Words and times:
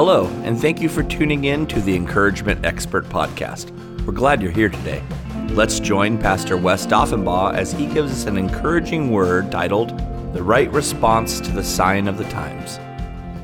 Hello, 0.00 0.26
and 0.44 0.56
thank 0.56 0.80
you 0.80 0.88
for 0.88 1.02
tuning 1.02 1.46
in 1.46 1.66
to 1.66 1.80
the 1.80 1.96
Encouragement 1.96 2.64
Expert 2.64 3.04
Podcast. 3.06 3.72
We're 4.06 4.12
glad 4.12 4.40
you're 4.40 4.52
here 4.52 4.68
today. 4.68 5.02
Let's 5.48 5.80
join 5.80 6.18
Pastor 6.18 6.56
Wes 6.56 6.86
Daughenbaugh 6.86 7.54
as 7.54 7.72
he 7.72 7.86
gives 7.86 8.12
us 8.12 8.26
an 8.26 8.36
encouraging 8.36 9.10
word 9.10 9.50
titled 9.50 9.88
The 10.34 10.42
Right 10.44 10.70
Response 10.70 11.40
to 11.40 11.50
the 11.50 11.64
Sign 11.64 12.06
of 12.06 12.16
the 12.16 12.30
Times. 12.30 12.78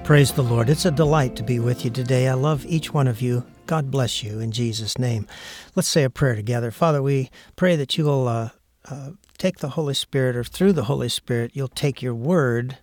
Praise 0.07 0.31
the 0.31 0.45
Lord. 0.45 0.69
It's 0.69 0.85
a 0.85 0.93
delight 0.93 1.35
to 1.35 1.43
be 1.43 1.59
with 1.59 1.85
you 1.85 1.91
today. 1.91 2.29
I 2.29 2.35
love 2.35 2.65
each 2.67 2.95
one 2.95 3.09
of 3.09 3.21
you. 3.21 3.45
God 3.67 3.91
bless 3.91 4.23
you 4.23 4.39
in 4.39 4.53
Jesus' 4.53 4.97
name. 4.97 5.27
Let's 5.75 5.89
say 5.89 6.05
a 6.05 6.09
prayer 6.09 6.37
together. 6.37 6.71
Father, 6.71 7.03
we 7.03 7.31
pray 7.57 7.75
that 7.75 7.99
you 7.99 8.05
will 8.05 8.29
uh, 8.29 8.51
uh, 8.89 9.11
take 9.39 9.59
the 9.59 9.71
Holy 9.71 9.95
Spirit, 9.95 10.37
or 10.37 10.45
through 10.45 10.75
the 10.75 10.85
Holy 10.85 11.09
Spirit, 11.09 11.51
you'll 11.55 11.67
take 11.67 12.01
your 12.01 12.15
word 12.15 12.79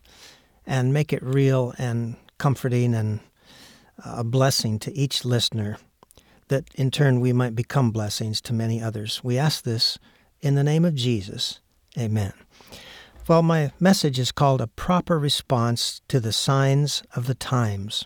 and 0.67 0.93
make 0.93 1.13
it 1.13 1.23
real 1.23 1.73
and 1.77 2.17
comforting 2.37 2.93
and 2.93 3.21
a 4.05 4.23
blessing 4.23 4.79
to 4.79 4.93
each 4.93 5.25
listener, 5.25 5.77
that 6.47 6.65
in 6.75 6.91
turn 6.91 7.19
we 7.19 7.33
might 7.33 7.55
become 7.55 7.91
blessings 7.91 8.41
to 8.41 8.53
many 8.53 8.81
others. 8.81 9.23
We 9.23 9.37
ask 9.37 9.63
this 9.63 9.97
in 10.41 10.55
the 10.55 10.63
name 10.63 10.85
of 10.85 10.95
Jesus. 10.95 11.59
Amen. 11.97 12.33
Well, 13.27 13.43
my 13.43 13.71
message 13.79 14.19
is 14.19 14.31
called 14.31 14.61
A 14.61 14.67
Proper 14.67 15.19
Response 15.19 16.01
to 16.07 16.19
the 16.19 16.33
Signs 16.33 17.03
of 17.15 17.27
the 17.27 17.35
Times. 17.35 18.05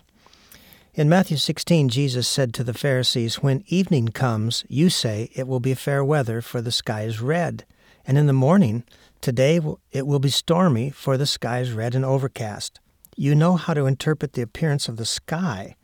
In 0.94 1.08
Matthew 1.08 1.36
16, 1.36 1.88
Jesus 1.88 2.28
said 2.28 2.54
to 2.54 2.64
the 2.64 2.74
Pharisees, 2.74 3.42
When 3.42 3.64
evening 3.66 4.08
comes, 4.08 4.64
you 4.68 4.90
say, 4.90 5.30
It 5.34 5.46
will 5.46 5.60
be 5.60 5.74
fair 5.74 6.04
weather, 6.04 6.40
for 6.40 6.60
the 6.60 6.72
sky 6.72 7.02
is 7.02 7.20
red. 7.20 7.64
And 8.06 8.16
in 8.16 8.26
the 8.26 8.32
morning, 8.32 8.84
Today 9.20 9.60
it 9.90 10.06
will 10.06 10.18
be 10.18 10.28
stormy, 10.28 10.90
for 10.90 11.16
the 11.16 11.26
sky 11.26 11.60
is 11.60 11.72
red 11.72 11.94
and 11.94 12.04
overcast. 12.04 12.80
You 13.16 13.34
know 13.34 13.56
how 13.56 13.74
to 13.74 13.86
interpret 13.86 14.34
the 14.34 14.42
appearance 14.42 14.88
of 14.88 14.98
the 14.98 15.04
sky, 15.04 15.75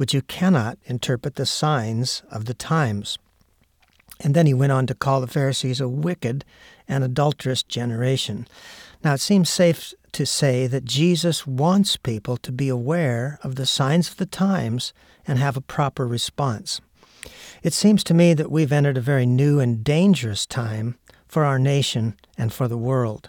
but 0.00 0.14
you 0.14 0.22
cannot 0.22 0.78
interpret 0.86 1.34
the 1.34 1.44
signs 1.44 2.22
of 2.30 2.46
the 2.46 2.54
times. 2.54 3.18
And 4.18 4.32
then 4.32 4.46
he 4.46 4.54
went 4.54 4.72
on 4.72 4.86
to 4.86 4.94
call 4.94 5.20
the 5.20 5.26
Pharisees 5.26 5.78
a 5.78 5.88
wicked 5.88 6.42
and 6.88 7.04
adulterous 7.04 7.62
generation. 7.62 8.48
Now 9.04 9.12
it 9.12 9.20
seems 9.20 9.50
safe 9.50 9.92
to 10.12 10.24
say 10.24 10.66
that 10.68 10.86
Jesus 10.86 11.46
wants 11.46 11.98
people 11.98 12.38
to 12.38 12.50
be 12.50 12.70
aware 12.70 13.38
of 13.42 13.56
the 13.56 13.66
signs 13.66 14.08
of 14.08 14.16
the 14.16 14.24
times 14.24 14.94
and 15.26 15.38
have 15.38 15.58
a 15.58 15.60
proper 15.60 16.06
response. 16.06 16.80
It 17.62 17.74
seems 17.74 18.02
to 18.04 18.14
me 18.14 18.32
that 18.32 18.50
we've 18.50 18.72
entered 18.72 18.96
a 18.96 19.02
very 19.02 19.26
new 19.26 19.60
and 19.60 19.84
dangerous 19.84 20.46
time 20.46 20.96
for 21.28 21.44
our 21.44 21.58
nation 21.58 22.16
and 22.38 22.54
for 22.54 22.68
the 22.68 22.78
world. 22.78 23.28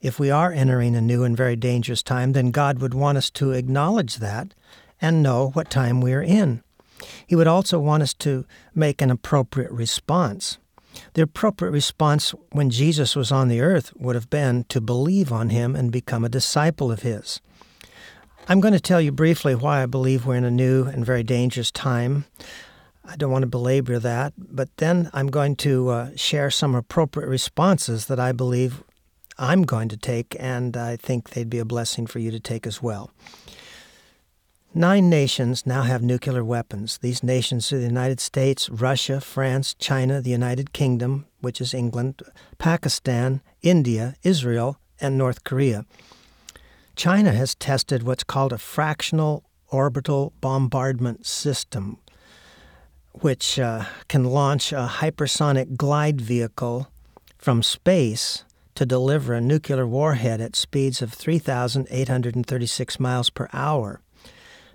If 0.00 0.18
we 0.18 0.32
are 0.32 0.50
entering 0.50 0.96
a 0.96 1.00
new 1.00 1.22
and 1.22 1.36
very 1.36 1.54
dangerous 1.54 2.02
time, 2.02 2.32
then 2.32 2.50
God 2.50 2.80
would 2.80 2.94
want 2.94 3.18
us 3.18 3.30
to 3.30 3.52
acknowledge 3.52 4.16
that 4.16 4.52
and 5.00 5.22
know 5.22 5.50
what 5.50 5.70
time 5.70 6.00
we 6.00 6.12
are 6.12 6.22
in. 6.22 6.62
He 7.26 7.36
would 7.36 7.46
also 7.46 7.78
want 7.78 8.02
us 8.02 8.14
to 8.14 8.44
make 8.74 9.00
an 9.00 9.10
appropriate 9.10 9.70
response. 9.70 10.58
The 11.14 11.22
appropriate 11.22 11.70
response 11.70 12.34
when 12.50 12.70
Jesus 12.70 13.14
was 13.14 13.30
on 13.30 13.48
the 13.48 13.60
earth 13.60 13.92
would 13.96 14.14
have 14.14 14.30
been 14.30 14.64
to 14.64 14.80
believe 14.80 15.32
on 15.32 15.50
him 15.50 15.76
and 15.76 15.92
become 15.92 16.24
a 16.24 16.28
disciple 16.28 16.90
of 16.90 17.02
his. 17.02 17.40
I'm 18.48 18.60
going 18.60 18.74
to 18.74 18.80
tell 18.80 19.00
you 19.00 19.12
briefly 19.12 19.54
why 19.54 19.82
I 19.82 19.86
believe 19.86 20.24
we're 20.24 20.36
in 20.36 20.44
a 20.44 20.50
new 20.50 20.84
and 20.84 21.04
very 21.04 21.22
dangerous 21.22 21.70
time. 21.70 22.24
I 23.04 23.16
don't 23.16 23.30
want 23.30 23.42
to 23.42 23.48
belabor 23.48 23.98
that, 23.98 24.32
but 24.36 24.74
then 24.78 25.10
I'm 25.12 25.28
going 25.28 25.56
to 25.56 25.88
uh, 25.90 26.10
share 26.16 26.50
some 26.50 26.74
appropriate 26.74 27.28
responses 27.28 28.06
that 28.06 28.18
I 28.18 28.32
believe 28.32 28.82
I'm 29.38 29.62
going 29.62 29.88
to 29.90 29.96
take, 29.96 30.34
and 30.38 30.76
I 30.76 30.96
think 30.96 31.30
they'd 31.30 31.48
be 31.48 31.58
a 31.58 31.64
blessing 31.64 32.06
for 32.06 32.18
you 32.18 32.30
to 32.30 32.40
take 32.40 32.66
as 32.66 32.82
well. 32.82 33.10
Nine 34.78 35.10
nations 35.10 35.66
now 35.66 35.82
have 35.82 36.04
nuclear 36.04 36.44
weapons. 36.44 36.98
These 36.98 37.24
nations 37.24 37.72
are 37.72 37.78
the 37.78 37.86
United 37.86 38.20
States, 38.20 38.70
Russia, 38.70 39.20
France, 39.20 39.74
China, 39.74 40.20
the 40.20 40.30
United 40.30 40.72
Kingdom, 40.72 41.26
which 41.40 41.60
is 41.60 41.74
England, 41.74 42.22
Pakistan, 42.58 43.40
India, 43.60 44.14
Israel, 44.22 44.78
and 45.00 45.18
North 45.18 45.42
Korea. 45.42 45.84
China 46.94 47.32
has 47.32 47.56
tested 47.56 48.04
what's 48.04 48.22
called 48.22 48.52
a 48.52 48.56
fractional 48.58 49.42
orbital 49.66 50.32
bombardment 50.40 51.26
system, 51.26 51.98
which 53.14 53.58
uh, 53.58 53.84
can 54.06 54.22
launch 54.22 54.72
a 54.72 54.88
hypersonic 55.00 55.76
glide 55.76 56.20
vehicle 56.20 56.86
from 57.36 57.64
space 57.64 58.44
to 58.76 58.86
deliver 58.86 59.34
a 59.34 59.40
nuclear 59.40 59.88
warhead 59.88 60.40
at 60.40 60.54
speeds 60.54 61.02
of 61.02 61.12
3,836 61.12 63.00
miles 63.00 63.28
per 63.28 63.48
hour. 63.52 64.00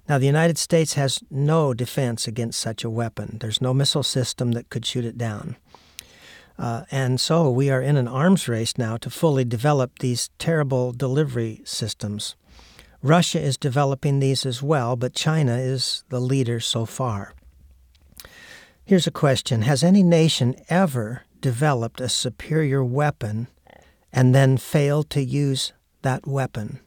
Now, 0.07 0.17
the 0.17 0.25
United 0.25 0.57
States 0.57 0.93
has 0.93 1.23
no 1.31 1.73
defense 1.73 2.27
against 2.27 2.59
such 2.59 2.83
a 2.83 2.89
weapon. 2.89 3.37
There's 3.39 3.61
no 3.61 3.73
missile 3.73 4.03
system 4.03 4.51
that 4.51 4.69
could 4.69 4.85
shoot 4.85 5.05
it 5.05 5.17
down. 5.17 5.55
Uh, 6.59 6.83
and 6.91 7.19
so 7.19 7.49
we 7.49 7.69
are 7.69 7.81
in 7.81 7.97
an 7.97 8.07
arms 8.07 8.47
race 8.47 8.77
now 8.77 8.97
to 8.97 9.09
fully 9.09 9.45
develop 9.45 9.99
these 9.99 10.29
terrible 10.37 10.91
delivery 10.91 11.61
systems. 11.63 12.35
Russia 13.01 13.39
is 13.39 13.57
developing 13.57 14.19
these 14.19 14.45
as 14.45 14.61
well, 14.61 14.95
but 14.95 15.15
China 15.15 15.57
is 15.57 16.03
the 16.09 16.21
leader 16.21 16.59
so 16.59 16.85
far. 16.85 17.33
Here's 18.85 19.07
a 19.07 19.11
question 19.11 19.63
Has 19.63 19.83
any 19.83 20.03
nation 20.03 20.55
ever 20.69 21.23
developed 21.41 22.01
a 22.01 22.09
superior 22.09 22.83
weapon 22.83 23.47
and 24.11 24.35
then 24.35 24.57
failed 24.57 25.09
to 25.11 25.23
use 25.23 25.73
that 26.01 26.27
weapon? 26.27 26.79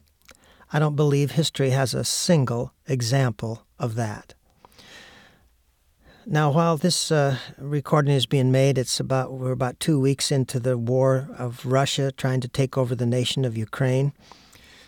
I 0.71 0.79
don't 0.79 0.95
believe 0.95 1.31
history 1.31 1.71
has 1.71 1.93
a 1.93 2.03
single 2.03 2.73
example 2.87 3.65
of 3.79 3.95
that. 3.95 4.33
Now, 6.25 6.51
while 6.51 6.75
this 6.75 7.09
uh, 7.09 7.37
recording 7.57 8.13
is 8.13 8.25
being 8.25 8.51
made, 8.51 8.77
it's 8.77 8.99
about 8.99 9.31
we're 9.31 9.53
about 9.53 9.79
two 9.79 9.97
weeks 9.97 10.29
into 10.29 10.59
the 10.59 10.77
war 10.77 11.29
of 11.37 11.65
Russia 11.65 12.11
trying 12.11 12.41
to 12.41 12.49
take 12.49 12.77
over 12.77 12.95
the 12.95 13.05
nation 13.05 13.45
of 13.45 13.55
Ukraine. 13.55 14.11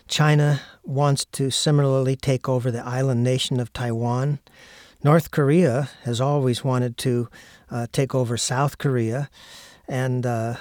China 0.06 0.60
wants 0.84 1.24
to 1.32 1.50
similarly 1.50 2.14
take 2.14 2.46
over 2.46 2.70
the 2.70 2.84
island 2.84 3.24
nation 3.24 3.58
of 3.58 3.72
Taiwan. 3.72 4.38
North 5.02 5.30
Korea 5.30 5.88
has 6.02 6.20
always 6.20 6.62
wanted 6.62 6.98
to 6.98 7.28
uh, 7.70 7.86
take 7.90 8.14
over 8.14 8.36
South 8.36 8.76
Korea, 8.76 9.30
and 9.88 10.26
uh, 10.26 10.56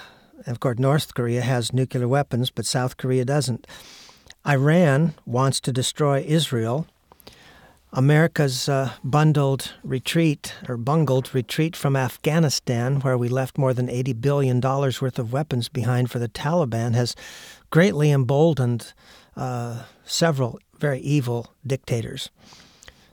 of 0.48 0.60
course, 0.60 0.80
North 0.80 1.14
Korea 1.14 1.42
has 1.42 1.74
nuclear 1.74 2.08
weapons, 2.08 2.50
but 2.52 2.66
South 2.66 2.96
Korea 2.96 3.26
doesn't. 3.26 3.68
Iran 4.48 5.14
wants 5.26 5.60
to 5.62 5.74
destroy 5.74 6.24
Israel. 6.26 6.88
America's 7.92 8.70
uh, 8.70 8.92
bundled 9.04 9.74
retreat 9.84 10.54
or 10.68 10.78
bungled 10.78 11.34
retreat 11.34 11.76
from 11.76 11.96
Afghanistan, 11.96 13.00
where 13.00 13.18
we 13.18 13.30
left 13.30 13.58
more 13.58 13.74
than 13.74 13.88
$80 13.88 14.22
billion 14.22 14.62
worth 14.62 15.18
of 15.20 15.34
weapons 15.34 15.70
behind 15.70 16.12
for 16.12 16.20
the 16.20 16.30
Taliban, 16.30 16.94
has 16.94 17.16
greatly 17.72 18.12
emboldened 18.12 18.94
uh, 19.36 19.84
several 20.06 20.60
very 20.78 21.00
evil 21.00 21.54
dictators. 21.66 22.30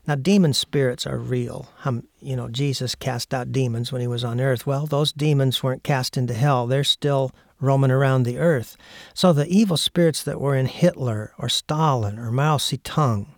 Now, 0.07 0.15
demon 0.15 0.53
spirits 0.53 1.07
are 1.07 1.19
real. 1.19 1.69
Um, 1.85 2.05
you 2.21 2.37
know, 2.37 2.49
Jesus 2.49 2.95
cast 2.95 3.35
out 3.35 3.51
demons 3.51 3.91
when 3.91 4.01
he 4.01 4.07
was 4.07 4.23
on 4.23 4.41
earth. 4.41 4.67
Well, 4.67 4.87
those 4.87 5.13
demons 5.13 5.63
weren't 5.63 5.83
cast 5.83 6.17
into 6.17 6.35
hell, 6.35 6.67
they're 6.67 6.85
still 6.85 7.33
roaming 7.59 7.91
around 7.91 8.23
the 8.23 8.39
earth. 8.39 8.77
So 9.15 9.33
the 9.33 9.49
evil 9.49 9.77
spirits 9.77 10.23
that 10.23 10.41
were 10.41 10.55
in 10.55 10.67
Hitler 10.67 11.33
or 11.39 11.49
Stalin 11.49 12.19
or 12.19 12.31
Mao 12.31 12.59
Zedong, 12.59 13.29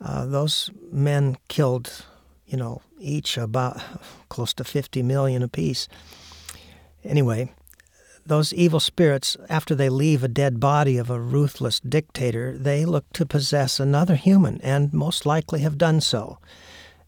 uh, 0.00 0.26
those 0.26 0.70
men 0.90 1.36
killed, 1.48 2.04
you 2.46 2.56
know, 2.56 2.82
each 2.98 3.38
about 3.38 3.80
close 4.28 4.52
to 4.54 4.64
50 4.64 5.02
million 5.02 5.42
apiece. 5.42 5.88
Anyway, 7.04 7.52
those 8.26 8.52
evil 8.52 8.80
spirits, 8.80 9.36
after 9.48 9.74
they 9.74 9.88
leave 9.88 10.24
a 10.24 10.28
dead 10.28 10.58
body 10.58 10.98
of 10.98 11.10
a 11.10 11.20
ruthless 11.20 11.80
dictator, 11.80 12.56
they 12.58 12.84
look 12.84 13.10
to 13.12 13.24
possess 13.24 13.78
another 13.78 14.16
human 14.16 14.60
and 14.62 14.92
most 14.92 15.24
likely 15.24 15.60
have 15.60 15.78
done 15.78 16.00
so. 16.00 16.38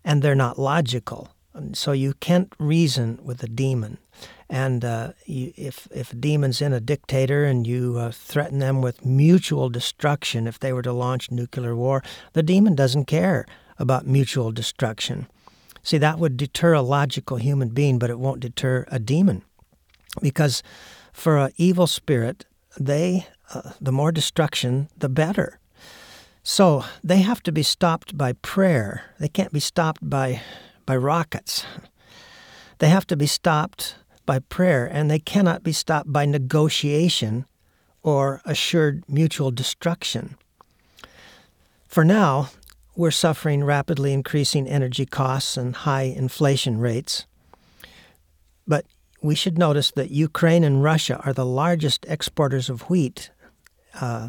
And 0.05 0.23
they're 0.23 0.35
not 0.35 0.59
logical. 0.59 1.31
So 1.73 1.93
you 1.93 2.15
can't 2.15 2.53
reason 2.59 3.19
with 3.23 3.43
a 3.43 3.49
demon. 3.49 3.99
And 4.51 4.85
uh, 4.85 5.13
you, 5.27 5.53
if, 5.57 5.89
if 5.91 6.13
a 6.13 6.17
demon's 6.17 6.63
in 6.63 6.73
a 6.73 6.81
dictator 6.81 7.45
and 7.45 7.67
you 7.67 7.99
uh, 7.99 8.11
threaten 8.11 8.59
them 8.61 8.81
with 8.81 9.05
mutual 9.05 9.69
destruction 9.69 10.47
if 10.47 10.59
they 10.59 10.73
were 10.73 10.83
to 10.83 10.93
launch 10.93 11.31
nuclear 11.31 11.77
war, 11.77 12.03
the 12.33 12.43
demon 12.43 12.75
doesn't 12.75 13.05
care 13.05 13.45
about 13.79 14.07
mutual 14.07 14.51
destruction. 14.51 15.27
See, 15.83 15.99
that 15.99 16.19
would 16.19 16.37
deter 16.37 16.73
a 16.73 16.83
logical 16.83 17.37
human 17.37 17.69
being, 17.69 17.99
but 17.99 18.11
it 18.11 18.19
won't 18.19 18.41
deter 18.41 18.87
a 18.89 18.99
demon. 18.99 19.43
Because 20.21 20.63
for 21.13 21.39
an 21.39 21.53
evil 21.57 21.87
spirit, 21.87 22.47
they 22.79 23.27
uh, 23.53 23.73
the 23.81 23.93
more 23.93 24.13
destruction, 24.13 24.89
the 24.97 25.09
better. 25.09 25.59
So 26.43 26.85
they 27.03 27.19
have 27.19 27.43
to 27.45 27.53
be 27.53 27.63
stopped 27.63 28.17
by 28.17 28.35
prayer. 28.35 29.15
They 29.19 29.29
can't 29.29 29.53
be 29.53 29.61
stopped 29.61 30.09
by 30.09 30.41
by 30.87 30.97
rockets. 30.97 31.65
They 32.79 32.89
have 32.89 33.07
to 33.09 33.17
be 33.17 33.27
stopped 33.27 33.97
by 34.29 34.39
prayer, 34.41 34.85
and 34.85 35.11
they 35.11 35.19
cannot 35.19 35.63
be 35.63 35.73
stopped 35.73 36.13
by 36.13 36.27
negotiation 36.27 37.47
or 38.03 38.43
assured 38.45 39.03
mutual 39.09 39.51
destruction. 39.51 40.37
For 41.87 42.05
now, 42.05 42.51
we're 42.95 43.11
suffering 43.11 43.65
rapidly 43.65 44.13
increasing 44.13 44.69
energy 44.69 45.07
costs 45.07 45.57
and 45.57 45.75
high 45.75 46.03
inflation 46.03 46.77
rates. 46.79 47.25
But 48.67 48.85
we 49.23 49.35
should 49.35 49.57
notice 49.57 49.93
that 49.93 50.11
Ukraine 50.11 50.63
and 50.63 50.83
Russia 50.83 51.23
are 51.25 51.33
the 51.33 51.47
largest 51.47 52.05
exporters 52.07 52.69
of 52.69 52.83
wheat. 52.91 53.31
Uh, 53.99 54.29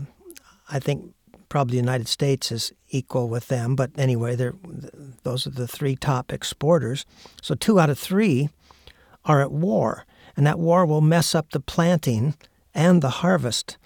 I 0.70 0.80
think 0.80 1.14
probably 1.50 1.74
the 1.74 1.86
United 1.90 2.08
States 2.08 2.54
is 2.54 2.72
equal 2.88 3.28
with 3.28 3.50
them, 3.50 3.76
but 3.76 3.92
anyway, 3.98 4.38
those 5.24 5.46
are 5.46 5.50
the 5.50 5.68
three 5.68 5.98
top 5.98 6.32
exporters. 6.32 7.06
So 7.42 7.54
two 7.54 7.82
out 7.82 7.90
of 7.90 8.00
three 8.00 8.48
are 9.26 9.42
at 9.42 9.52
war, 9.52 10.06
and 10.36 10.46
that 10.46 10.60
war 10.60 10.86
will 10.86 11.02
mess 11.02 11.36
up 11.36 11.52
the 11.52 11.60
planting 11.60 12.36
and 12.74 13.02
the 13.02 13.22
harvest. 13.22 13.78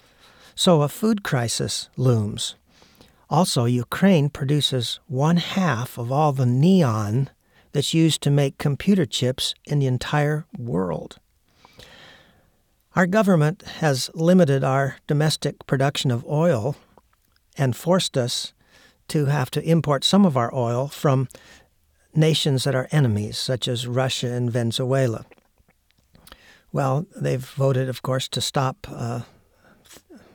So 0.54 0.82
a 0.82 0.88
food 0.88 1.22
crisis 1.22 1.88
looms. 1.96 2.56
Also, 3.28 3.64
Ukraine 3.64 4.28
produces 4.28 5.00
one 5.06 5.38
half 5.38 5.98
of 5.98 6.12
all 6.12 6.32
the 6.32 6.46
neon 6.46 7.30
that's 7.72 7.94
used 7.94 8.22
to 8.22 8.30
make 8.30 8.58
computer 8.58 9.04
chips 9.04 9.54
in 9.64 9.80
the 9.80 9.86
entire 9.86 10.46
world. 10.56 11.18
Our 12.94 13.06
government 13.06 13.62
has 13.80 14.08
limited 14.14 14.62
our 14.62 14.98
domestic 15.08 15.66
production 15.66 16.12
of 16.12 16.24
oil 16.26 16.76
and 17.58 17.74
forced 17.74 18.16
us 18.16 18.52
to 19.08 19.26
have 19.26 19.50
to 19.50 19.62
import 19.68 20.04
some 20.04 20.24
of 20.24 20.36
our 20.36 20.54
oil 20.54 20.86
from 20.86 21.28
nations 22.16 22.64
that 22.64 22.74
are 22.74 22.88
enemies, 22.90 23.38
such 23.38 23.68
as 23.68 23.86
Russia 23.86 24.32
and 24.32 24.50
Venezuela. 24.50 25.24
Well, 26.72 27.06
they've 27.14 27.44
voted, 27.44 27.88
of 27.88 28.02
course, 28.02 28.28
to 28.28 28.40
stop 28.40 28.86
uh, 28.90 29.20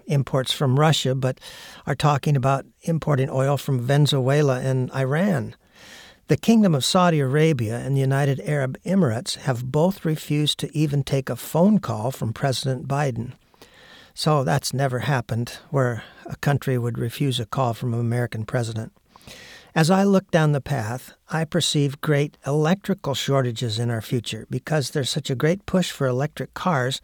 imports 0.08 0.52
from 0.52 0.80
Russia, 0.80 1.16
but 1.16 1.40
are 1.86 1.96
talking 1.96 2.36
about 2.36 2.66
importing 2.82 3.30
oil 3.30 3.58
from 3.58 3.80
Venezuela 3.80 4.60
and 4.60 4.92
Iran. 4.94 5.56
The 6.28 6.38
Kingdom 6.38 6.76
of 6.76 6.86
Saudi 6.86 7.20
Arabia 7.20 7.80
and 7.80 7.96
the 7.96 8.02
United 8.02 8.40
Arab 8.42 8.78
Emirates 8.86 9.36
have 9.38 9.72
both 9.72 10.06
refused 10.06 10.60
to 10.60 10.78
even 10.78 11.04
take 11.04 11.30
a 11.30 11.36
phone 11.36 11.80
call 11.80 12.12
from 12.12 12.34
President 12.34 12.88
Biden. 12.88 13.34
So 14.14 14.44
that's 14.44 14.74
never 14.74 15.00
happened 15.00 15.58
where 15.72 16.04
a 16.26 16.36
country 16.36 16.78
would 16.78 16.98
refuse 16.98 17.40
a 17.40 17.46
call 17.46 17.74
from 17.74 17.94
an 17.94 18.00
American 18.00 18.46
president. 18.46 18.92
As 19.76 19.90
I 19.92 20.04
look 20.04 20.32
down 20.32 20.52
the 20.52 20.62
path, 20.62 21.14
I 21.30 21.46
perceive 21.46 22.02
great 22.02 22.38
electrical 22.46 23.14
shortages 23.14 23.80
in 23.80 23.90
our 23.92 24.02
future 24.02 24.48
because 24.50 24.92
there's 24.92 25.10
such 25.10 25.30
a 25.30 25.36
great 25.36 25.66
push 25.66 25.92
for 25.92 26.08
electric 26.08 26.54
cars, 26.54 27.02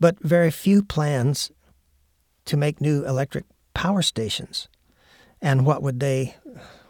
but 0.00 0.18
very 0.20 0.50
few 0.50 0.82
plans 0.82 1.50
to 2.46 2.56
make 2.56 2.80
new 2.80 3.04
electric 3.04 3.44
power 3.74 4.02
stations. 4.02 4.68
And 5.42 5.66
what 5.66 5.82
would 5.82 6.00
they 6.00 6.36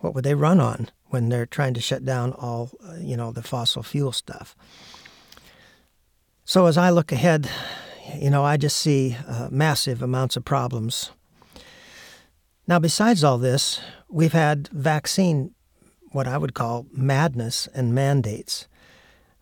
what 0.01 0.15
would 0.15 0.25
they 0.25 0.35
run 0.35 0.61
on? 0.61 0.89
when 1.11 1.29
they're 1.29 1.47
trying 1.47 1.75
to 1.75 1.81
shut 1.81 2.05
down 2.05 2.33
all, 2.33 2.71
you 2.99 3.17
know, 3.17 3.33
the 3.33 3.43
fossil 3.43 3.83
fuel 3.83 4.13
stuff. 4.13 4.57
So 6.45 6.67
as 6.67 6.79
I 6.79 6.91
look 6.91 7.13
ahead, 7.13 7.51
you 8.15 8.31
know, 8.31 8.45
I 8.45 8.57
just 8.57 8.77
see 8.77 9.17
uh, 9.27 9.49
massive 9.51 10.03
amounts 10.03 10.37
of 10.37 10.45
problems. 10.45 11.11
Now, 12.69 12.79
besides 12.79 13.25
all 13.25 13.39
this, 13.39 13.81
we've 14.11 14.35
had 14.35 14.69
vaccine, 14.69 15.55
what 16.13 16.29
I 16.29 16.37
would 16.37 16.53
call 16.53 16.85
madness 16.93 17.67
and 17.73 17.95
mandates. 17.95 18.69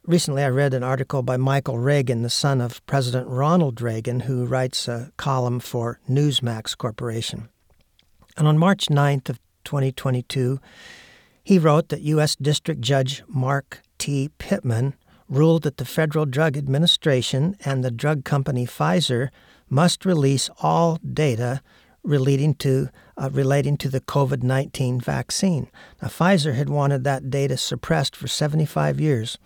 Recently, 0.04 0.44
I 0.44 0.48
read 0.48 0.72
an 0.72 0.84
article 0.84 1.24
by 1.24 1.36
Michael 1.36 1.80
Reagan, 1.80 2.22
the 2.22 2.30
son 2.30 2.60
of 2.60 2.86
President 2.86 3.26
Ronald 3.26 3.80
Reagan, 3.80 4.20
who 4.20 4.46
writes 4.46 4.86
a 4.86 5.10
column 5.16 5.58
for 5.58 5.98
Newsmax 6.08 6.78
Corporation. 6.78 7.48
And 8.36 8.46
on 8.46 8.58
March 8.58 8.86
9th 8.86 9.28
of 9.28 9.40
2022, 9.64 10.60
he 11.42 11.58
wrote 11.58 11.88
that 11.88 12.02
U.S. 12.02 12.36
District 12.36 12.80
Judge 12.80 13.24
Mark 13.26 13.82
T. 13.98 14.30
Pittman 14.38 14.94
ruled 15.28 15.64
that 15.64 15.78
the 15.78 15.84
Federal 15.84 16.26
Drug 16.26 16.56
Administration 16.56 17.56
and 17.64 17.82
the 17.82 17.90
drug 17.90 18.24
company 18.24 18.66
Pfizer 18.66 19.30
must 19.68 20.04
release 20.04 20.48
all 20.60 21.00
data 21.12 21.60
relating 22.06 22.54
to 22.54 22.88
uh, 23.18 23.30
relating 23.32 23.76
to 23.78 23.88
the 23.88 24.00
COVID-19 24.00 25.02
vaccine. 25.02 25.68
Now, 26.02 26.08
Pfizer 26.08 26.54
had 26.54 26.68
wanted 26.68 27.02
that 27.04 27.30
data 27.30 27.56
suppressed 27.56 28.14
for 28.14 28.28
75 28.28 29.00
years, 29.00 29.38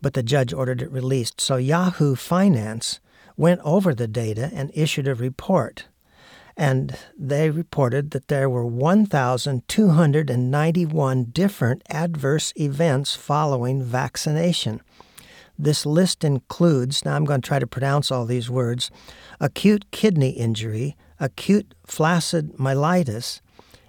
but 0.00 0.14
the 0.14 0.22
judge 0.22 0.52
ordered 0.52 0.82
it 0.82 0.92
released. 0.92 1.40
So 1.40 1.56
Yahoo 1.56 2.14
Finance 2.14 3.00
went 3.36 3.60
over 3.64 3.94
the 3.94 4.08
data 4.08 4.50
and 4.54 4.70
issued 4.72 5.08
a 5.08 5.14
report 5.14 5.86
and 6.56 6.96
they 7.18 7.50
reported 7.50 8.12
that 8.12 8.28
there 8.28 8.48
were 8.48 8.64
1,291 8.64 11.24
different 11.24 11.82
adverse 11.90 12.54
events 12.56 13.14
following 13.14 13.82
vaccination. 13.82 14.80
This 15.58 15.84
list 15.84 16.24
includes, 16.24 17.04
now 17.04 17.14
I'm 17.14 17.26
going 17.26 17.42
to 17.42 17.46
try 17.46 17.58
to 17.58 17.66
pronounce 17.66 18.10
all 18.10 18.24
these 18.24 18.48
words 18.48 18.90
acute 19.38 19.90
kidney 19.90 20.30
injury, 20.30 20.96
acute 21.20 21.74
flaccid 21.86 22.52
myelitis, 22.56 23.40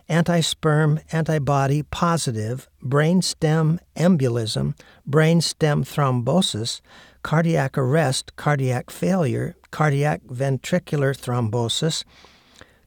anti-sperm 0.09 0.99
antibody 1.11 1.83
positive, 1.83 2.69
brainstem 2.83 3.77
embolism, 3.95 4.73
brainstem 5.09 5.83
thrombosis, 5.83 6.81
cardiac 7.23 7.77
arrest, 7.77 8.35
cardiac 8.35 8.89
failure, 8.89 9.55
cardiac 9.71 10.21
ventricular 10.23 11.13
thrombosis, 11.15 12.03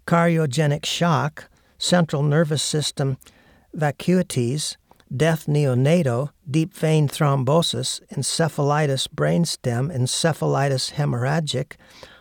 cardiogenic 0.07 0.85
shock, 0.87 1.49
central 1.79 2.23
nervous 2.23 2.63
system 2.63 3.17
vasculitis, 3.77 4.77
death 5.15 5.47
neonatal, 5.47 6.31
deep 6.49 6.73
vein 6.73 7.09
thrombosis, 7.09 8.01
encephalitis 8.17 9.09
brainstem, 9.09 9.95
encephalitis 9.95 10.93
hemorrhagic, 10.93 11.75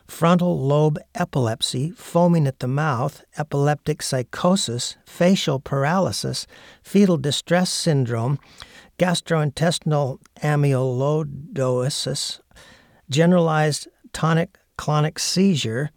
frontal 0.10 0.60
lobe 0.60 0.98
epilepsy, 1.16 1.92
foaming 1.92 2.48
at 2.48 2.60
the 2.60 2.68
mouth, 2.68 3.24
epileptic 3.38 4.02
psychosis, 4.02 4.98
facial 5.06 5.60
paralysis, 5.60 6.48
fetal 6.84 7.18
distress 7.18 7.70
syndrome, 7.70 8.40
gastrointestinal 8.98 10.20
amyloidosis, 10.42 12.40
generalized 13.10 13.88
tonic 14.12 14.58
clonic 14.78 15.20
seizure, 15.20 15.92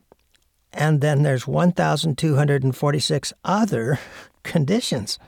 and 0.72 1.00
then 1.00 1.22
there's 1.22 1.46
1,246 1.46 3.32
other 3.44 3.98
conditions. 4.42 5.18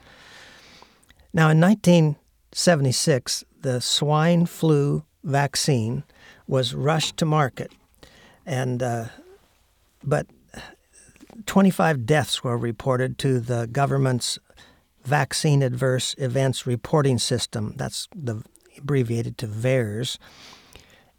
Now, 1.32 1.50
in 1.50 1.60
1976, 1.60 3.44
the 3.60 3.80
swine 3.80 4.46
flu 4.46 5.04
vaccine 5.22 6.04
was 6.46 6.74
rushed 6.74 7.16
to 7.16 7.24
market, 7.24 7.72
and 8.46 8.82
uh, 8.82 9.06
but 10.02 10.26
25 11.46 12.06
deaths 12.06 12.44
were 12.44 12.56
reported 12.56 13.18
to 13.18 13.40
the 13.40 13.66
government's 13.66 14.38
vaccine 15.04 15.62
adverse 15.62 16.14
events 16.18 16.66
reporting 16.66 17.18
system. 17.18 17.74
That's 17.76 18.08
the 18.14 18.42
abbreviated 18.78 19.36
to 19.38 19.46
VAERS. 19.46 20.18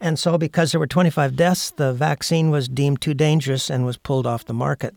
And 0.01 0.20
so, 0.20 0.38
because 0.38 0.72
there 0.72 0.79
were 0.79 0.88
25 0.88 1.36
deaths, 1.36 1.72
the 1.72 1.94
vaccine 1.94 2.51
was 2.51 2.67
deemed 2.67 3.01
too 3.01 3.13
dangerous 3.13 3.70
and 3.70 3.86
was 3.86 3.96
pulled 3.98 4.27
off 4.27 4.44
the 4.46 4.53
market. 4.53 4.94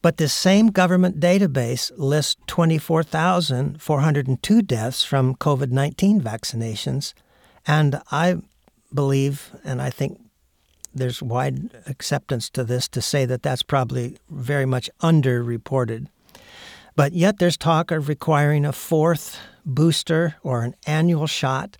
But 0.00 0.16
this 0.16 0.32
same 0.32 0.68
government 0.68 1.20
database 1.20 1.92
lists 1.96 2.36
24,402 2.46 4.62
deaths 4.62 5.04
from 5.04 5.34
COVID 5.34 5.70
19 5.70 6.20
vaccinations. 6.20 7.12
And 7.66 8.00
I 8.10 8.36
believe, 8.94 9.50
and 9.64 9.82
I 9.82 9.90
think 9.90 10.20
there's 10.96 11.22
wide 11.22 11.70
acceptance 11.86 12.50
to 12.50 12.64
this, 12.64 12.88
to 12.88 13.00
say 13.00 13.24
that 13.26 13.42
that's 13.42 13.62
probably 13.62 14.16
very 14.30 14.66
much 14.66 14.90
underreported. 15.00 16.06
But 16.94 17.12
yet 17.12 17.38
there's 17.38 17.56
talk 17.56 17.90
of 17.90 18.08
requiring 18.08 18.64
a 18.64 18.72
fourth 18.72 19.38
booster 19.64 20.36
or 20.42 20.62
an 20.62 20.74
annual 20.86 21.26
shot 21.26 21.76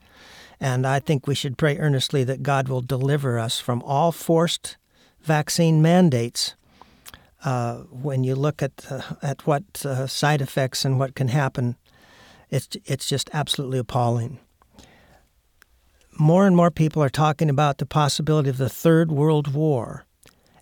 and 0.60 0.86
I 0.86 1.00
think 1.00 1.26
we 1.26 1.34
should 1.34 1.58
pray 1.58 1.78
earnestly 1.78 2.24
that 2.24 2.42
God 2.42 2.68
will 2.68 2.80
deliver 2.80 3.38
us 3.38 3.60
from 3.60 3.82
all 3.82 4.12
forced 4.12 4.76
vaccine 5.22 5.82
mandates. 5.82 6.54
Uh, 7.44 7.78
when 7.90 8.24
you 8.24 8.34
look 8.34 8.62
at 8.62 8.72
uh, 8.90 9.02
at 9.22 9.46
what 9.46 9.64
uh, 9.84 10.06
side 10.06 10.40
effects 10.40 10.84
and 10.84 10.98
what 10.98 11.14
can 11.14 11.28
happen, 11.28 11.76
it's 12.50 12.68
it's 12.86 13.08
just 13.08 13.28
absolutely 13.32 13.78
appalling. 13.78 14.38
More 16.18 16.46
and 16.46 16.56
more 16.56 16.70
people 16.70 17.02
are 17.02 17.10
talking 17.10 17.50
about 17.50 17.76
the 17.76 17.84
possibility 17.84 18.48
of 18.48 18.56
the 18.56 18.70
third 18.70 19.12
world 19.12 19.52
war, 19.52 20.06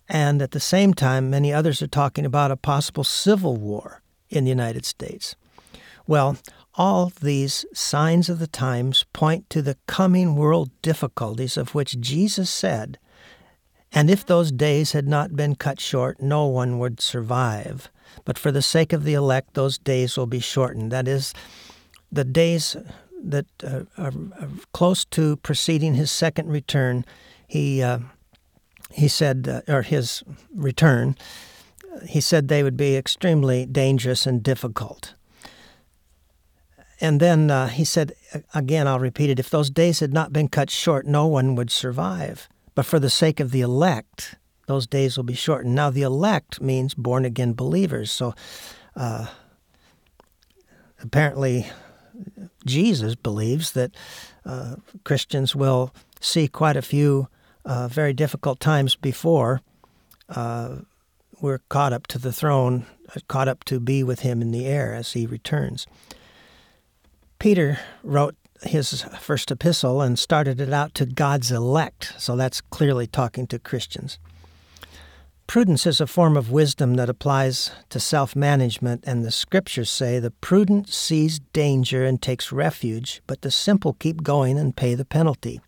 and 0.09 0.41
at 0.41 0.51
the 0.51 0.59
same 0.59 0.93
time, 0.93 1.29
many 1.29 1.53
others 1.53 1.81
are 1.81 1.87
talking 1.87 2.25
about 2.25 2.51
a 2.51 2.57
possible 2.57 3.05
civil 3.05 3.55
war 3.55 4.01
in 4.29 4.43
the 4.43 4.49
United 4.49 4.85
States. 4.85 5.37
Well, 6.05 6.37
all 6.75 7.13
these 7.21 7.65
signs 7.73 8.27
of 8.27 8.39
the 8.39 8.47
times 8.47 9.05
point 9.13 9.49
to 9.51 9.61
the 9.61 9.77
coming 9.87 10.35
world 10.35 10.71
difficulties 10.81 11.55
of 11.55 11.73
which 11.73 12.01
Jesus 12.01 12.49
said, 12.49 12.99
And 13.93 14.09
if 14.09 14.25
those 14.25 14.51
days 14.51 14.91
had 14.91 15.07
not 15.07 15.37
been 15.37 15.55
cut 15.55 15.79
short, 15.79 16.21
no 16.21 16.45
one 16.47 16.79
would 16.79 16.99
survive. 16.99 17.89
but 18.23 18.37
for 18.37 18.51
the 18.51 18.61
sake 18.61 18.93
of 18.93 19.03
the 19.03 19.13
elect, 19.13 19.53
those 19.53 19.77
days 19.77 20.17
will 20.17 20.27
be 20.27 20.39
shortened. 20.39 20.91
That 20.91 21.07
is, 21.07 21.33
the 22.11 22.23
days 22.23 22.77
that 23.23 23.45
uh, 23.63 23.83
are, 23.97 24.13
are, 24.39 24.49
close 24.73 25.05
to 25.05 25.37
preceding 25.37 25.95
his 25.95 26.11
second 26.11 26.49
return, 26.49 27.05
he 27.47 27.81
uh, 27.81 27.99
he 28.91 29.07
said, 29.07 29.47
uh, 29.47 29.71
or 29.71 29.81
his 29.81 30.23
return, 30.53 31.17
he 32.07 32.21
said 32.21 32.47
they 32.47 32.63
would 32.63 32.77
be 32.77 32.95
extremely 32.95 33.65
dangerous 33.65 34.25
and 34.25 34.41
difficult. 34.41 35.13
And 37.01 37.19
then 37.19 37.51
uh, 37.51 37.67
he 37.67 37.83
said, 37.83 38.13
again, 38.53 38.87
I'll 38.87 38.99
repeat 38.99 39.29
it 39.29 39.39
if 39.39 39.49
those 39.49 39.69
days 39.69 39.99
had 39.99 40.13
not 40.13 40.31
been 40.31 40.47
cut 40.47 40.69
short, 40.69 41.05
no 41.05 41.27
one 41.27 41.55
would 41.55 41.69
survive. 41.69 42.47
But 42.73 42.85
for 42.85 42.99
the 42.99 43.09
sake 43.09 43.39
of 43.39 43.51
the 43.51 43.61
elect, 43.61 44.35
those 44.67 44.87
days 44.87 45.17
will 45.17 45.23
be 45.23 45.33
shortened. 45.33 45.75
Now, 45.75 45.89
the 45.89 46.03
elect 46.03 46.61
means 46.61 46.93
born 46.93 47.25
again 47.25 47.53
believers. 47.53 48.11
So 48.11 48.33
uh, 48.95 49.27
apparently, 51.01 51.67
Jesus 52.65 53.15
believes 53.15 53.71
that 53.71 53.91
uh, 54.45 54.75
Christians 55.03 55.55
will 55.55 55.93
see 56.19 56.47
quite 56.47 56.77
a 56.77 56.81
few 56.81 57.27
uh, 57.63 57.87
very 57.87 58.13
difficult 58.13 58.59
times 58.59 58.95
before 58.95 59.61
uh, 60.29 60.77
we're 61.41 61.59
caught 61.69 61.93
up 61.93 62.07
to 62.07 62.19
the 62.19 62.33
throne, 62.33 62.85
uh, 63.15 63.19
caught 63.27 63.47
up 63.47 63.63
to 63.65 63.79
be 63.79 64.03
with 64.03 64.21
him 64.21 64.41
in 64.41 64.51
the 64.51 64.65
air 64.65 64.93
as 64.93 65.13
he 65.13 65.25
returns. 65.25 65.85
Peter 67.39 67.79
wrote 68.03 68.35
his 68.63 69.03
first 69.19 69.51
epistle 69.51 70.01
and 70.01 70.17
started 70.17 70.59
it 70.61 70.73
out 70.73 70.93
to 70.95 71.05
God's 71.05 71.51
elect, 71.51 72.13
so 72.17 72.35
that's 72.35 72.61
clearly 72.61 73.05
talking 73.05 73.47
to 73.47 73.59
Christians. 73.59 74.17
Prudence 75.47 75.85
is 75.85 76.01
a 76.01 76.07
form 76.07 76.35
of 76.35 76.51
wisdom 76.51 76.95
that 76.95 77.09
applies 77.09 77.71
to 77.89 77.99
self 77.99 78.35
management, 78.35 79.03
and 79.05 79.23
the 79.23 79.31
scriptures 79.31 79.89
say 79.89 80.19
the 80.19 80.31
prudent 80.31 80.89
sees 80.89 81.39
danger 81.53 82.03
and 82.03 82.21
takes 82.21 82.51
refuge, 82.51 83.21
but 83.27 83.41
the 83.41 83.51
simple 83.51 83.93
keep 83.93 84.23
going 84.23 84.57
and 84.57 84.75
pay 84.75 84.95
the 84.95 85.05
penalty. 85.05 85.61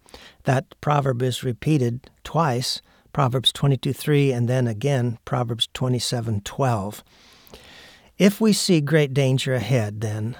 That 0.44 0.66
proverb 0.82 1.22
is 1.22 1.44
repeated 1.44 2.10
twice 2.24 2.82
Proverbs 3.14 3.54
22 3.54 3.94
3, 3.94 4.32
and 4.32 4.50
then 4.50 4.68
again 4.68 5.20
Proverbs 5.26 5.70
27 5.74 6.42
12. 6.42 7.04
If 8.18 8.42
we 8.42 8.54
see 8.54 8.82
great 8.82 9.14
danger 9.14 9.54
ahead, 9.54 10.02
then, 10.02 10.36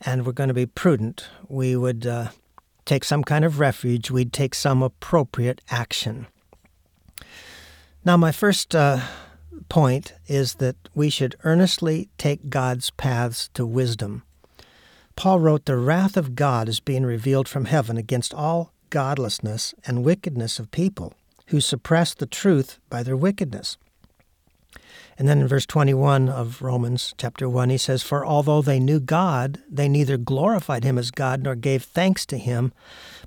and 0.00 0.24
we're 0.24 0.32
going 0.32 0.48
to 0.48 0.54
be 0.54 0.66
prudent, 0.66 1.28
we 1.48 1.74
would 1.74 2.06
uh, 2.06 2.28
take 2.84 3.02
some 3.02 3.24
kind 3.24 3.44
of 3.44 3.58
refuge, 3.58 4.12
we'd 4.12 4.32
take 4.32 4.54
some 4.54 4.82
appropriate 4.82 5.60
action. 5.70 6.28
Now, 8.06 8.16
my 8.16 8.30
first 8.30 8.72
uh, 8.72 9.00
point 9.68 10.12
is 10.28 10.54
that 10.54 10.76
we 10.94 11.10
should 11.10 11.34
earnestly 11.42 12.08
take 12.18 12.50
God's 12.50 12.90
paths 12.90 13.50
to 13.54 13.66
wisdom. 13.66 14.22
Paul 15.16 15.40
wrote, 15.40 15.64
The 15.64 15.76
wrath 15.76 16.16
of 16.16 16.36
God 16.36 16.68
is 16.68 16.78
being 16.78 17.04
revealed 17.04 17.48
from 17.48 17.64
heaven 17.64 17.96
against 17.96 18.32
all 18.32 18.72
godlessness 18.90 19.74
and 19.86 20.04
wickedness 20.04 20.60
of 20.60 20.70
people 20.70 21.14
who 21.48 21.60
suppress 21.60 22.14
the 22.14 22.26
truth 22.26 22.78
by 22.88 23.02
their 23.02 23.16
wickedness. 23.16 23.76
And 25.18 25.26
then 25.26 25.40
in 25.40 25.48
verse 25.48 25.66
21 25.66 26.28
of 26.28 26.62
Romans 26.62 27.12
chapter 27.18 27.48
1, 27.48 27.70
he 27.70 27.78
says, 27.78 28.04
For 28.04 28.24
although 28.24 28.62
they 28.62 28.78
knew 28.78 29.00
God, 29.00 29.62
they 29.68 29.88
neither 29.88 30.16
glorified 30.16 30.84
him 30.84 30.96
as 30.96 31.10
God 31.10 31.42
nor 31.42 31.56
gave 31.56 31.82
thanks 31.82 32.24
to 32.26 32.38
him, 32.38 32.72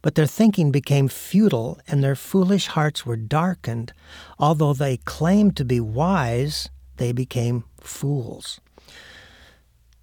but 0.01 0.15
their 0.15 0.25
thinking 0.25 0.71
became 0.71 1.07
futile 1.07 1.79
and 1.87 2.03
their 2.03 2.15
foolish 2.15 2.67
hearts 2.67 3.05
were 3.05 3.17
darkened. 3.17 3.93
Although 4.37 4.73
they 4.73 4.97
claimed 4.97 5.57
to 5.57 5.65
be 5.65 5.79
wise, 5.79 6.69
they 6.97 7.11
became 7.11 7.65
fools. 7.81 8.59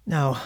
Now, 0.05 0.41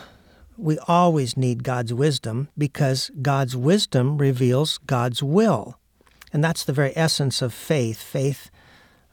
we 0.58 0.77
always 0.88 1.38
need 1.38 1.63
God's 1.63 1.93
wisdom 1.93 2.50
because 2.58 3.12
God's 3.22 3.55
wisdom 3.55 4.17
reveals 4.17 4.77
God's 4.79 5.24
will. 5.24 5.77
And 6.34 6.43
that's 6.43 6.63
the 6.63 6.74
very 6.74 6.93
essence 6.96 7.41
of 7.41 7.53
faith. 7.53 8.01
Faith 8.01 8.51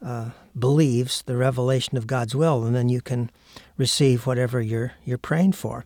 uh, 0.05 0.31
believes 0.57 1.23
the 1.23 1.37
revelation 1.37 1.97
of 1.97 2.07
God's 2.07 2.35
will, 2.35 2.65
and 2.65 2.75
then 2.75 2.89
you 2.89 3.01
can 3.01 3.31
receive 3.77 4.27
whatever 4.27 4.61
you're, 4.61 4.93
you're 5.05 5.19
praying 5.19 5.53
for. 5.53 5.85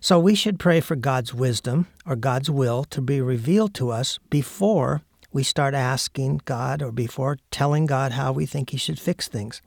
So 0.00 0.18
we 0.18 0.34
should 0.34 0.58
pray 0.58 0.80
for 0.80 0.96
God's 0.96 1.32
wisdom 1.32 1.86
or 2.04 2.16
God's 2.16 2.50
will 2.50 2.84
to 2.84 3.00
be 3.00 3.20
revealed 3.20 3.74
to 3.74 3.90
us 3.90 4.18
before 4.30 5.02
we 5.32 5.42
start 5.42 5.74
asking 5.74 6.40
God 6.44 6.82
or 6.82 6.92
before 6.92 7.38
telling 7.50 7.86
God 7.86 8.12
how 8.12 8.32
we 8.32 8.46
think 8.46 8.70
He 8.70 8.76
should 8.76 8.98
fix 8.98 9.28
things. 9.28 9.60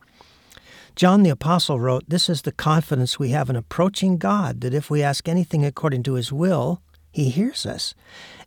John 0.95 1.23
the 1.23 1.29
Apostle 1.29 1.79
wrote, 1.79 2.09
This 2.09 2.29
is 2.29 2.41
the 2.41 2.51
confidence 2.51 3.19
we 3.19 3.29
have 3.29 3.49
in 3.49 3.55
approaching 3.55 4.17
God, 4.17 4.61
that 4.61 4.73
if 4.73 4.89
we 4.89 5.03
ask 5.03 5.27
anything 5.27 5.65
according 5.65 6.03
to 6.03 6.13
His 6.13 6.31
will, 6.31 6.81
He 7.11 7.29
hears 7.29 7.65
us. 7.65 7.93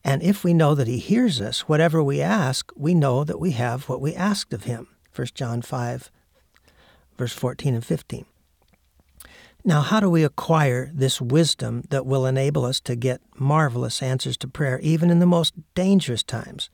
And 0.04 0.22
if 0.22 0.44
we 0.44 0.52
know 0.52 0.74
that 0.74 0.88
He 0.88 0.98
hears 0.98 1.40
us, 1.40 1.68
whatever 1.68 2.02
we 2.02 2.20
ask, 2.20 2.72
we 2.76 2.94
know 2.94 3.24
that 3.24 3.40
we 3.40 3.52
have 3.52 3.88
what 3.88 4.00
we 4.00 4.14
asked 4.14 4.52
of 4.52 4.64
Him. 4.64 4.88
1 5.14 5.28
John 5.34 5.62
5, 5.62 6.10
verse 7.16 7.32
14 7.32 7.74
and 7.74 7.84
15. 7.84 8.26
Now, 9.64 9.80
how 9.80 10.00
do 10.00 10.10
we 10.10 10.24
acquire 10.24 10.90
this 10.92 11.20
wisdom 11.20 11.84
that 11.90 12.04
will 12.04 12.26
enable 12.26 12.64
us 12.64 12.80
to 12.80 12.96
get 12.96 13.20
marvelous 13.36 14.02
answers 14.02 14.36
to 14.38 14.48
prayer, 14.48 14.80
even 14.80 15.08
in 15.08 15.20
the 15.20 15.26
most 15.26 15.54
dangerous 15.76 16.24
times? 16.24 16.68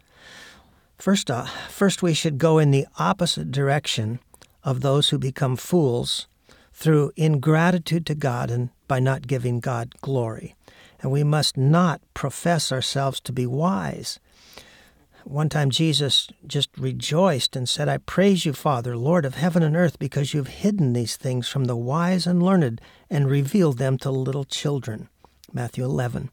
First, 0.97 1.30
uh, 1.30 1.45
first, 1.68 2.02
we 2.02 2.14
should 2.14 2.38
go 2.38 2.59
in 2.59 2.71
the 2.71 2.87
opposite 2.99 3.50
direction 3.50 4.21
of 4.64 4.80
those 4.80 5.11
who 5.11 5.18
become 5.18 5.54
fools 5.57 6.28
through 6.73 7.12
ingratitude 7.14 8.07
to 8.07 8.14
God 8.14 8.50
and 8.50 8.71
by 8.87 9.00
not 9.00 9.26
giving 9.26 9.61
God 9.61 9.95
glory. 10.00 10.54
And 11.00 11.12
we 11.12 11.23
must 11.25 11.59
not 11.59 12.00
profess 12.14 12.73
ourselves 12.73 13.21
to 13.21 13.33
be 13.33 13.47
wise. 13.47 14.18
One 15.28 15.50
time 15.50 15.68
Jesus 15.68 16.28
just 16.47 16.70
rejoiced 16.78 17.54
and 17.54 17.68
said, 17.68 17.87
I 17.87 17.99
praise 17.99 18.47
you, 18.47 18.54
Father, 18.54 18.97
Lord 18.97 19.26
of 19.26 19.35
heaven 19.35 19.62
and 19.62 19.76
earth, 19.76 19.99
because 19.99 20.32
you've 20.32 20.49
hidden 20.49 20.94
these 20.94 21.16
things 21.16 21.47
from 21.47 21.66
the 21.66 21.76
wise 21.76 22.26
and 22.26 22.42
learned 22.42 22.80
and 23.11 23.28
revealed 23.28 23.76
them 23.76 23.99
to 23.99 24.11
little 24.11 24.47
children. 24.47 25.11
Matthew 25.52 25.85
11. 25.85 26.30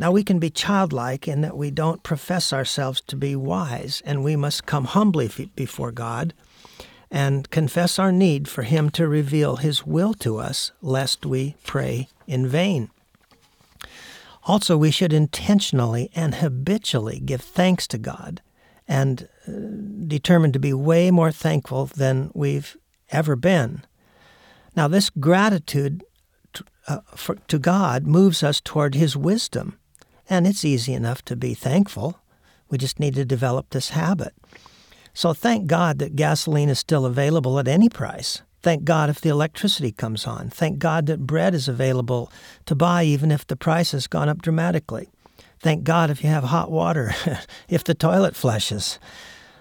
Now 0.00 0.10
we 0.10 0.24
can 0.24 0.40
be 0.40 0.50
childlike 0.50 1.28
in 1.28 1.40
that 1.42 1.56
we 1.56 1.70
don't 1.70 2.02
profess 2.02 2.52
ourselves 2.52 3.00
to 3.02 3.14
be 3.14 3.36
wise, 3.36 4.02
and 4.04 4.24
we 4.24 4.34
must 4.34 4.66
come 4.66 4.86
humbly 4.86 5.30
before 5.54 5.92
God 5.92 6.34
and 7.12 7.48
confess 7.50 7.96
our 7.96 8.10
need 8.10 8.48
for 8.48 8.64
Him 8.64 8.90
to 8.90 9.06
reveal 9.06 9.56
His 9.56 9.86
will 9.86 10.14
to 10.14 10.38
us, 10.38 10.72
lest 10.82 11.24
we 11.24 11.54
pray 11.64 12.08
in 12.26 12.48
vain. 12.48 12.90
Also, 14.50 14.76
we 14.76 14.90
should 14.90 15.12
intentionally 15.12 16.10
and 16.12 16.34
habitually 16.34 17.20
give 17.20 17.40
thanks 17.40 17.86
to 17.86 17.96
God 17.96 18.42
and 18.88 19.28
uh, 19.46 19.52
determined 20.08 20.54
to 20.54 20.58
be 20.58 20.72
way 20.72 21.12
more 21.12 21.30
thankful 21.30 21.86
than 21.86 22.32
we've 22.34 22.76
ever 23.12 23.36
been. 23.36 23.84
Now, 24.74 24.88
this 24.88 25.08
gratitude 25.08 26.02
to, 26.54 26.64
uh, 26.88 26.98
for, 27.14 27.36
to 27.46 27.60
God 27.60 28.08
moves 28.08 28.42
us 28.42 28.60
toward 28.60 28.96
His 28.96 29.16
wisdom, 29.16 29.78
and 30.28 30.48
it's 30.48 30.64
easy 30.64 30.94
enough 30.94 31.24
to 31.26 31.36
be 31.36 31.54
thankful. 31.54 32.18
We 32.70 32.76
just 32.76 32.98
need 32.98 33.14
to 33.14 33.24
develop 33.24 33.70
this 33.70 33.90
habit. 33.90 34.34
So, 35.14 35.32
thank 35.32 35.68
God 35.68 36.00
that 36.00 36.16
gasoline 36.16 36.70
is 36.70 36.80
still 36.80 37.06
available 37.06 37.60
at 37.60 37.68
any 37.68 37.88
price. 37.88 38.42
Thank 38.62 38.84
God 38.84 39.08
if 39.08 39.20
the 39.20 39.30
electricity 39.30 39.90
comes 39.90 40.26
on. 40.26 40.50
Thank 40.50 40.78
God 40.78 41.06
that 41.06 41.26
bread 41.26 41.54
is 41.54 41.68
available 41.68 42.30
to 42.66 42.74
buy 42.74 43.04
even 43.04 43.30
if 43.30 43.46
the 43.46 43.56
price 43.56 43.92
has 43.92 44.06
gone 44.06 44.28
up 44.28 44.42
dramatically. 44.42 45.08
Thank 45.60 45.84
God 45.84 46.10
if 46.10 46.22
you 46.22 46.28
have 46.28 46.44
hot 46.44 46.70
water, 46.70 47.12
if 47.68 47.84
the 47.84 47.94
toilet 47.94 48.36
flushes. 48.36 48.98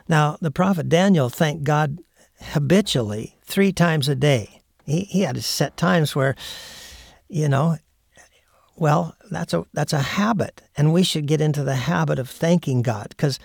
Now, 0.08 0.38
the 0.42 0.52
prophet 0.52 0.90
Daniel 0.90 1.30
thanked 1.30 1.64
God 1.64 2.00
habitually 2.42 3.38
three 3.44 3.72
times 3.72 4.10
a 4.10 4.16
day. 4.16 4.62
He, 4.86 5.02
he 5.02 5.22
had 5.22 5.42
set 5.44 5.78
times 5.78 6.16
where, 6.16 6.36
you 7.28 7.48
know, 7.48 7.78
well, 8.76 9.16
that's 9.30 9.54
a 9.54 9.66
that's 9.74 9.92
a 9.92 10.00
habit, 10.00 10.62
and 10.78 10.94
we 10.94 11.04
should 11.04 11.26
get 11.26 11.42
into 11.42 11.66
the 11.66 11.76
habit 11.76 12.18
of 12.18 12.30
thanking 12.30 12.82
God. 12.82 13.10
Because 13.10 13.38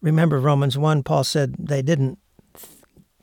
remember 0.00 0.38
Romans 0.38 0.78
one, 0.78 1.02
Paul 1.02 1.24
said 1.24 1.56
they 1.58 1.82
didn't 1.82 2.18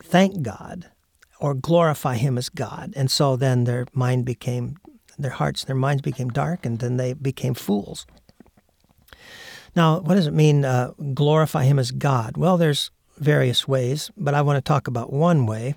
thank 0.03 0.41
God 0.41 0.91
or 1.39 1.53
glorify 1.53 2.15
him 2.15 2.37
as 2.37 2.49
God. 2.49 2.93
And 2.95 3.11
so 3.11 3.35
then 3.35 3.63
their 3.63 3.85
mind 3.93 4.25
became, 4.25 4.77
their 5.17 5.31
hearts, 5.31 5.63
their 5.63 5.75
minds 5.75 6.01
became 6.01 6.29
darkened, 6.29 6.83
and 6.83 6.99
they 6.99 7.13
became 7.13 7.53
fools. 7.53 8.05
Now, 9.75 9.99
what 9.99 10.15
does 10.15 10.27
it 10.27 10.33
mean, 10.33 10.65
uh, 10.65 10.93
glorify 11.13 11.65
him 11.65 11.77
as 11.77 11.91
God? 11.91 12.37
Well, 12.37 12.57
there's 12.57 12.91
various 13.17 13.67
ways, 13.67 14.11
but 14.17 14.33
I 14.33 14.41
want 14.41 14.57
to 14.57 14.67
talk 14.67 14.87
about 14.87 15.13
one 15.13 15.45
way. 15.45 15.75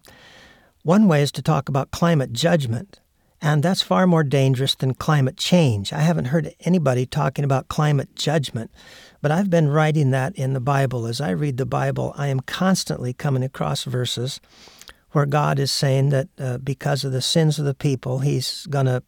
One 0.82 1.08
way 1.08 1.22
is 1.22 1.32
to 1.32 1.42
talk 1.42 1.68
about 1.68 1.90
climate 1.90 2.32
judgment, 2.32 3.00
and 3.42 3.62
that's 3.62 3.82
far 3.82 4.06
more 4.06 4.24
dangerous 4.24 4.74
than 4.74 4.94
climate 4.94 5.36
change. 5.36 5.92
I 5.92 6.00
haven't 6.00 6.26
heard 6.26 6.54
anybody 6.60 7.04
talking 7.04 7.44
about 7.44 7.68
climate 7.68 8.14
judgment, 8.14 8.70
but 9.20 9.30
I've 9.30 9.50
been 9.50 9.68
writing 9.68 10.10
that 10.10 10.34
in 10.36 10.54
the 10.54 10.60
Bible. 10.60 11.06
As 11.06 11.20
I 11.20 11.30
read 11.30 11.58
the 11.58 11.66
Bible, 11.66 12.14
I 12.16 12.28
am 12.28 12.40
constantly 12.40 13.12
coming 13.12 13.42
across 13.42 13.84
verses 13.84 14.40
where 15.12 15.26
God 15.26 15.58
is 15.58 15.72
saying 15.72 16.10
that 16.10 16.28
uh, 16.38 16.58
because 16.58 17.04
of 17.04 17.12
the 17.12 17.22
sins 17.22 17.58
of 17.58 17.64
the 17.64 17.74
people, 17.74 18.20
He's 18.20 18.66
going 18.66 18.86
to 18.86 19.02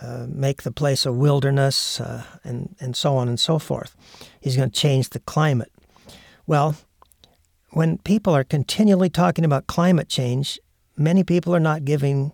uh, 0.00 0.26
make 0.28 0.62
the 0.62 0.72
place 0.72 1.06
a 1.06 1.12
wilderness 1.12 2.00
uh, 2.00 2.24
and, 2.44 2.74
and 2.80 2.96
so 2.96 3.16
on 3.16 3.28
and 3.28 3.40
so 3.40 3.58
forth. 3.58 3.96
He's 4.40 4.56
going 4.56 4.70
to 4.70 4.80
change 4.80 5.10
the 5.10 5.20
climate. 5.20 5.72
Well, 6.46 6.76
when 7.70 7.98
people 7.98 8.34
are 8.34 8.44
continually 8.44 9.10
talking 9.10 9.44
about 9.44 9.66
climate 9.66 10.08
change, 10.08 10.58
many 10.96 11.24
people 11.24 11.54
are 11.54 11.60
not 11.60 11.84
giving 11.84 12.32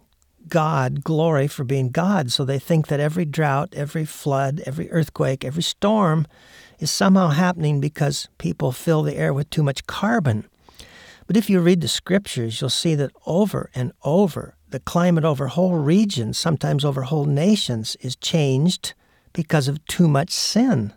God 0.49 1.05
glory 1.05 1.47
for 1.47 1.65
being 1.65 1.91
God. 1.91 2.31
So 2.31 2.45
they 2.45 2.59
think 2.59 2.89
that 2.89 3.01
every 3.01 3.25
drought, 3.25 3.75
every 3.75 4.05
flood, 4.05 4.61
every 4.67 4.91
earthquake, 4.91 5.45
every 5.45 5.63
storm 5.63 6.27
is 6.79 6.91
somehow 6.91 7.29
happening 7.29 7.81
because 7.81 8.29
people 8.39 8.73
fill 8.73 9.03
the 9.03 9.17
air 9.17 9.33
with 9.33 9.49
too 9.51 9.63
much 9.63 9.87
carbon. 9.87 10.49
But 11.33 11.39
if 11.39 11.49
you 11.49 11.61
read 11.61 11.81
the 11.81 11.89
scriptures, 11.89 12.61
you'll 12.61 12.69
see 12.69 12.95
that 12.95 13.11
over 13.25 13.71
and 13.75 13.93
over, 14.05 14.55
the 14.69 14.81
climate 14.81 15.25
over 15.25 15.47
whole 15.47 15.77
regions, 15.77 16.39
sometimes 16.39 16.85
over 16.85 17.05
whole 17.05 17.25
nations, 17.25 17.97
is 18.03 18.17
changed 18.17 18.93
because 19.33 19.67
of 19.67 19.83
too 19.87 20.09
much 20.09 20.29
sin. 20.29 20.93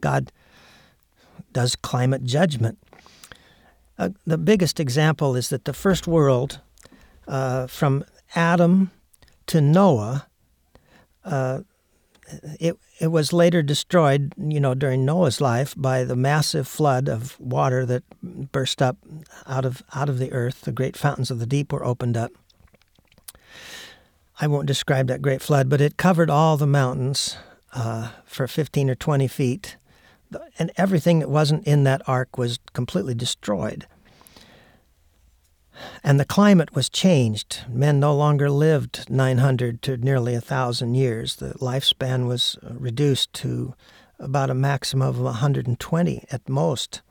God 0.00 0.32
does 1.52 1.76
climate 1.76 2.24
judgment. 2.24 2.76
Uh, 3.96 4.08
the 4.26 4.36
biggest 4.36 4.80
example 4.80 5.36
is 5.36 5.48
that 5.50 5.64
the 5.64 5.72
first 5.72 6.08
world, 6.08 6.58
uh, 7.28 7.68
from 7.68 8.04
Adam 8.34 8.90
to 9.46 9.60
Noah, 9.60 10.26
uh, 11.24 11.60
it 12.60 12.76
it 12.98 13.08
was 13.08 13.32
later 13.32 13.62
destroyed, 13.62 14.32
you 14.36 14.60
know, 14.60 14.74
during 14.74 15.04
Noah's 15.04 15.40
life 15.40 15.74
by 15.76 16.04
the 16.04 16.16
massive 16.16 16.66
flood 16.66 17.08
of 17.08 17.38
water 17.40 17.86
that 17.86 18.02
burst 18.22 18.82
up 18.82 18.96
out 19.46 19.64
of 19.64 19.82
out 19.94 20.08
of 20.08 20.18
the 20.18 20.32
earth. 20.32 20.62
The 20.62 20.72
great 20.72 20.96
fountains 20.96 21.30
of 21.30 21.38
the 21.38 21.46
deep 21.46 21.72
were 21.72 21.84
opened 21.84 22.16
up. 22.16 22.32
I 24.40 24.46
won't 24.46 24.66
describe 24.66 25.08
that 25.08 25.22
great 25.22 25.42
flood, 25.42 25.68
but 25.68 25.80
it 25.80 25.96
covered 25.96 26.30
all 26.30 26.56
the 26.56 26.66
mountains 26.66 27.36
uh, 27.74 28.10
for 28.24 28.46
15 28.46 28.88
or 28.88 28.94
20 28.94 29.26
feet, 29.26 29.76
and 30.58 30.70
everything 30.76 31.18
that 31.18 31.28
wasn't 31.28 31.66
in 31.66 31.84
that 31.84 32.02
ark 32.06 32.38
was 32.38 32.58
completely 32.72 33.14
destroyed. 33.14 33.86
And 36.02 36.18
the 36.18 36.24
climate 36.24 36.74
was 36.74 36.88
changed. 36.88 37.60
Men 37.68 38.00
no 38.00 38.14
longer 38.14 38.50
lived 38.50 39.08
900 39.10 39.82
to 39.82 39.96
nearly 39.96 40.32
1,000 40.32 40.94
years. 40.94 41.36
The 41.36 41.54
lifespan 41.54 42.26
was 42.26 42.58
uh, 42.62 42.74
reduced 42.74 43.32
to 43.34 43.74
about 44.18 44.50
a 44.50 44.54
maximum 44.54 45.06
of 45.06 45.20
120 45.20 46.24
at 46.30 46.48
most. 46.48 47.02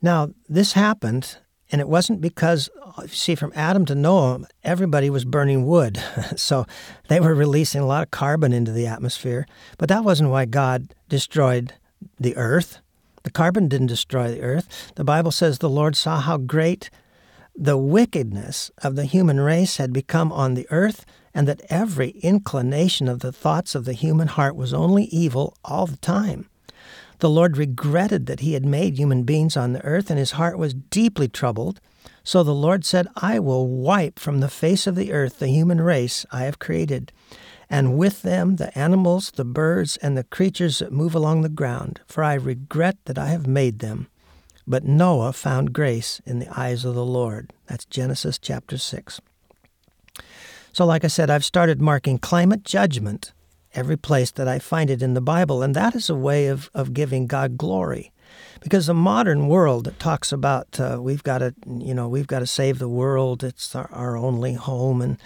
Now, 0.00 0.30
this 0.48 0.72
happened, 0.72 1.38
and 1.70 1.80
it 1.80 1.88
wasn't 1.88 2.20
because, 2.20 2.68
see, 3.06 3.34
from 3.34 3.52
Adam 3.54 3.84
to 3.86 3.94
Noah, 3.94 4.46
everybody 4.64 5.10
was 5.10 5.24
burning 5.24 5.64
wood. 5.66 6.02
so 6.36 6.66
they 7.08 7.20
were 7.20 7.34
releasing 7.34 7.80
a 7.80 7.86
lot 7.86 8.02
of 8.02 8.10
carbon 8.10 8.52
into 8.52 8.72
the 8.72 8.86
atmosphere. 8.86 9.46
But 9.78 9.88
that 9.88 10.04
wasn't 10.04 10.30
why 10.30 10.44
God 10.44 10.94
destroyed 11.08 11.74
the 12.18 12.36
earth. 12.36 12.78
The 13.22 13.30
carbon 13.30 13.68
didn't 13.68 13.86
destroy 13.86 14.30
the 14.30 14.42
earth. 14.42 14.92
The 14.96 15.04
Bible 15.04 15.30
says 15.30 15.58
the 15.58 15.70
Lord 15.70 15.94
saw 15.94 16.20
how 16.20 16.36
great 16.36 16.90
the 17.54 17.76
wickedness 17.76 18.70
of 18.78 18.96
the 18.96 19.04
human 19.04 19.40
race 19.40 19.76
had 19.76 19.92
become 19.92 20.32
on 20.32 20.54
the 20.54 20.66
earth, 20.70 21.04
and 21.34 21.46
that 21.48 21.62
every 21.68 22.10
inclination 22.10 23.08
of 23.08 23.20
the 23.20 23.32
thoughts 23.32 23.74
of 23.74 23.84
the 23.84 23.92
human 23.92 24.28
heart 24.28 24.56
was 24.56 24.74
only 24.74 25.04
evil 25.04 25.56
all 25.64 25.86
the 25.86 25.96
time. 25.98 26.48
The 27.18 27.30
Lord 27.30 27.56
regretted 27.56 28.26
that 28.26 28.40
he 28.40 28.54
had 28.54 28.64
made 28.64 28.98
human 28.98 29.22
beings 29.22 29.56
on 29.56 29.72
the 29.72 29.84
earth, 29.84 30.10
and 30.10 30.18
his 30.18 30.32
heart 30.32 30.58
was 30.58 30.74
deeply 30.74 31.28
troubled. 31.28 31.80
So 32.24 32.42
the 32.42 32.54
Lord 32.54 32.84
said, 32.84 33.06
I 33.16 33.38
will 33.38 33.68
wipe 33.68 34.18
from 34.18 34.40
the 34.40 34.48
face 34.48 34.86
of 34.86 34.96
the 34.96 35.12
earth 35.12 35.38
the 35.38 35.48
human 35.48 35.80
race 35.80 36.26
I 36.32 36.44
have 36.44 36.58
created, 36.58 37.12
and 37.70 37.96
with 37.96 38.22
them 38.22 38.56
the 38.56 38.76
animals, 38.76 39.30
the 39.30 39.44
birds, 39.44 39.96
and 39.98 40.16
the 40.16 40.24
creatures 40.24 40.80
that 40.80 40.92
move 40.92 41.14
along 41.14 41.42
the 41.42 41.48
ground, 41.48 42.00
for 42.06 42.24
I 42.24 42.34
regret 42.34 42.96
that 43.04 43.18
I 43.18 43.28
have 43.28 43.46
made 43.46 43.78
them. 43.78 44.08
But 44.72 44.84
Noah 44.84 45.34
found 45.34 45.74
grace 45.74 46.22
in 46.24 46.38
the 46.38 46.48
eyes 46.58 46.86
of 46.86 46.94
the 46.94 47.04
Lord. 47.04 47.52
That's 47.66 47.84
Genesis 47.84 48.38
chapter 48.38 48.78
6. 48.78 49.20
So, 50.72 50.86
like 50.86 51.04
I 51.04 51.08
said, 51.08 51.28
I've 51.28 51.44
started 51.44 51.78
marking 51.78 52.16
climate 52.16 52.64
judgment 52.64 53.34
every 53.74 53.98
place 53.98 54.30
that 54.30 54.48
I 54.48 54.58
find 54.58 54.88
it 54.88 55.02
in 55.02 55.12
the 55.12 55.20
Bible, 55.20 55.62
and 55.62 55.76
that 55.76 55.94
is 55.94 56.08
a 56.08 56.14
way 56.14 56.46
of, 56.46 56.70
of 56.72 56.94
giving 56.94 57.26
God 57.26 57.58
glory. 57.58 58.12
Because 58.62 58.86
the 58.86 58.94
modern 58.94 59.46
world 59.46 59.84
that 59.84 60.00
talks 60.00 60.32
about 60.32 60.80
uh, 60.80 60.96
we've 61.02 61.22
got 61.22 61.38
to, 61.38 61.54
you 61.66 61.92
know, 61.92 62.08
we've 62.08 62.26
got 62.26 62.38
to 62.38 62.46
save 62.46 62.78
the 62.78 62.88
world. 62.88 63.44
It's 63.44 63.74
our, 63.74 63.90
our 63.92 64.16
only 64.16 64.54
home, 64.54 65.02
and 65.02 65.18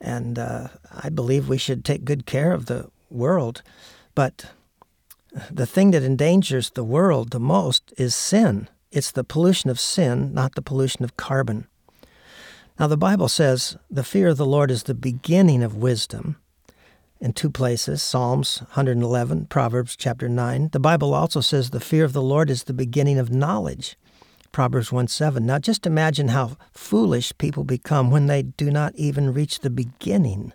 and 0.00 0.38
uh, 0.38 0.68
I 0.90 1.10
believe 1.10 1.46
we 1.46 1.58
should 1.58 1.84
take 1.84 2.06
good 2.06 2.24
care 2.24 2.52
of 2.52 2.64
the 2.64 2.88
world. 3.10 3.60
But 4.14 4.46
the 5.50 5.66
thing 5.66 5.90
that 5.90 6.02
endangers 6.02 6.70
the 6.70 6.84
world 6.84 7.32
the 7.32 7.38
most 7.38 7.92
is 7.98 8.14
sin. 8.14 8.66
It's 8.90 9.10
the 9.10 9.24
pollution 9.24 9.68
of 9.68 9.78
sin, 9.78 10.32
not 10.32 10.54
the 10.54 10.62
pollution 10.62 11.04
of 11.04 11.16
carbon. 11.16 11.66
Now, 12.78 12.86
the 12.86 12.96
Bible 12.96 13.28
says 13.28 13.76
the 13.90 14.04
fear 14.04 14.28
of 14.28 14.36
the 14.36 14.46
Lord 14.46 14.70
is 14.70 14.84
the 14.84 14.94
beginning 14.94 15.62
of 15.62 15.76
wisdom 15.76 16.36
in 17.20 17.32
two 17.32 17.50
places 17.50 18.02
Psalms 18.02 18.58
111, 18.60 19.46
Proverbs 19.46 19.96
chapter 19.96 20.28
9. 20.28 20.70
The 20.72 20.80
Bible 20.80 21.12
also 21.12 21.40
says 21.40 21.70
the 21.70 21.80
fear 21.80 22.04
of 22.04 22.12
the 22.12 22.22
Lord 22.22 22.48
is 22.48 22.64
the 22.64 22.72
beginning 22.72 23.18
of 23.18 23.30
knowledge. 23.30 23.96
Proverbs 24.52 24.90
1 24.90 25.08
7. 25.08 25.44
Now, 25.44 25.58
just 25.58 25.86
imagine 25.86 26.28
how 26.28 26.56
foolish 26.72 27.36
people 27.36 27.64
become 27.64 28.10
when 28.10 28.26
they 28.26 28.42
do 28.42 28.70
not 28.70 28.94
even 28.94 29.34
reach 29.34 29.60
the 29.60 29.70
beginning 29.70 30.52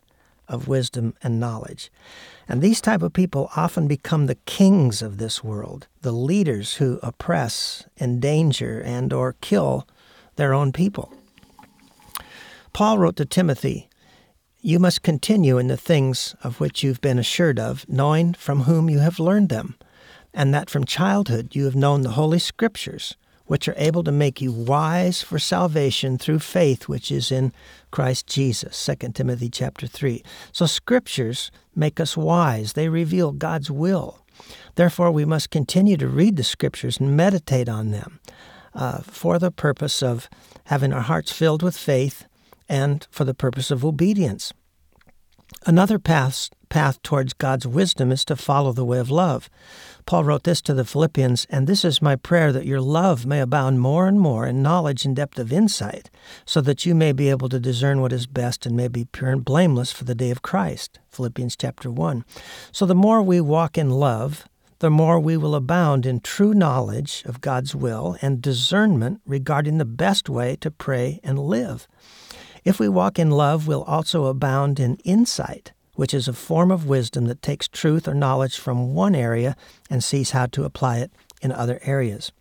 of 0.48 0.67
wisdom 0.67 1.13
and 1.22 1.39
knowledge. 1.39 1.91
And 2.47 2.62
these 2.62 2.82
type 2.82 3.01
of 3.01 3.13
people 3.13 3.49
often 3.56 3.88
become 3.88 4.25
the 4.25 4.36
kings 4.36 5.01
of 5.01 5.17
this 5.17 5.43
world, 5.43 5.88
the 6.01 6.12
leaders 6.12 6.75
who 6.75 6.99
oppress, 7.01 7.86
endanger, 7.99 8.82
and 8.82 9.13
or 9.13 9.36
kill 9.39 9.88
their 10.36 10.53
own 10.53 10.71
people. 10.71 11.13
Paul 12.73 12.97
wrote 12.97 13.15
to 13.17 13.25
Timothy, 13.25 13.88
You 14.60 14.79
must 14.79 15.03
continue 15.03 15.58
in 15.58 15.67
the 15.67 15.77
things 15.77 16.36
of 16.43 16.60
which 16.60 16.84
you've 16.84 17.01
been 17.01 17.19
assured 17.19 17.60
of, 17.60 17.88
knowing 17.88 18.34
from 18.34 18.62
whom 18.62 18.89
you 18.89 18.99
have 18.99 19.19
learned 19.19 19.49
them, 19.49 19.75
and 20.34 20.53
that 20.53 20.69
from 20.69 20.84
childhood 20.84 21.56
you 21.56 21.65
have 21.65 21.75
known 21.75 22.01
the 22.01 22.12
Holy 22.12 22.39
Scriptures, 22.39 23.15
which 23.54 23.68
are 23.68 23.76
able 23.78 24.04
to 24.04 24.12
make 24.12 24.42
you 24.42 24.52
wise 24.52 25.22
for 25.22 25.38
salvation 25.38 26.18
through 26.18 26.39
faith 26.39 26.88
which 26.88 27.12
is 27.12 27.32
in 27.32 27.54
Christ 27.92 28.26
Jesus. 28.26 28.84
2 28.84 29.10
Timothy 29.10 29.48
chapter 29.48 29.86
3. 29.86 30.24
So 30.52 30.66
scriptures 30.66 31.52
make 31.76 32.00
us 32.00 32.18
wise. 32.18 32.74
They 32.74 32.89
reveal 32.89 33.32
God's 33.32 33.70
will. 33.70 34.26
Therefore, 34.74 35.12
we 35.12 35.24
must 35.24 35.52
continue 35.52 35.98
to 35.98 36.08
read 36.08 36.36
the 36.36 36.44
scriptures 36.44 37.00
and 37.00 37.16
meditate 37.16 37.70
on 37.70 37.92
them 37.92 38.20
uh, 38.74 39.04
for 39.04 39.38
the 39.38 39.52
purpose 39.52 40.02
of 40.02 40.32
having 40.63 40.92
our 40.92 41.02
hearts 41.02 41.32
filled 41.32 41.62
with 41.62 41.78
faith 41.78 42.26
and 42.68 43.06
for 43.12 43.24
the 43.24 43.36
purpose 43.36 43.70
of 43.70 43.86
obedience. 43.86 44.52
Another 45.65 45.97
path, 45.97 46.49
path 46.67 47.02
towards 47.04 47.32
God's 47.32 47.65
wisdom 47.65 48.12
is 48.12 48.26
to 48.26 48.36
follow 48.36 48.73
the 48.73 48.84
way 48.84 48.99
of 48.99 49.10
love. 49.10 49.49
Paul 50.06 50.26
wrote 50.26 50.43
this 50.43 50.62
to 50.63 50.73
the 50.73 50.84
Philippians, 50.84 51.47
and 51.49 51.67
this 51.67 51.86
is 51.86 52.02
my 52.02 52.17
prayer 52.17 52.52
that 52.52 52.65
your 52.65 52.82
love 52.82 53.26
may 53.26 53.39
abound 53.39 53.80
more 53.80 54.06
and 54.06 54.19
more 54.19 54.45
in 54.45 54.62
knowledge 54.62 55.06
and 55.06 55.15
depth 55.15 55.39
of 55.39 55.54
insight, 55.54 56.10
so 56.45 56.60
that 56.60 56.86
you 56.86 56.93
may 56.93 57.13
be 57.13 57.30
able 57.30 57.47
to 57.47 57.62
discern 57.62 58.02
what 58.02 58.12
is 58.12 58.28
best 58.28 58.65
and 58.65 58.76
may 58.76 58.89
be 58.89 59.06
pure 59.06 59.30
and 59.30 59.45
blameless 59.45 59.93
for 59.93 60.04
the 60.04 60.15
day 60.15 60.32
of 60.32 60.41
Christ. 60.41 60.99
Philippians 61.10 61.56
chapter 61.56 61.89
1. 61.89 62.26
So 62.73 62.86
the 62.86 62.93
more 62.93 63.21
we 63.21 63.39
walk 63.39 63.78
in 63.78 63.89
love, 63.89 64.45
the 64.80 64.89
more 64.89 65.17
we 65.17 65.38
will 65.38 65.56
abound 65.56 66.06
in 66.06 66.19
true 66.19 66.54
knowledge 66.54 67.23
of 67.26 67.39
God's 67.39 67.73
will 67.73 68.17
and 68.21 68.41
discernment 68.41 69.21
regarding 69.26 69.78
the 69.78 69.86
best 69.86 70.28
way 70.28 70.58
to 70.58 70.69
pray 70.69 71.21
and 71.23 71.39
live. 71.39 71.88
If 72.63 72.80
we 72.80 72.88
walk 72.88 73.19
in 73.19 73.32
love, 73.32 73.67
we'll 73.67 73.84
also 73.84 74.26
abound 74.26 74.80
in 74.80 74.95
insight 75.04 75.73
which 75.95 76.13
is 76.13 76.28
a 76.28 76.34
form 76.34 76.71
of 76.71 76.88
wisdom 76.88 77.26
that 77.26 77.41
takes 77.41 77.67
truth 77.67 78.08
or 78.08 78.13
knowledge 78.13 78.58
from 78.58 78.93
one 78.93 79.15
area 79.15 79.56
and 79.89 80.04
sees 80.04 80.32
how 80.32 80.47
to 80.47 80.63
apply 80.63 80.97
it 80.97 81.12
in 81.41 81.52
other 81.52 81.80
areas. 81.84 82.32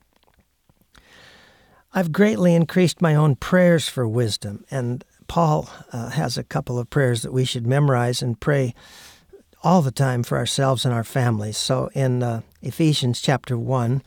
I've 1.94 2.12
greatly 2.12 2.54
increased 2.54 3.02
my 3.02 3.14
own 3.14 3.37
prayers 3.37 3.88
for 3.88 4.08
wisdom, 4.08 4.64
and 4.70 5.04
Paul 5.28 5.68
uh, 5.92 6.08
has 6.11 6.38
a 6.38 6.44
couple 6.44 6.78
of 6.78 6.88
prayers 6.88 7.22
that 7.22 7.32
we 7.32 7.44
should 7.44 7.66
memorize 7.66 8.22
and 8.22 8.40
pray 8.40 8.74
all 9.62 9.82
the 9.82 9.92
time 9.92 10.22
for 10.22 10.38
ourselves 10.38 10.85
and 10.85 10.94
our 10.94 11.04
families. 11.04 11.58
So 11.58 11.90
in 11.94 12.22
uh, 12.22 12.40
Ephesians 12.62 13.20
chapter 13.20 13.58
1, 13.58 14.02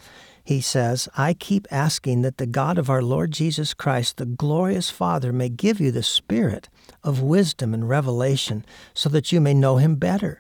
he 0.46 0.62
says, 0.62 1.10
I 1.18 1.34
keep 1.34 1.68
asking 1.72 2.22
that 2.22 2.38
the 2.38 2.46
God 2.46 2.78
of 2.78 2.88
our 2.88 3.02
Lord 3.02 3.32
Jesus 3.32 3.74
Christ, 3.74 4.18
the 4.18 4.28
glorious 4.28 4.92
Father, 4.92 5.34
may 5.34 5.50
give 5.50 5.82
you 5.82 5.92
the 5.92 6.04
spirit 6.04 6.70
of 7.04 7.20
wisdom 7.20 7.74
and 7.74 7.90
revelation 7.90 8.64
so 8.94 9.10
that 9.10 9.32
you 9.32 9.42
may 9.42 9.56
know 9.56 9.78
him 9.78 9.96
better. 9.96 10.40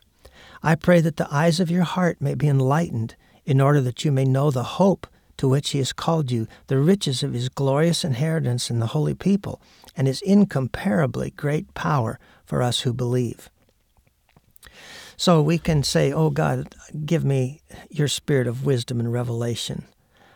I 0.61 0.75
pray 0.75 1.01
that 1.01 1.17
the 1.17 1.27
eyes 1.33 1.59
of 1.59 1.71
your 1.71 1.83
heart 1.83 2.21
may 2.21 2.35
be 2.35 2.47
enlightened 2.47 3.15
in 3.45 3.59
order 3.59 3.81
that 3.81 4.05
you 4.05 4.11
may 4.11 4.25
know 4.25 4.51
the 4.51 4.63
hope 4.63 5.07
to 5.37 5.49
which 5.49 5.71
he 5.71 5.79
has 5.79 5.91
called 5.91 6.31
you, 6.31 6.47
the 6.67 6.77
riches 6.77 7.23
of 7.23 7.33
his 7.33 7.49
glorious 7.49 8.03
inheritance 8.03 8.69
in 8.69 8.77
the 8.77 8.87
holy 8.87 9.15
people, 9.15 9.59
and 9.97 10.05
his 10.05 10.21
incomparably 10.21 11.31
great 11.31 11.73
power 11.73 12.19
for 12.45 12.61
us 12.61 12.81
who 12.81 12.93
believe. 12.93 13.49
So 15.17 15.41
we 15.41 15.57
can 15.57 15.81
say, 15.81 16.13
Oh 16.13 16.29
God, 16.29 16.75
give 17.07 17.25
me 17.25 17.61
your 17.89 18.07
spirit 18.07 18.45
of 18.45 18.65
wisdom 18.65 18.99
and 18.99 19.11
revelation. 19.11 19.85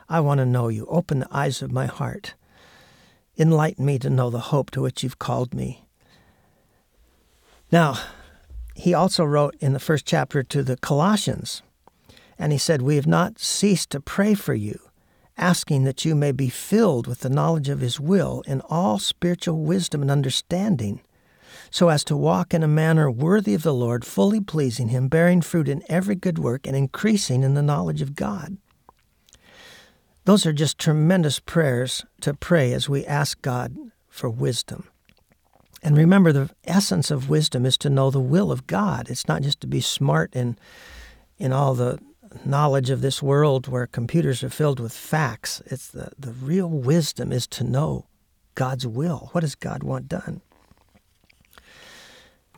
I 0.10 0.20
want 0.20 0.40
to 0.40 0.46
know 0.46 0.68
you. 0.68 0.86
Open 0.90 1.20
the 1.20 1.28
eyes 1.32 1.62
of 1.62 1.72
my 1.72 1.86
heart. 1.86 2.34
Enlighten 3.38 3.86
me 3.86 4.00
to 4.00 4.10
know 4.10 4.30
the 4.30 4.40
hope 4.40 4.72
to 4.72 4.82
which 4.82 5.04
you've 5.04 5.20
called 5.20 5.54
me. 5.54 5.86
Now, 7.72 8.00
he 8.74 8.94
also 8.94 9.24
wrote 9.24 9.56
in 9.60 9.74
the 9.74 9.80
first 9.80 10.06
chapter 10.06 10.42
to 10.44 10.64
the 10.64 10.78
Colossians, 10.78 11.62
and 12.38 12.52
he 12.52 12.58
said, 12.58 12.82
We 12.82 12.96
have 12.96 13.08
not 13.08 13.40
ceased 13.40 13.92
to 13.92 14.02
pray 14.02 14.34
for 14.34 14.56
you, 14.56 14.80
asking 15.38 15.84
that 15.84 16.04
you 16.04 16.16
may 16.16 16.32
be 16.32 16.50
filled 16.50 17.06
with 17.06 17.20
the 17.20 17.30
knowledge 17.30 17.70
of 17.70 17.82
his 17.82 18.00
will 18.00 18.42
in 18.48 18.62
all 18.62 18.98
spiritual 18.98 19.62
wisdom 19.62 20.02
and 20.02 20.10
understanding 20.10 21.02
so 21.72 21.90
as 21.90 22.04
to 22.06 22.18
walk 22.18 22.54
in 22.54 22.64
a 22.64 22.68
manner 22.68 23.10
worthy 23.12 23.54
of 23.54 23.64
the 23.64 23.74
Lord, 23.74 24.06
fully 24.06 24.42
pleasing 24.42 24.90
Him, 24.90 25.08
bearing 25.08 25.42
fruit 25.42 25.68
in 25.68 25.84
every 25.88 26.16
good 26.16 26.40
work, 26.40 26.66
and 26.66 26.76
increasing 26.76 27.44
in 27.44 27.54
the 27.54 27.62
knowledge 27.62 28.02
of 28.02 28.16
God. 28.16 28.58
Those 30.30 30.46
are 30.46 30.54
just 30.54 30.78
tremendous 30.78 31.40
prayers 31.40 32.06
to 32.22 32.36
pray 32.36 32.72
as 32.72 32.88
we 32.88 33.04
ask 33.04 33.42
God 33.42 33.76
for 34.10 34.30
wisdom. 34.30 34.88
And 35.82 35.98
remember, 35.98 36.32
the 36.32 36.52
essence 36.66 37.10
of 37.10 37.32
wisdom 37.32 37.66
is 37.66 37.80
to 37.80 37.90
know 37.90 38.12
the 38.12 38.20
will 38.20 38.52
of 38.52 38.68
God. 38.68 39.10
It's 39.10 39.28
not 39.28 39.42
just 39.42 39.60
to 39.62 39.66
be 39.66 39.82
smart 39.82 40.36
in, 40.36 40.60
in 41.40 41.52
all 41.52 41.74
the 41.74 41.98
knowledge 42.46 42.92
of 42.92 43.02
this 43.02 43.24
world 43.24 43.68
where 43.68 43.88
computers 43.88 44.44
are 44.44 44.52
filled 44.52 44.80
with 44.80 44.94
facts. 44.94 45.64
It's 45.66 45.88
the, 45.88 46.12
the 46.16 46.34
real 46.34 46.70
wisdom 46.70 47.32
is 47.32 47.48
to 47.48 47.64
know 47.64 48.06
God's 48.54 48.86
will. 48.86 49.30
What 49.32 49.42
does 49.42 49.56
God 49.56 49.82
want 49.82 50.08
done? 50.08 50.42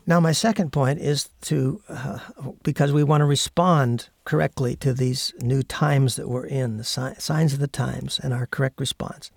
Now, 0.08 0.20
my 0.20 0.32
second 0.32 0.72
point 0.72 1.00
is 1.00 1.30
to, 1.42 1.82
uh, 1.88 2.20
because 2.64 2.92
we 2.92 3.04
want 3.04 3.22
to 3.22 3.26
respond 3.26 4.10
correctly 4.26 4.76
to 4.78 4.94
these 4.94 5.34
new 5.42 5.62
times 5.62 6.16
that 6.16 6.28
we're 6.28 6.46
in, 6.46 6.78
the 6.78 6.84
si- 6.84 7.14
signs 7.20 7.54
of 7.54 7.60
the 7.60 7.68
times, 7.68 8.20
and 8.22 8.34
our 8.34 8.48
correct 8.48 8.80
response. 8.80 9.30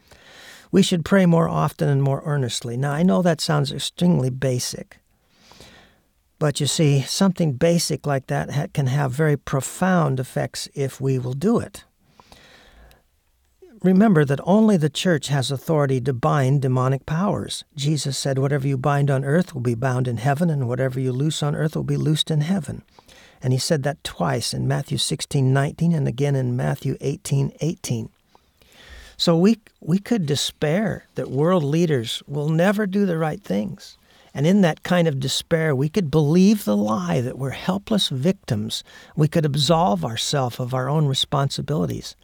We 0.72 0.82
should 0.82 1.04
pray 1.04 1.26
more 1.26 1.48
often 1.48 1.88
and 1.88 2.02
more 2.02 2.22
earnestly. 2.24 2.76
Now, 2.76 2.92
I 2.92 3.02
know 3.02 3.22
that 3.22 3.40
sounds 3.40 3.72
extremely 3.72 4.30
basic, 4.30 4.98
but 6.38 6.60
you 6.60 6.66
see, 6.66 7.02
something 7.02 7.52
basic 7.52 8.06
like 8.06 8.26
that 8.28 8.50
ha- 8.50 8.66
can 8.72 8.86
have 8.86 9.12
very 9.12 9.36
profound 9.36 10.18
effects 10.18 10.68
if 10.74 11.00
we 11.00 11.18
will 11.18 11.34
do 11.34 11.58
it 11.58 11.84
remember 13.84 14.24
that 14.24 14.40
only 14.44 14.78
the 14.78 14.88
church 14.88 15.28
has 15.28 15.50
authority 15.50 16.00
to 16.00 16.14
bind 16.14 16.62
demonic 16.62 17.04
powers. 17.04 17.64
Jesus 17.76 18.16
said, 18.16 18.38
Whatever 18.38 18.66
you 18.66 18.78
bind 18.78 19.10
on 19.10 19.24
earth 19.24 19.54
will 19.54 19.60
be 19.60 19.74
bound 19.74 20.08
in 20.08 20.16
heaven, 20.16 20.48
and 20.48 20.66
whatever 20.66 20.98
you 20.98 21.12
loose 21.12 21.42
on 21.42 21.54
earth 21.54 21.76
will 21.76 21.84
be 21.84 21.98
loosed 21.98 22.30
in 22.30 22.40
heaven. 22.40 22.82
And 23.42 23.52
he 23.52 23.58
said 23.58 23.82
that 23.82 24.02
twice 24.02 24.54
in 24.54 24.66
Matthew 24.66 24.96
16, 24.96 25.52
19, 25.52 25.92
and 25.92 26.08
again 26.08 26.34
in 26.34 26.56
Matthew 26.56 26.96
18, 27.02 27.52
18. 27.60 28.08
So 29.18 29.36
we, 29.36 29.58
we 29.80 29.98
could 29.98 30.24
despair 30.24 31.04
that 31.14 31.30
world 31.30 31.62
leaders 31.62 32.22
will 32.26 32.48
never 32.48 32.86
do 32.86 33.04
the 33.04 33.18
right 33.18 33.42
things. 33.42 33.98
And 34.32 34.46
in 34.46 34.62
that 34.62 34.82
kind 34.82 35.06
of 35.06 35.20
despair, 35.20 35.76
we 35.76 35.88
could 35.90 36.10
believe 36.10 36.64
the 36.64 36.76
lie 36.76 37.20
that 37.20 37.38
we're 37.38 37.50
helpless 37.50 38.08
victims. 38.08 38.82
We 39.14 39.28
could 39.28 39.44
absolve 39.44 40.04
ourselves 40.04 40.58
of 40.58 40.74
our 40.74 40.88
own 40.88 41.06
responsibilities. 41.06 42.16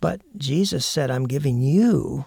But 0.00 0.20
Jesus 0.36 0.86
said, 0.86 1.10
I'm 1.10 1.26
giving 1.26 1.60
you, 1.60 2.26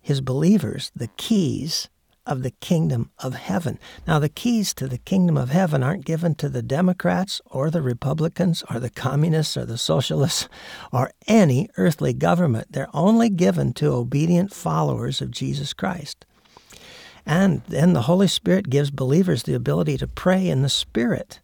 his 0.00 0.20
believers, 0.20 0.90
the 0.94 1.08
keys 1.16 1.88
of 2.26 2.42
the 2.42 2.50
kingdom 2.50 3.10
of 3.18 3.34
heaven. 3.34 3.78
Now, 4.06 4.18
the 4.18 4.28
keys 4.28 4.72
to 4.74 4.86
the 4.86 4.98
kingdom 4.98 5.36
of 5.36 5.50
heaven 5.50 5.82
aren't 5.82 6.04
given 6.04 6.34
to 6.36 6.48
the 6.48 6.62
Democrats 6.62 7.40
or 7.46 7.70
the 7.70 7.82
Republicans 7.82 8.62
or 8.70 8.78
the 8.78 8.90
communists 8.90 9.56
or 9.56 9.64
the 9.64 9.78
socialists 9.78 10.48
or 10.92 11.10
any 11.26 11.68
earthly 11.76 12.12
government. 12.12 12.68
They're 12.70 12.94
only 12.94 13.30
given 13.30 13.72
to 13.74 13.92
obedient 13.92 14.52
followers 14.52 15.20
of 15.20 15.30
Jesus 15.30 15.72
Christ. 15.72 16.24
And 17.26 17.62
then 17.68 17.92
the 17.92 18.02
Holy 18.02 18.28
Spirit 18.28 18.70
gives 18.70 18.90
believers 18.90 19.42
the 19.42 19.54
ability 19.54 19.98
to 19.98 20.06
pray 20.06 20.48
in 20.48 20.62
the 20.62 20.68
Spirit 20.68 21.40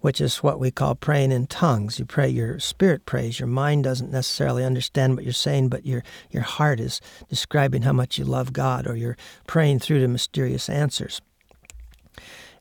which 0.00 0.20
is 0.20 0.38
what 0.38 0.58
we 0.58 0.70
call 0.70 0.94
praying 0.94 1.32
in 1.32 1.46
tongues. 1.46 1.98
You 1.98 2.04
pray, 2.04 2.28
your 2.28 2.58
spirit 2.58 3.06
prays. 3.06 3.38
Your 3.38 3.46
mind 3.46 3.84
doesn't 3.84 4.10
necessarily 4.10 4.64
understand 4.64 5.14
what 5.14 5.24
you're 5.24 5.32
saying, 5.32 5.68
but 5.68 5.86
your, 5.86 6.02
your 6.30 6.42
heart 6.42 6.80
is 6.80 7.00
describing 7.28 7.82
how 7.82 7.92
much 7.92 8.18
you 8.18 8.24
love 8.24 8.52
God, 8.52 8.86
or 8.86 8.96
you're 8.96 9.16
praying 9.46 9.80
through 9.80 10.00
the 10.00 10.08
mysterious 10.08 10.68
answers. 10.68 11.20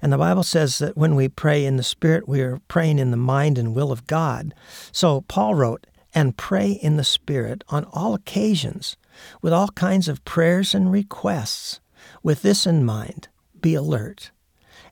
And 0.01 0.13
the 0.13 0.17
Bible 0.17 0.43
says 0.43 0.77
that 0.77 0.97
when 0.97 1.15
we 1.15 1.27
pray 1.27 1.65
in 1.65 1.75
the 1.75 1.83
Spirit, 1.83 2.27
we 2.27 2.41
are 2.41 2.61
praying 2.67 2.99
in 2.99 3.11
the 3.11 3.17
mind 3.17 3.57
and 3.57 3.75
will 3.75 3.91
of 3.91 4.07
God. 4.07 4.53
So 4.91 5.21
Paul 5.21 5.55
wrote, 5.55 5.85
and 6.13 6.37
pray 6.37 6.71
in 6.71 6.97
the 6.97 7.03
Spirit 7.03 7.63
on 7.69 7.85
all 7.93 8.13
occasions, 8.13 8.97
with 9.41 9.53
all 9.53 9.67
kinds 9.69 10.07
of 10.07 10.25
prayers 10.25 10.73
and 10.73 10.91
requests. 10.91 11.79
With 12.23 12.41
this 12.41 12.65
in 12.65 12.83
mind, 12.83 13.27
be 13.61 13.75
alert 13.75 14.31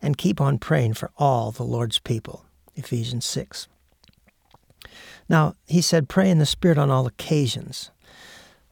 and 0.01 0.17
keep 0.17 0.39
on 0.39 0.57
praying 0.57 0.93
for 0.93 1.11
all 1.17 1.51
the 1.51 1.63
Lord's 1.63 1.99
people. 1.99 2.45
Ephesians 2.75 3.25
6. 3.25 3.67
Now, 5.29 5.55
he 5.65 5.81
said, 5.81 6.09
pray 6.09 6.29
in 6.29 6.39
the 6.39 6.45
Spirit 6.45 6.77
on 6.77 6.89
all 6.89 7.05
occasions. 7.05 7.91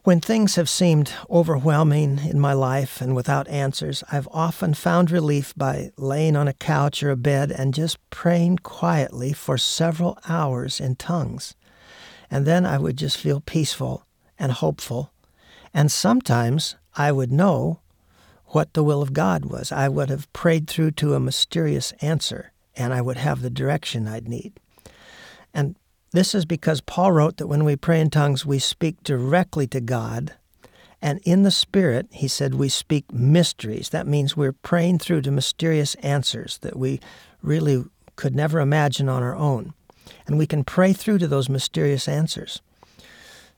When 0.04 0.20
things 0.20 0.54
have 0.54 0.68
seemed 0.68 1.12
overwhelming 1.28 2.20
in 2.20 2.38
my 2.38 2.52
life 2.52 3.00
and 3.00 3.16
without 3.16 3.48
answers, 3.48 4.04
I've 4.12 4.28
often 4.30 4.72
found 4.72 5.10
relief 5.10 5.52
by 5.56 5.90
laying 5.96 6.36
on 6.36 6.46
a 6.46 6.52
couch 6.52 7.02
or 7.02 7.10
a 7.10 7.16
bed 7.16 7.50
and 7.50 7.74
just 7.74 7.98
praying 8.08 8.58
quietly 8.58 9.32
for 9.32 9.58
several 9.58 10.16
hours 10.28 10.78
in 10.78 10.94
tongues. 10.94 11.56
And 12.30 12.46
then 12.46 12.64
I 12.64 12.78
would 12.78 12.96
just 12.96 13.16
feel 13.16 13.40
peaceful 13.40 14.06
and 14.38 14.52
hopeful. 14.52 15.12
And 15.74 15.90
sometimes 15.90 16.76
I 16.96 17.10
would 17.10 17.32
know 17.32 17.80
what 18.56 18.72
the 18.72 18.82
will 18.82 19.02
of 19.02 19.12
God 19.12 19.44
was. 19.44 19.70
I 19.70 19.86
would 19.90 20.08
have 20.08 20.32
prayed 20.32 20.66
through 20.66 20.92
to 20.92 21.12
a 21.12 21.20
mysterious 21.20 21.92
answer, 22.00 22.52
and 22.74 22.94
I 22.94 23.02
would 23.02 23.18
have 23.18 23.42
the 23.42 23.50
direction 23.50 24.08
I'd 24.08 24.30
need. 24.30 24.54
And 25.52 25.76
this 26.12 26.34
is 26.34 26.46
because 26.46 26.80
Paul 26.80 27.12
wrote 27.12 27.36
that 27.36 27.48
when 27.48 27.66
we 27.66 27.76
pray 27.76 28.00
in 28.00 28.08
tongues, 28.08 28.46
we 28.46 28.58
speak 28.58 29.02
directly 29.02 29.66
to 29.66 29.80
God. 29.82 30.36
And 31.02 31.20
in 31.22 31.42
the 31.42 31.50
Spirit, 31.50 32.06
he 32.12 32.28
said, 32.28 32.54
we 32.54 32.70
speak 32.70 33.12
mysteries. 33.12 33.90
That 33.90 34.06
means 34.06 34.38
we're 34.38 34.52
praying 34.52 35.00
through 35.00 35.20
to 35.20 35.30
mysterious 35.30 35.94
answers 35.96 36.56
that 36.62 36.78
we 36.78 36.98
really 37.42 37.84
could 38.16 38.34
never 38.34 38.60
imagine 38.60 39.10
on 39.10 39.22
our 39.22 39.36
own. 39.36 39.74
And 40.26 40.38
we 40.38 40.46
can 40.46 40.64
pray 40.64 40.94
through 40.94 41.18
to 41.18 41.28
those 41.28 41.50
mysterious 41.50 42.08
answers. 42.08 42.62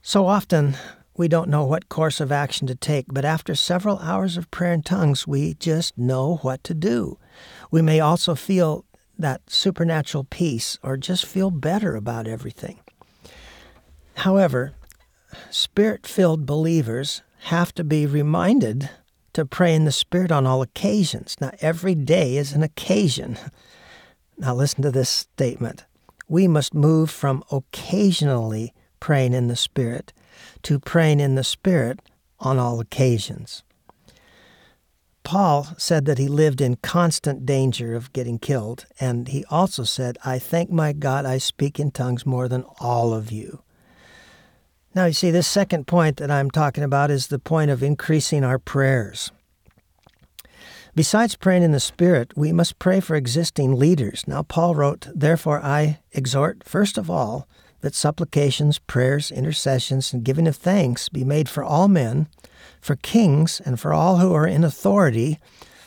So 0.03 0.27
often, 0.27 0.77
we 1.19 1.29
don't 1.29 1.51
know 1.51 1.65
what 1.65 1.89
course 1.89 2.21
of 2.21 2.31
action 2.31 2.67
to 2.69 2.75
take, 2.77 3.07
but 3.09 3.25
after 3.25 3.55
several 3.55 3.99
hours 3.99 4.37
of 4.37 4.51
prayer 4.53 4.73
in 4.73 4.83
tongues, 4.83 5.27
we 5.27 5.55
just 5.55 5.99
know 5.99 6.37
what 6.43 6.63
to 6.65 6.75
do. 6.75 7.19
We 7.71 7.83
may 7.83 7.99
also 7.99 8.37
feel 8.37 8.85
that 9.19 9.51
supernatural 9.51 10.29
peace 10.31 10.79
or 10.83 10.97
just 10.97 11.27
feel 11.27 11.51
better 11.51 11.97
about 11.97 12.29
everything. 12.29 12.79
However, 14.15 14.75
spirit 15.51 16.07
filled 16.07 16.47
believers 16.47 17.23
have 17.47 17.75
to 17.75 17.85
be 17.85 18.07
reminded 18.07 18.89
to 19.33 19.45
pray 19.45 19.75
in 19.75 19.85
the 19.85 19.93
Spirit 19.93 20.33
on 20.33 20.47
all 20.47 20.63
occasions. 20.63 21.37
Now, 21.41 21.53
every 21.61 21.95
day 21.95 22.37
is 22.37 22.53
an 22.53 22.63
occasion. 22.63 23.39
Now, 24.37 24.55
listen 24.55 24.83
to 24.83 24.91
this 24.91 25.09
statement. 25.09 25.85
We 26.29 26.49
must 26.49 26.75
move 26.75 27.11
from 27.11 27.45
occasionally 27.51 28.73
praying 29.01 29.35
in 29.35 29.49
the 29.49 29.57
Spirit 29.57 30.13
to 30.63 30.79
praying 30.79 31.21
in 31.21 31.35
the 31.35 31.45
Spirit 31.45 32.01
on 32.41 32.59
all 32.59 32.81
occasions. 32.81 33.63
Paul 35.25 35.69
said 35.77 36.07
that 36.07 36.17
he 36.17 36.27
lived 36.27 36.61
in 36.61 36.77
constant 36.77 37.45
danger 37.45 37.95
of 37.95 38.13
getting 38.15 38.39
killed, 38.39 38.87
and 38.99 39.29
he 39.29 39.45
also 39.51 39.85
said, 39.85 40.17
I 40.25 40.39
thank 40.39 40.71
my 40.71 40.95
God 40.95 41.27
I 41.27 41.37
speak 41.37 41.79
in 41.79 41.91
tongues 41.91 42.25
more 42.25 42.49
than 42.49 42.65
all 42.81 43.13
of 43.13 43.31
you. 43.31 43.63
Now, 44.95 45.05
you 45.05 45.13
see, 45.13 45.31
this 45.31 45.47
second 45.47 45.87
point 45.87 46.17
that 46.17 46.31
I'm 46.31 46.51
talking 46.51 46.83
about 46.83 47.11
is 47.11 47.27
the 47.27 47.39
point 47.39 47.71
of 47.71 47.83
increasing 47.83 48.43
our 48.43 48.59
prayers. 48.59 49.31
Besides 50.95 51.37
praying 51.37 51.63
in 51.63 51.73
the 51.73 51.79
Spirit, 51.79 52.33
we 52.35 52.51
must 52.51 52.79
pray 52.79 52.99
for 52.99 53.15
existing 53.15 53.77
leaders. 53.77 54.25
Now, 54.27 54.43
Paul 54.43 54.75
wrote, 54.75 55.09
Therefore, 55.15 55.63
I 55.63 56.01
exhort, 56.13 56.65
first 56.65 56.97
of 56.97 57.11
all, 57.11 57.47
that 57.81 57.95
supplications, 57.95 58.79
prayers, 58.79 59.31
intercessions, 59.31 60.13
and 60.13 60.25
giving 60.25 60.49
of 60.49 60.57
thanks 60.57 61.09
be 61.09 61.25
made 61.25 61.49
for 61.49 61.63
all 61.63 61.89
men, 61.89 62.29
for 62.81 62.97
kings, 62.97 63.61
and 63.65 63.79
for 63.79 63.93
all 63.93 64.19
who 64.19 64.33
are 64.35 64.47
in 64.47 64.65
authority, 64.65 65.39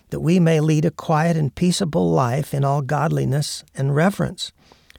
that 0.10 0.20
we 0.20 0.40
may 0.40 0.60
lead 0.60 0.86
a 0.86 0.92
quiet 0.92 1.38
and 1.38 1.56
peaceable 1.56 2.12
life 2.12 2.54
in 2.54 2.64
all 2.64 2.82
godliness 2.82 3.64
and 3.76 3.96
reverence. 3.96 4.52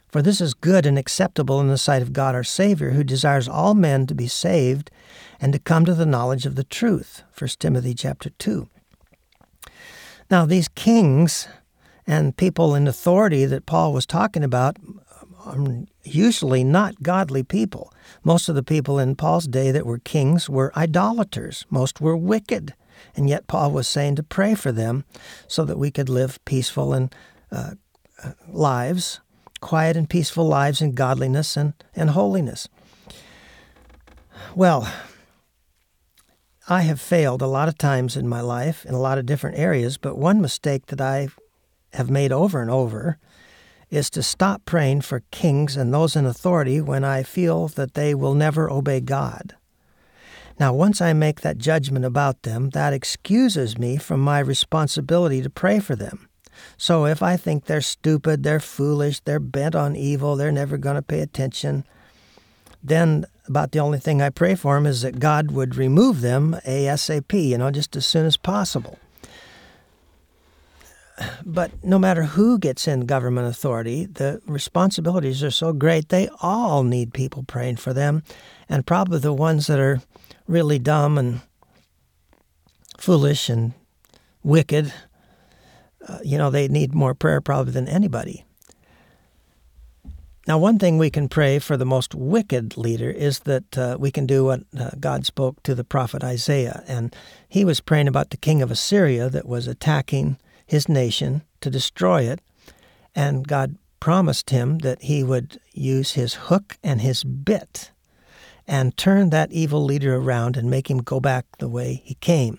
For 0.09 0.21
this 0.21 0.43
is 0.43 0.53
good 0.53 0.85
and 0.85 0.99
acceptable 0.99 1.61
in 1.61 1.69
the 1.69 1.79
sight 1.79 2.03
of 2.03 2.13
God 2.13 2.35
our 2.35 2.45
Savior, 2.45 2.91
who 2.91 3.03
desires 3.03 3.49
all 3.49 3.75
men 3.75 4.07
to 4.07 4.15
be 4.15 4.29
saved 4.29 4.91
and 5.41 5.53
to 5.55 5.59
come 5.59 5.87
to 5.87 5.95
the 5.95 6.07
knowledge 6.07 6.45
of 6.45 6.55
the 6.55 6.65
truth. 6.65 7.23
1 7.39 7.49
Timothy 7.59 7.95
chapter 7.95 8.29
2. 8.29 8.69
Now, 10.31 10.45
these 10.45 10.69
kings 10.69 11.49
and 12.07 12.37
people 12.37 12.75
in 12.75 12.87
authority 12.87 13.47
that 13.47 13.67
Paul 13.67 13.93
was 13.93 14.07
talking 14.07 14.45
about 14.45 14.77
usually 16.03 16.65
not 16.65 17.03
godly 17.03 17.43
people. 17.43 17.93
Most 18.25 18.49
of 18.49 18.55
the 18.55 18.63
people 18.63 18.99
in 18.99 19.17
Paul's 19.17 19.47
day 19.47 19.71
that 19.71 19.87
were 19.87 19.99
kings 19.99 20.49
were 20.49 20.73
idolaters, 20.77 21.67
most 21.71 22.01
were 22.01 22.17
wicked. 22.17 22.75
And 23.17 23.29
yet, 23.29 23.47
Paul 23.47 23.73
was 23.73 23.89
saying 23.89 24.17
to 24.17 24.23
pray 24.23 24.55
for 24.55 24.71
them 24.71 25.05
so 25.49 25.65
that 25.65 25.79
we 25.79 25.91
could 25.91 26.09
live 26.09 26.43
peaceful 26.45 26.93
and 26.93 27.15
uh, 27.51 27.73
uh 28.23 28.33
lives 28.49 29.21
quiet 29.63 29.97
and 29.97 30.11
peaceful 30.11 30.47
lives 30.47 30.83
in 30.83 30.93
godliness 30.93 31.57
and, 31.57 31.73
and 31.97 32.11
holiness. 32.11 32.69
Well, 34.55 34.93
I 36.69 36.83
have 36.83 37.01
failed 37.01 37.41
a 37.41 37.47
lot 37.47 37.69
of 37.69 37.79
times 37.79 38.15
in 38.17 38.29
my 38.29 38.43
life 38.43 38.85
in 38.85 38.93
a 38.93 39.01
lot 39.01 39.17
of 39.17 39.25
different 39.25 39.59
areas, 39.59 39.97
but 39.97 40.19
one 40.19 40.43
mistake 40.43 40.87
that 40.87 41.01
I 41.01 41.29
have 41.95 42.11
made 42.11 42.33
over 42.33 42.61
and 42.61 42.71
over 42.71 43.19
is 43.93 44.09
to 44.09 44.23
stop 44.23 44.65
praying 44.65 45.03
for 45.03 45.23
kings 45.31 45.77
and 45.77 45.93
those 45.93 46.17
in 46.17 46.25
authority 46.25 46.81
when 46.81 47.05
I 47.05 47.23
feel 47.23 47.69
that 47.69 47.93
they 47.93 48.15
will 48.15 48.35
never 48.35 48.71
obey 48.71 49.01
God. 49.01 49.55
Now, 50.59 50.73
once 50.73 51.03
I 51.03 51.13
make 51.13 51.43
that 51.43 51.59
judgment 51.59 52.07
about 52.07 52.43
them, 52.43 52.71
that 52.71 52.95
excuses 52.95 53.77
me 53.77 53.99
from 53.99 54.21
my 54.21 54.39
responsibility 54.39 55.43
to 55.43 55.51
pray 55.51 55.79
for 55.79 55.95
them. 55.95 56.31
So 56.79 57.05
if 57.05 57.23
I 57.23 57.37
think 57.37 57.67
they're 57.67 57.83
stupid, 57.83 58.43
they're 58.43 58.61
foolish, 58.61 59.21
they're 59.21 59.39
bent 59.39 59.75
on 59.75 59.95
evil, 59.95 60.37
they're 60.37 60.51
never 60.51 60.79
going 60.79 60.97
to 60.97 61.03
pay 61.03 61.21
attention, 61.21 61.85
then 62.83 63.27
about 63.47 63.73
the 63.73 63.79
only 63.79 63.99
thing 63.99 64.23
I 64.23 64.31
pray 64.31 64.55
for 64.55 64.75
them 64.75 64.87
is 64.87 65.03
that 65.03 65.21
God 65.21 65.51
would 65.51 65.77
remove 65.77 66.23
them 66.23 66.57
ASAP, 66.67 67.49
you 67.49 67.59
know, 67.59 67.71
just 67.71 67.95
as 67.95 68.07
soon 68.07 68.25
as 68.25 68.39
possible. 68.39 68.99
But 71.45 71.71
no 71.85 71.99
matter 71.99 72.25
who 72.25 72.59
gets 72.59 72.89
in 72.89 73.07
government 73.07 73.49
authority, 73.49 74.07
the 74.07 74.41
responsibilities 74.47 75.43
are 75.43 75.51
so 75.51 75.73
great, 75.73 76.09
they 76.09 76.29
all 76.41 76.83
need 76.83 77.13
people 77.13 77.45
praying 77.45 77.77
for 77.77 77.93
them. 77.93 78.23
And 78.69 78.87
probably 78.87 79.19
the 79.19 79.33
ones 79.33 79.67
that 79.67 79.79
are 79.79 80.01
really 80.47 80.79
dumb 80.79 81.19
and 81.19 81.41
foolish 82.99 83.49
and 83.49 83.73
wicked 84.43 84.93
uh, 86.09 86.19
you 86.23 86.39
know, 86.39 86.51
they 86.51 86.69
need 86.69 86.95
more 86.95 87.15
prayer 87.15 87.41
probably 87.41 87.73
than 87.73 87.89
anybody. 87.89 88.45
Now, 90.49 90.59
one 90.59 90.79
thing 90.79 90.99
we 90.99 91.11
can 91.11 91.29
pray 91.29 91.61
for 91.61 91.77
the 91.77 91.87
most 91.87 92.17
wicked 92.17 92.77
leader 92.77 93.09
is 93.11 93.41
that 93.41 93.79
uh, 93.79 93.97
we 94.01 94.11
can 94.11 94.27
do 94.27 94.45
what 94.47 94.63
uh, 94.77 94.91
God 94.99 95.25
spoke 95.25 95.63
to 95.63 95.75
the 95.75 95.85
prophet 95.85 96.25
Isaiah. 96.25 96.83
And 96.89 97.15
he 97.49 97.65
was 97.65 97.81
praying 97.81 98.09
about 98.09 98.31
the 98.31 98.37
king 98.37 98.61
of 98.61 98.71
Assyria 98.71 99.29
that 99.29 99.47
was 99.47 99.69
attacking 99.69 100.39
his 100.73 100.89
nation 100.89 101.43
to 101.61 101.69
destroy 101.69 102.23
it. 102.23 102.41
And 103.15 103.47
God 103.47 103.77
promised 104.01 104.49
him 104.49 104.79
that 104.79 105.03
he 105.03 105.23
would 105.23 105.61
use 105.75 106.13
his 106.13 106.33
hook 106.49 106.79
and 106.83 107.03
his 107.03 107.25
bit 107.25 107.91
and 108.67 108.97
turn 108.97 109.29
that 109.29 109.53
evil 109.53 109.85
leader 109.85 110.17
around 110.17 110.57
and 110.57 110.71
make 110.71 110.89
him 110.91 111.03
go 111.03 111.21
back 111.21 111.45
the 111.59 111.69
way 111.69 112.01
he 112.05 112.15
came. 112.15 112.59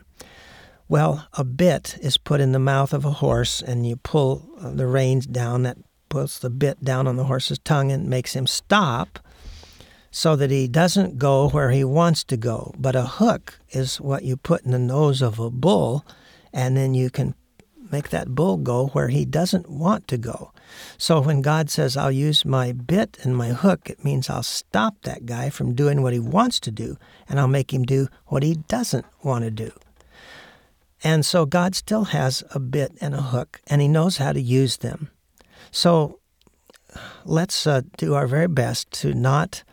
Well, 0.87 1.27
a 1.33 1.43
bit 1.43 1.97
is 2.01 2.19
put 2.19 2.39
in 2.39 2.51
the 2.51 2.59
mouth 2.59 2.93
of 2.93 3.03
a 3.03 3.17
horse, 3.23 3.63
and 3.63 3.87
you 3.87 3.95
pull 3.95 4.47
the 4.61 4.85
reins 4.85 5.25
down. 5.25 5.63
That 5.63 5.77
puts 6.07 6.37
the 6.37 6.51
bit 6.51 6.83
down 6.83 7.07
on 7.07 7.15
the 7.15 7.23
horse's 7.23 7.57
tongue 7.57 7.91
and 7.91 8.07
makes 8.07 8.35
him 8.35 8.45
stop 8.45 9.17
so 10.11 10.35
that 10.35 10.51
he 10.51 10.67
doesn't 10.67 11.17
go 11.17 11.49
where 11.49 11.71
he 11.71 11.83
wants 11.83 12.23
to 12.25 12.37
go. 12.37 12.75
But 12.77 12.95
a 12.95 13.05
hook 13.05 13.59
is 13.71 13.99
what 13.99 14.23
you 14.23 14.37
put 14.37 14.65
in 14.65 14.71
the 14.71 14.77
nose 14.77 15.23
of 15.23 15.39
a 15.39 15.49
bull, 15.49 16.05
and 16.53 16.77
then 16.77 16.93
you 16.93 17.09
can 17.09 17.33
make 17.93 18.09
that 18.09 18.35
bull 18.35 18.57
go 18.57 18.87
where 18.87 19.07
he 19.07 19.23
doesn't 19.23 19.69
want 19.69 20.09
to 20.09 20.17
go. 20.17 20.51
So 20.97 21.21
when 21.21 21.41
God 21.41 21.69
says, 21.69 21.95
I'll 21.95 22.11
use 22.11 22.43
my 22.43 22.73
bit 22.73 23.17
and 23.23 23.37
my 23.37 23.49
hook, 23.49 23.89
it 23.89 24.03
means 24.03 24.29
I'll 24.29 24.43
stop 24.43 24.95
that 25.03 25.25
guy 25.25 25.49
from 25.49 25.75
doing 25.75 26.01
what 26.01 26.13
he 26.13 26.19
wants 26.19 26.59
to 26.61 26.71
do, 26.71 26.97
and 27.29 27.39
I'll 27.39 27.47
make 27.47 27.73
him 27.73 27.83
do 27.83 28.09
what 28.25 28.43
he 28.43 28.55
doesn't 28.55 29.05
want 29.23 29.45
to 29.45 29.51
do. 29.51 29.71
And 31.03 31.25
so 31.25 31.45
God 31.45 31.75
still 31.75 32.05
has 32.05 32.43
a 32.51 32.59
bit 32.59 32.97
and 33.01 33.13
a 33.13 33.21
hook, 33.21 33.61
and 33.67 33.81
He 33.81 33.87
knows 33.87 34.17
how 34.17 34.31
to 34.31 34.41
use 34.41 34.77
them. 34.77 35.09
So 35.71 36.19
let's 37.25 37.67
uh, 37.67 37.81
do 37.97 38.13
our 38.13 38.27
very 38.27 38.47
best 38.47 38.91
to 39.01 39.13
not 39.13 39.63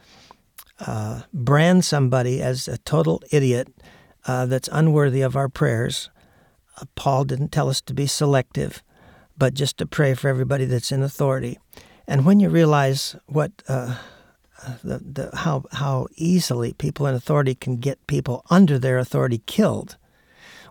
uh, 0.80 1.22
brand 1.33 1.85
somebody 1.85 2.42
as 2.42 2.66
a 2.66 2.78
total 2.78 3.22
idiot 3.30 3.68
uh, 4.26 4.46
that's 4.46 4.68
unworthy 4.72 5.20
of 5.20 5.37
our 5.37 5.48
prayers. 5.48 6.11
Paul 6.95 7.25
didn't 7.25 7.53
tell 7.53 7.69
us 7.69 7.81
to 7.83 7.95
be 7.95 8.07
selective, 8.07 8.83
but 9.37 9.55
just 9.55 9.79
to 9.79 9.87
pray 9.87 10.14
for 10.14 10.29
everybody 10.29 10.64
that's 10.64 10.93
in 10.93 11.03
authority. 11.03 11.59
And 12.07 12.25
when 12.25 12.40
you 12.40 12.49
realize 12.49 13.16
what 13.27 13.51
uh, 13.69 13.97
the, 14.83 14.99
the, 14.99 15.31
how 15.37 15.64
how 15.73 16.09
easily 16.16 16.73
people 16.73 17.07
in 17.07 17.14
authority 17.14 17.55
can 17.55 17.77
get 17.77 18.07
people 18.07 18.45
under 18.51 18.79
their 18.79 18.99
authority 18.99 19.43
killed, 19.47 19.97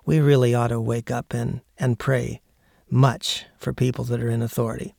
we 0.05 0.19
really 0.19 0.53
ought 0.53 0.67
to 0.67 0.81
wake 0.81 1.11
up 1.11 1.33
and, 1.33 1.61
and 1.77 1.99
pray 1.99 2.41
much 2.89 3.45
for 3.57 3.73
people 3.73 4.03
that 4.05 4.21
are 4.21 4.29
in 4.29 4.41
authority. 4.41 4.93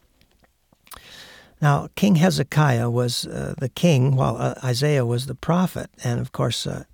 Now, 1.60 1.88
King 1.94 2.16
Hezekiah 2.16 2.88
was 2.88 3.26
uh, 3.26 3.54
the 3.58 3.68
king 3.68 4.16
while 4.16 4.36
uh, 4.38 4.54
Isaiah 4.64 5.04
was 5.04 5.26
the 5.26 5.34
prophet, 5.34 5.90
and 6.02 6.20
of 6.20 6.32
course, 6.32 6.66
uh, 6.66 6.84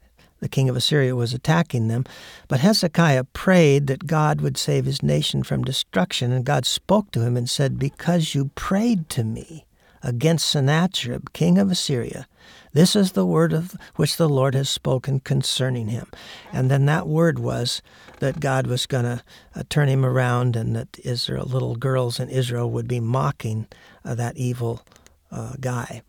the 0.40 0.48
king 0.48 0.68
of 0.68 0.76
Assyria 0.76 1.16
was 1.16 1.32
attacking 1.32 1.88
them. 1.88 2.04
But 2.48 2.60
Hezekiah 2.60 3.24
prayed 3.24 3.86
that 3.86 4.06
God 4.06 4.40
would 4.40 4.56
save 4.56 4.84
his 4.84 5.02
nation 5.02 5.42
from 5.42 5.64
destruction, 5.64 6.32
and 6.32 6.44
God 6.44 6.66
spoke 6.66 7.10
to 7.12 7.22
him 7.22 7.36
and 7.36 7.48
said, 7.48 7.78
Because 7.78 8.34
you 8.34 8.50
prayed 8.54 9.08
to 9.10 9.24
me 9.24 9.64
against 10.02 10.48
Sennacherib, 10.48 11.32
king 11.32 11.58
of 11.58 11.70
Assyria, 11.70 12.26
this 12.72 12.94
is 12.94 13.12
the 13.12 13.24
word 13.24 13.54
of 13.54 13.74
which 13.94 14.18
the 14.18 14.28
Lord 14.28 14.54
has 14.54 14.68
spoken 14.68 15.20
concerning 15.20 15.88
him. 15.88 16.06
And 16.52 16.70
then 16.70 16.84
that 16.86 17.08
word 17.08 17.38
was 17.38 17.80
that 18.20 18.38
God 18.38 18.66
was 18.66 18.84
going 18.84 19.04
to 19.04 19.22
uh, 19.54 19.62
turn 19.70 19.88
him 19.88 20.04
around 20.04 20.56
and 20.56 20.76
that 20.76 20.98
Israel, 21.02 21.46
little 21.46 21.76
girls 21.76 22.20
in 22.20 22.28
Israel 22.28 22.70
would 22.70 22.86
be 22.86 23.00
mocking 23.00 23.66
uh, 24.04 24.14
that 24.16 24.36
evil 24.36 24.82
uh, 25.30 25.54
guy. 25.58 26.02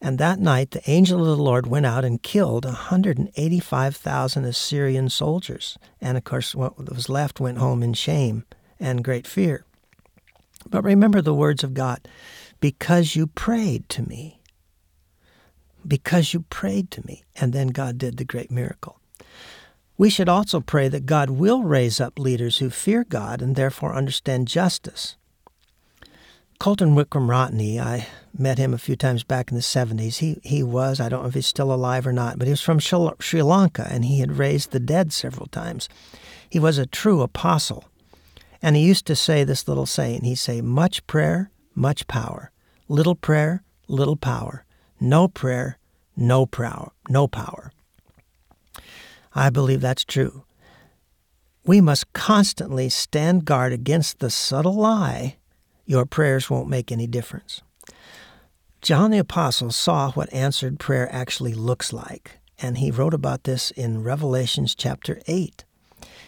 And 0.00 0.18
that 0.18 0.38
night, 0.38 0.70
the 0.70 0.90
angel 0.90 1.20
of 1.20 1.36
the 1.36 1.42
Lord 1.42 1.66
went 1.66 1.86
out 1.86 2.04
and 2.04 2.22
killed 2.22 2.64
185,000 2.64 4.44
Assyrian 4.44 5.08
soldiers. 5.08 5.76
And 6.00 6.16
of 6.16 6.24
course, 6.24 6.54
what 6.54 6.78
was 6.78 7.08
left 7.08 7.40
went 7.40 7.58
home 7.58 7.82
in 7.82 7.94
shame 7.94 8.44
and 8.78 9.04
great 9.04 9.26
fear. 9.26 9.64
But 10.68 10.84
remember 10.84 11.20
the 11.20 11.34
words 11.34 11.64
of 11.64 11.74
God 11.74 12.06
because 12.60 13.16
you 13.16 13.26
prayed 13.26 13.88
to 13.90 14.02
me 14.02 14.38
because 15.88 16.34
you 16.34 16.40
prayed 16.40 16.90
to 16.92 17.06
me. 17.06 17.24
And 17.36 17.52
then 17.52 17.68
God 17.68 17.98
did 17.98 18.16
the 18.16 18.24
great 18.24 18.50
miracle. 18.50 19.00
We 19.96 20.10
should 20.10 20.28
also 20.28 20.60
pray 20.60 20.88
that 20.88 21.06
God 21.06 21.30
will 21.30 21.62
raise 21.62 22.00
up 22.00 22.18
leaders 22.18 22.58
who 22.58 22.70
fear 22.70 23.04
God 23.04 23.42
and 23.42 23.56
therefore 23.56 23.94
understand 23.94 24.46
justice. 24.46 25.16
Colton 26.58 26.96
Wickramaratne, 26.96 27.78
I 27.78 28.08
met 28.36 28.58
him 28.58 28.74
a 28.74 28.78
few 28.78 28.96
times 28.96 29.22
back 29.22 29.50
in 29.50 29.56
the 29.56 29.62
70s. 29.62 30.18
He, 30.18 30.40
he 30.42 30.64
was, 30.64 30.98
I 30.98 31.08
don't 31.08 31.22
know 31.22 31.28
if 31.28 31.34
he's 31.34 31.46
still 31.46 31.72
alive 31.72 32.04
or 32.04 32.12
not, 32.12 32.36
but 32.36 32.48
he 32.48 32.50
was 32.50 32.60
from 32.60 32.80
Sri 32.80 33.42
Lanka 33.42 33.86
and 33.88 34.04
he 34.04 34.18
had 34.18 34.38
raised 34.38 34.72
the 34.72 34.80
dead 34.80 35.12
several 35.12 35.46
times. 35.46 35.88
He 36.50 36.58
was 36.58 36.76
a 36.76 36.86
true 36.86 37.22
apostle. 37.22 37.84
And 38.60 38.74
he 38.74 38.82
used 38.82 39.06
to 39.06 39.14
say 39.14 39.44
this 39.44 39.68
little 39.68 39.86
saying 39.86 40.24
he'd 40.24 40.34
say, 40.34 40.60
Much 40.60 41.06
prayer, 41.06 41.52
much 41.76 42.08
power. 42.08 42.50
Little 42.88 43.14
prayer, 43.14 43.62
little 43.86 44.16
power. 44.16 44.64
No 45.00 45.28
prayer, 45.28 45.78
no 46.16 46.44
power, 46.44 46.90
no 47.08 47.28
power. 47.28 47.70
I 49.32 49.50
believe 49.50 49.80
that's 49.80 50.04
true. 50.04 50.42
We 51.64 51.80
must 51.80 52.12
constantly 52.14 52.88
stand 52.88 53.44
guard 53.44 53.72
against 53.72 54.18
the 54.18 54.30
subtle 54.30 54.74
lie 54.74 55.36
your 55.88 56.04
prayers 56.04 56.50
won't 56.50 56.68
make 56.68 56.92
any 56.92 57.06
difference. 57.06 57.62
John 58.82 59.10
the 59.10 59.18
Apostle 59.18 59.70
saw 59.70 60.12
what 60.12 60.32
answered 60.32 60.78
prayer 60.78 61.08
actually 61.10 61.54
looks 61.54 61.94
like, 61.94 62.38
and 62.60 62.76
he 62.76 62.90
wrote 62.90 63.14
about 63.14 63.44
this 63.44 63.70
in 63.70 64.04
Revelations 64.04 64.74
chapter 64.74 65.20
8. 65.26 65.64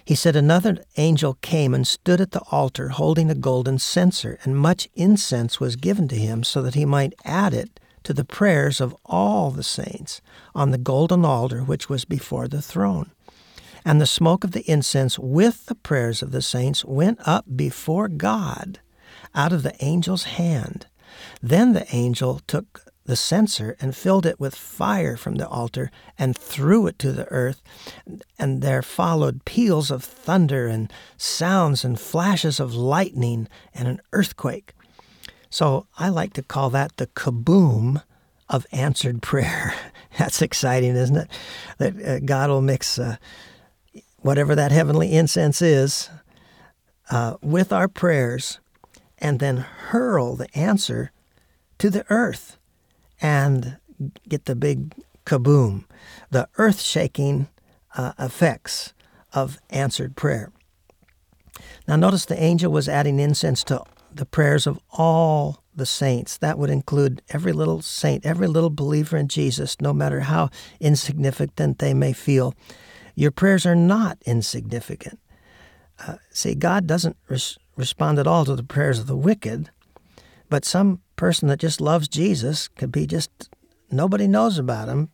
He 0.03 0.15
said, 0.15 0.35
Another 0.35 0.79
angel 0.97 1.35
came 1.43 1.75
and 1.75 1.87
stood 1.87 2.23
at 2.23 2.31
the 2.31 2.41
altar 2.51 2.89
holding 2.89 3.31
a 3.31 3.35
golden 3.35 3.79
censer, 3.79 4.39
and 4.45 4.57
much 4.57 4.89
incense 4.95 5.61
was 5.61 5.77
given 5.77 6.09
to 6.09 6.17
him 6.17 6.43
so 6.43 6.63
that 6.63 6.75
he 6.75 6.87
might 6.87 7.13
add 7.27 7.53
it 7.53 7.79
to 8.05 8.15
the 8.15 8.25
prayers 8.25 8.81
of 8.81 8.97
all 9.05 9.51
the 9.51 9.63
saints 9.63 10.23
on 10.55 10.71
the 10.71 10.79
golden 10.79 11.23
altar 11.23 11.63
which 11.63 11.91
was 11.91 12.07
before 12.07 12.49
the 12.49 12.63
throne. 12.63 13.11
And 13.85 14.01
the 14.01 14.07
smoke 14.07 14.43
of 14.43 14.53
the 14.53 14.69
incense 14.69 15.19
with 15.19 15.67
the 15.67 15.75
prayers 15.75 16.23
of 16.23 16.33
the 16.33 16.43
saints 16.43 16.83
went 16.83 17.19
up 17.27 17.45
before 17.55 18.09
God 18.09 18.81
out 19.35 19.53
of 19.53 19.63
the 19.63 19.81
angel's 19.83 20.25
hand. 20.25 20.87
Then 21.43 21.73
the 21.73 21.87
angel 21.95 22.41
took 22.47 22.85
the 23.05 23.17
censer 23.17 23.77
and 23.81 23.97
filled 23.97 24.25
it 24.25 24.39
with 24.39 24.55
fire 24.55 25.17
from 25.17 25.35
the 25.35 25.49
altar 25.49 25.91
and 26.19 26.37
threw 26.37 26.87
it 26.87 26.99
to 27.01 27.13
the 27.13 27.27
earth. 27.27 27.61
And 28.39 28.63
there 28.63 28.83
followed 28.83 29.45
peals 29.45 29.91
of 29.91 30.05
thunder 30.05 30.69
and 30.69 30.93
sounds 31.17 31.85
and 31.85 31.99
flashes 31.99 32.61
of 32.61 32.75
lightning 32.75 33.49
and 33.75 33.89
an 33.89 34.01
earthquake. 34.13 34.75
So 35.51 35.87
I 35.99 36.09
like 36.09 36.35
to 36.35 36.43
call 36.43 36.71
that 36.71 36.99
the 36.99 37.09
kaboom 37.09 38.03
of 38.49 38.67
answered 38.71 39.23
prayer. 39.23 39.75
That's 40.19 40.41
exciting, 40.41 40.95
isn't 40.95 41.17
it? 41.17 41.31
That 41.79 42.05
uh, 42.05 42.19
God 42.21 42.51
will 42.51 42.63
mix 42.63 42.99
uh, 42.99 43.17
whatever 44.19 44.55
that 44.55 44.71
heavenly 44.71 45.13
incense 45.13 45.63
is 45.63 46.11
uh, 47.11 47.37
with 47.43 47.73
our 47.73 47.89
prayers 47.89 48.61
and 49.21 49.39
then 49.39 49.59
hurl 49.59 50.37
the 50.37 50.49
answer 50.57 51.13
to 51.79 51.91
the 51.91 52.05
earth 52.11 52.59
and 53.21 53.77
get 54.29 54.47
the 54.47 54.57
big 54.57 54.95
kaboom, 55.27 55.85
the 56.31 56.49
earth 56.57 56.81
shaking 56.81 57.49
uh, 57.97 58.13
effects 58.19 58.95
of 59.33 59.59
answered 59.71 60.17
prayer. 60.17 60.53
Now, 61.87 61.97
notice 61.97 62.25
the 62.25 62.41
angel 62.43 62.73
was 62.73 62.89
adding 62.89 63.19
incense 63.19 63.65
to 63.65 63.83
the 64.13 64.27
prayers 64.27 64.67
of 64.67 64.79
all 64.93 65.63
the 65.75 65.87
saints. 65.87 66.39
That 66.39 66.59
would 66.59 66.71
include 66.71 67.23
every 67.31 67.53
little 67.53 67.83
saint, 67.83 68.25
every 68.25 68.47
little 68.47 68.71
believer 68.71 69.17
in 69.17 69.29
Jesus, 69.29 69.81
no 69.81 69.93
matter 69.93 70.21
how 70.21 70.51
insignificant 70.81 71.79
they 71.79 71.95
may 71.95 72.13
feel. 72.13 72.55
Your 73.15 73.31
prayers 73.31 73.67
are 73.67 73.77
not 73.77 74.19
insignificant. 74.25 75.19
Uh, 75.99 76.17
see, 76.31 76.55
God 76.55 76.87
doesn't 76.87 77.17
res- 77.29 77.59
respond 77.81 78.19
at 78.19 78.27
all 78.27 78.45
to 78.45 78.55
the 78.55 78.63
prayers 78.63 78.99
of 78.99 79.07
the 79.07 79.17
wicked, 79.17 79.71
but 80.49 80.65
some 80.65 81.01
person 81.17 81.49
that 81.49 81.59
just 81.59 81.81
loves 81.81 82.09
Jesus 82.09 82.69
could 82.69 82.93
be 82.93 83.07
just 83.07 83.51
nobody 83.91 84.29
knows 84.29 84.59
about 84.59 84.89
him, 84.89 85.09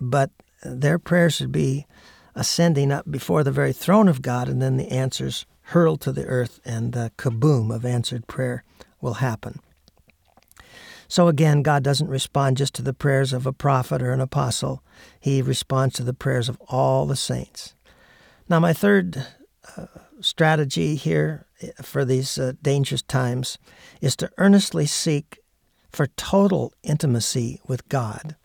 but 0.00 0.30
their 0.62 0.98
prayers 0.98 1.34
should 1.34 1.52
be 1.52 1.86
ascending 2.34 2.90
up 2.90 3.10
before 3.10 3.44
the 3.44 3.52
very 3.52 3.72
throne 3.72 4.08
of 4.08 4.22
God, 4.22 4.48
and 4.48 4.62
then 4.62 4.76
the 4.76 4.90
answers 4.90 5.44
hurled 5.68 6.00
to 6.02 6.12
the 6.12 6.24
earth, 6.24 6.60
and 6.64 6.92
the 6.92 7.10
kaboom 7.18 7.74
of 7.74 7.84
answered 7.84 8.26
prayer 8.26 8.64
will 9.00 9.14
happen. 9.14 9.60
So 11.08 11.28
again, 11.28 11.62
God 11.62 11.82
doesn't 11.82 12.08
respond 12.08 12.56
just 12.56 12.74
to 12.74 12.82
the 12.82 12.94
prayers 12.94 13.32
of 13.32 13.46
a 13.46 13.52
prophet 13.52 14.02
or 14.02 14.12
an 14.12 14.20
apostle, 14.20 14.82
He 15.20 15.42
responds 15.42 15.96
to 15.96 16.04
the 16.04 16.14
prayers 16.14 16.48
of 16.48 16.60
all 16.68 17.06
the 17.06 17.16
saints. 17.16 17.74
Now, 18.48 18.60
my 18.60 18.72
third 18.72 19.26
uh, 19.76 19.86
strategy 20.20 20.96
here 20.96 21.46
for 21.82 22.04
these 22.04 22.38
uh, 22.38 22.52
dangerous 22.62 23.02
times 23.02 23.58
is 24.00 24.16
to 24.16 24.30
earnestly 24.38 24.86
seek 24.86 25.38
for 25.90 26.06
total 26.08 26.72
intimacy 26.82 27.60
with 27.66 27.88
God. 27.88 28.36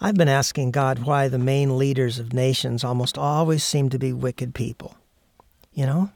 I've 0.00 0.16
been 0.16 0.28
asking 0.28 0.72
God 0.72 1.00
why 1.00 1.28
the 1.28 1.38
main 1.38 1.78
leaders 1.78 2.18
of 2.18 2.32
nations 2.32 2.84
almost 2.84 3.16
always 3.16 3.64
seem 3.64 3.88
to 3.90 3.98
be 3.98 4.12
wicked 4.12 4.54
people. 4.54 4.96
You 5.72 5.86
know? 5.86 6.10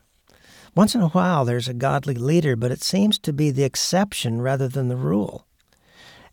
Once 0.74 0.94
in 0.94 1.00
a 1.00 1.09
while 1.09 1.44
there's 1.44 1.68
a 1.68 1.74
godly 1.74 2.14
leader, 2.14 2.56
but 2.56 2.70
it 2.70 2.83
seems 2.83 3.18
to 3.20 3.33
be 3.33 3.50
the 3.50 3.64
exception 3.64 4.42
rather 4.42 4.68
than 4.68 4.88
the 4.88 4.96
rule. 4.96 5.46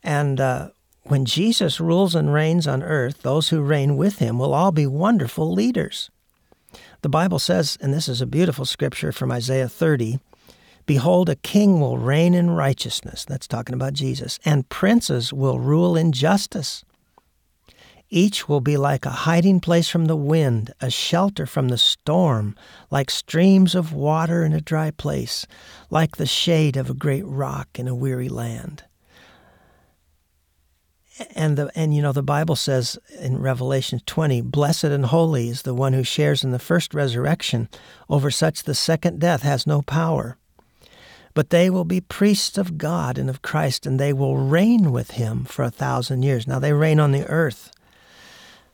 And 0.03 0.39
uh, 0.39 0.69
when 1.03 1.25
Jesus 1.25 1.79
rules 1.79 2.15
and 2.15 2.33
reigns 2.33 2.67
on 2.67 2.83
earth, 2.83 3.21
those 3.21 3.49
who 3.49 3.61
reign 3.61 3.97
with 3.97 4.19
him 4.19 4.37
will 4.37 4.53
all 4.53 4.71
be 4.71 4.85
wonderful 4.85 5.51
leaders. 5.51 6.09
The 7.07 7.11
Bible 7.11 7.39
says, 7.39 7.77
and 7.79 7.93
this 7.93 8.09
is 8.09 8.19
a 8.19 8.25
beautiful 8.25 8.65
scripture 8.65 9.13
from 9.13 9.31
Isaiah 9.31 9.69
30 9.69 10.19
Behold, 10.85 11.29
a 11.29 11.37
king 11.37 11.79
will 11.79 11.97
reign 11.97 12.33
in 12.33 12.49
righteousness. 12.49 13.23
That's 13.23 13.47
talking 13.47 13.73
about 13.73 13.93
Jesus. 13.93 14.39
And 14.43 14.67
princes 14.67 15.31
will 15.31 15.57
rule 15.57 15.95
in 15.95 16.11
justice. 16.11 16.83
Each 18.09 18.49
will 18.49 18.59
be 18.59 18.75
like 18.75 19.05
a 19.05 19.21
hiding 19.23 19.61
place 19.61 19.87
from 19.87 20.07
the 20.07 20.17
wind, 20.17 20.73
a 20.81 20.91
shelter 20.91 21.45
from 21.45 21.69
the 21.69 21.77
storm, 21.77 22.57
like 22.91 23.09
streams 23.09 23.73
of 23.73 23.93
water 23.93 24.43
in 24.43 24.51
a 24.51 24.59
dry 24.59 24.91
place, 24.91 25.47
like 25.89 26.17
the 26.17 26.25
shade 26.25 26.75
of 26.75 26.89
a 26.89 26.93
great 26.93 27.25
rock 27.25 27.69
in 27.79 27.87
a 27.87 27.95
weary 27.95 28.27
land. 28.27 28.83
And 31.35 31.57
the 31.57 31.71
and 31.75 31.95
you 31.95 32.01
know 32.01 32.11
the 32.11 32.21
Bible 32.23 32.55
says 32.55 32.97
in 33.19 33.39
Revelation 33.39 34.01
20, 34.05 34.41
blessed 34.41 34.85
and 34.85 35.05
holy 35.05 35.49
is 35.49 35.63
the 35.63 35.73
one 35.73 35.93
who 35.93 36.03
shares 36.03 36.43
in 36.43 36.51
the 36.51 36.59
first 36.59 36.93
resurrection. 36.93 37.69
Over 38.09 38.29
such 38.29 38.63
the 38.63 38.75
second 38.75 39.19
death 39.19 39.41
has 39.41 39.65
no 39.65 39.81
power. 39.81 40.37
But 41.33 41.51
they 41.51 41.69
will 41.69 41.85
be 41.85 42.01
priests 42.01 42.57
of 42.57 42.77
God 42.79 43.17
and 43.17 43.29
of 43.29 43.43
Christ, 43.43 43.85
and 43.85 43.99
they 43.99 44.11
will 44.11 44.37
reign 44.37 44.91
with 44.91 45.11
him 45.11 45.45
for 45.45 45.63
a 45.63 45.69
thousand 45.69 46.23
years. 46.23 46.47
Now, 46.47 46.57
they 46.57 46.73
reign 46.73 46.99
on 46.99 47.11
the 47.11 47.27
earth. 47.27 47.71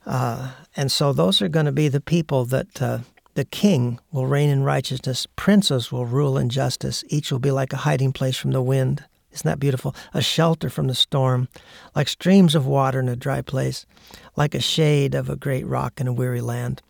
Uh, 0.06 0.52
and 0.74 0.90
so 0.90 1.12
those 1.12 1.42
are 1.42 1.50
going 1.50 1.66
to 1.66 1.74
be 1.74 1.90
the 1.90 2.00
people 2.00 2.46
that 2.46 2.82
uh, 2.82 3.00
the 3.36 3.46
king 3.46 4.00
will 4.12 4.28
reign 4.28 4.50
in 4.50 4.64
righteousness, 4.64 5.28
princes 5.36 5.92
will 5.92 6.06
rule 6.06 6.38
in 6.38 6.50
justice. 6.50 7.04
Each 7.10 7.32
will 7.32 7.40
be 7.40 7.52
like 7.52 7.74
a 7.74 7.78
hiding 7.78 8.14
place 8.14 8.38
from 8.38 8.52
the 8.52 8.62
wind. 8.62 9.04
Isn't 9.34 9.50
that 9.50 9.60
beautiful? 9.60 9.96
A 10.14 10.22
shelter 10.22 10.70
from 10.70 10.88
the 10.88 10.96
storm, 10.96 11.50
like 11.96 12.08
streams 12.08 12.56
of 12.56 12.68
water 12.68 13.00
in 13.00 13.10
a 13.10 13.16
dry 13.16 13.42
place, 13.42 13.86
like 14.36 14.54
a 14.54 14.62
shade 14.62 15.16
of 15.16 15.30
a 15.30 15.36
great 15.36 15.66
rock 15.66 16.00
in 16.00 16.08
a 16.08 16.14
weary 16.14 16.42
land. 16.42 16.82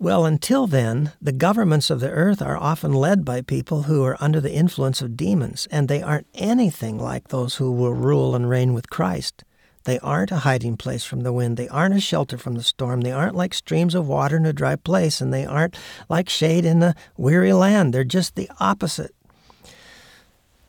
Well, 0.00 0.24
until 0.24 0.68
then, 0.68 1.12
the 1.20 1.32
governments 1.32 1.90
of 1.90 1.98
the 1.98 2.10
earth 2.10 2.40
are 2.40 2.56
often 2.56 2.92
led 2.92 3.24
by 3.24 3.42
people 3.42 3.82
who 3.82 4.04
are 4.04 4.16
under 4.20 4.40
the 4.40 4.52
influence 4.52 5.02
of 5.02 5.16
demons, 5.16 5.66
and 5.72 5.88
they 5.88 6.00
aren't 6.00 6.28
anything 6.34 6.98
like 6.98 7.28
those 7.28 7.56
who 7.56 7.72
will 7.72 7.94
rule 7.94 8.36
and 8.36 8.48
reign 8.48 8.74
with 8.74 8.90
Christ. 8.90 9.42
They 9.84 9.98
aren't 9.98 10.30
a 10.30 10.38
hiding 10.38 10.76
place 10.76 11.04
from 11.04 11.22
the 11.22 11.32
wind. 11.32 11.56
They 11.56 11.68
aren't 11.68 11.96
a 11.96 12.00
shelter 12.00 12.38
from 12.38 12.54
the 12.54 12.62
storm. 12.62 13.00
They 13.00 13.10
aren't 13.10 13.34
like 13.34 13.54
streams 13.54 13.94
of 13.94 14.06
water 14.06 14.36
in 14.36 14.46
a 14.46 14.52
dry 14.52 14.76
place, 14.76 15.20
and 15.20 15.32
they 15.32 15.44
aren't 15.44 15.76
like 16.08 16.28
shade 16.28 16.64
in 16.64 16.82
a 16.82 16.94
weary 17.16 17.52
land. 17.52 17.92
They're 17.92 18.04
just 18.04 18.36
the 18.36 18.50
opposite. 18.60 19.14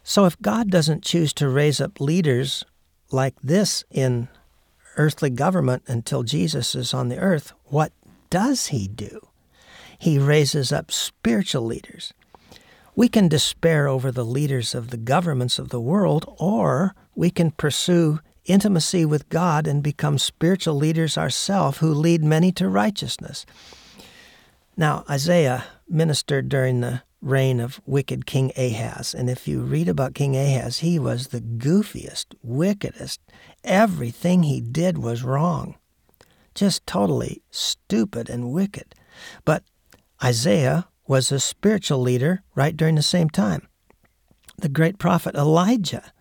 So 0.09 0.25
if 0.25 0.41
God 0.41 0.71
doesn't 0.71 1.03
choose 1.03 1.33
to 1.33 1.47
raise 1.47 1.79
up 1.79 2.01
leaders 2.01 2.65
like 3.11 3.35
this 3.43 3.83
in 3.91 4.27
earthly 4.97 5.29
government 5.29 5.83
until 5.85 6.23
Jesus 6.23 6.73
is 6.73 6.95
on 6.95 7.09
the 7.09 7.19
earth, 7.19 7.53
what 7.65 7.93
does 8.31 8.67
he 8.73 8.87
do? 8.87 9.27
He 9.99 10.17
raises 10.17 10.73
up 10.73 10.89
spiritual 10.89 11.61
leaders. 11.61 12.11
We 12.95 13.07
can 13.07 13.27
despair 13.27 13.87
over 13.87 14.11
the 14.11 14.25
leaders 14.25 14.73
of 14.73 14.89
the 14.89 14.97
governments 14.97 15.59
of 15.59 15.69
the 15.69 15.79
world, 15.79 16.25
or 16.39 16.95
we 17.13 17.29
can 17.29 17.51
pursue 17.51 18.19
intimacy 18.45 19.05
with 19.05 19.29
God 19.29 19.67
and 19.67 19.83
become 19.83 20.17
spiritual 20.17 20.73
leaders 20.73 21.19
ourselves 21.19 21.77
who 21.77 21.93
lead 21.93 22.23
many 22.23 22.51
to 22.53 22.67
righteousness. 22.67 23.45
Now, 24.75 25.03
Isaiah 25.07 25.65
ministered 25.87 26.49
during 26.49 26.81
the 26.81 27.03
reign 27.21 27.59
of 27.59 27.81
wicked 27.85 28.25
King 28.25 28.51
Ahaz. 28.55 29.13
And 29.13 29.29
if 29.29 29.47
you 29.47 29.61
read 29.61 29.89
about 29.89 30.15
King 30.15 30.35
Ahaz, 30.35 30.79
he 30.79 30.99
was 30.99 31.27
the 31.27 31.41
goofiest, 31.41 32.35
wickedest. 32.41 33.19
Everything 33.63 34.43
he 34.43 34.61
did 34.61 34.97
was 34.97 35.23
wrong 35.23 35.75
just 36.59 36.85
totally 36.85 37.41
stupid 37.51 38.29
and 38.29 38.51
wicked. 38.51 38.93
But 39.45 39.63
Isaiah 40.21 40.87
was 41.07 41.31
a 41.31 41.39
spiritual 41.39 41.99
leader 41.99 42.43
right 42.53 42.75
during 42.75 42.95
the 42.95 43.01
same 43.01 43.29
time. 43.29 43.67
The 44.57 44.67
great 44.67 44.99
prophet 44.99 45.35
Elijah 45.35 46.11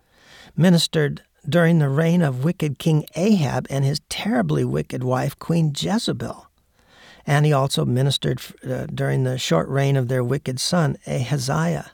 ministered 0.55 1.23
during 1.47 1.79
the 1.79 1.89
reign 1.89 2.21
of 2.21 2.43
wicked 2.45 2.79
King 2.79 3.05
Ahab 3.15 3.67
and 3.69 3.83
his 3.83 3.99
terribly 4.07 4.63
wicked 4.63 5.03
wife, 5.03 5.37
Queen 5.39 5.73
Jezebel. 5.75 6.48
And 7.29 7.45
he 7.45 7.53
also 7.53 7.85
ministered 7.85 8.41
uh, 8.67 8.87
during 8.87 9.23
the 9.23 9.37
short 9.37 9.69
reign 9.69 9.95
of 9.95 10.07
their 10.07 10.23
wicked 10.23 10.59
son, 10.59 10.97
Ahaziah. 11.05 11.91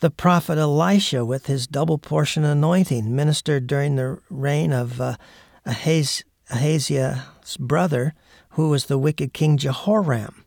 The 0.00 0.10
prophet 0.10 0.58
Elisha, 0.58 1.24
with 1.24 1.46
his 1.46 1.68
double 1.68 1.98
portion 1.98 2.42
anointing, 2.42 3.14
ministered 3.14 3.68
during 3.68 3.94
the 3.94 4.18
reign 4.28 4.72
of 4.72 5.00
uh, 5.00 5.14
Ahaz- 5.64 6.24
Ahaziah's 6.50 7.56
brother, 7.58 8.12
who 8.54 8.70
was 8.70 8.86
the 8.86 8.98
wicked 8.98 9.32
king 9.32 9.56
Jehoram. 9.56 10.44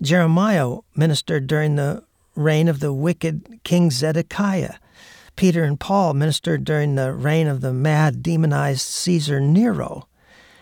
Jeremiah 0.00 0.76
ministered 0.96 1.46
during 1.46 1.76
the 1.76 2.02
reign 2.34 2.68
of 2.68 2.80
the 2.80 2.94
wicked 2.94 3.60
king 3.64 3.90
Zedekiah. 3.90 4.76
Peter 5.36 5.62
and 5.62 5.78
Paul 5.78 6.14
ministered 6.14 6.64
during 6.64 6.94
the 6.94 7.12
reign 7.12 7.48
of 7.48 7.60
the 7.60 7.74
mad, 7.74 8.22
demonized 8.22 8.80
Caesar 8.80 9.40
Nero. 9.40 10.08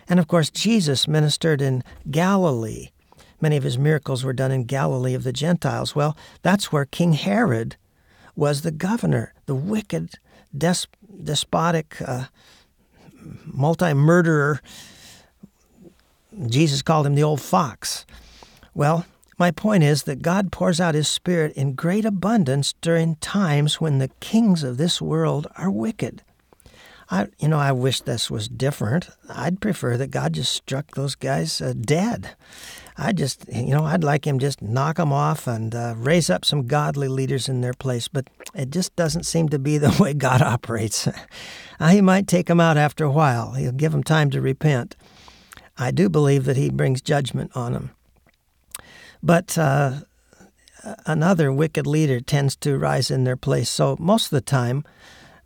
And 0.09 0.19
of 0.19 0.27
course, 0.29 0.51
Jesus 0.51 1.07
ministered 1.07 1.61
in 1.61 1.83
Galilee. 2.11 2.89
Many 3.41 3.57
of 3.57 3.63
his 3.63 3.79
miracles 3.79 4.25
were 4.25 4.33
done 4.33 4.51
in 4.51 4.65
Galilee 4.65 5.15
of 5.15 5.23
the 5.23 5.33
Gentiles. 5.33 5.95
Well, 5.95 6.17
that's 6.43 6.73
where 6.73 6.85
King 6.87 7.13
Herod 7.13 7.77
was 8.35 8.63
the 8.63 8.71
governor, 8.73 9.33
the 9.47 9.55
wicked, 9.55 10.15
des- 10.57 10.89
despotic 11.23 11.97
uh, 12.05 12.27
multi 13.45 13.93
murderer. 13.95 14.61
Jesus 16.47 16.83
called 16.83 17.07
him 17.07 17.15
the 17.15 17.23
old 17.23 17.41
fox. 17.41 18.07
Well, 18.75 19.05
My 19.39 19.53
point 19.53 19.85
is 19.85 20.03
that 20.03 20.21
God 20.21 20.51
pours 20.51 20.81
out 20.81 20.97
His 20.97 21.07
Spirit 21.07 21.53
in 21.53 21.75
great 21.75 22.05
abundance 22.05 22.75
during 22.81 23.15
times 23.17 23.81
when 23.81 23.99
the 23.99 24.11
kings 24.19 24.65
of 24.65 24.79
this 24.79 25.01
world 25.01 25.47
are 25.57 25.71
wicked. 25.71 26.23
I, 27.11 27.29
you 27.39 27.49
know, 27.49 27.59
I 27.59 27.73
wish 27.73 28.03
this 28.03 28.31
was 28.31 28.49
different. 28.49 29.09
I'd 29.31 29.61
prefer 29.61 29.97
that 29.97 30.11
God 30.11 30.35
just 30.35 30.53
struck 30.53 30.95
those 30.95 31.15
guys 31.15 31.61
uh, 31.61 31.73
dead. 31.79 32.37
I 32.99 33.13
just, 33.13 33.47
you 33.51 33.71
know, 33.71 33.85
I'd 33.85 34.05
like 34.05 34.27
Him 34.27 34.39
just 34.39 34.61
knock 34.61 34.97
them 34.97 35.13
off 35.13 35.47
and 35.47 35.75
uh, 35.75 35.95
raise 35.97 36.29
up 36.29 36.45
some 36.45 36.67
godly 36.67 37.09
leaders 37.09 37.49
in 37.49 37.63
their 37.63 37.73
place. 37.73 38.09
But 38.09 38.29
it 38.55 38.71
just 38.71 38.95
doesn't 38.95 39.25
seem 39.25 39.49
to 39.51 39.59
be 39.59 39.79
the 39.79 39.97
way 40.03 40.13
God 40.13 40.43
operates. 40.43 41.07
uh, 41.81 41.89
he 41.89 42.03
might 42.03 42.27
take 42.27 42.47
them 42.47 42.61
out 42.61 42.77
after 42.77 43.05
a 43.05 43.11
while. 43.11 43.53
He'll 43.53 43.73
give 43.73 43.93
them 43.93 44.05
time 44.05 44.31
to 44.31 44.41
repent. 44.43 44.95
I 45.79 45.93
do 45.93 46.09
believe 46.09 46.45
that 46.45 46.57
He 46.57 46.71
brings 46.71 47.01
judgment 47.01 47.53
on 47.55 47.73
them. 47.73 47.91
But 49.23 49.57
uh, 49.57 50.01
another 51.07 51.53
wicked 51.53 51.87
leader 51.87 52.21
tends 52.21 52.55
to 52.57 52.77
rise 52.77 53.11
in 53.11 53.25
their 53.25 53.37
place. 53.37 53.71
So 53.71 53.97
most 53.99 54.27
of 54.27 54.31
the 54.31 54.41
time, 54.41 54.85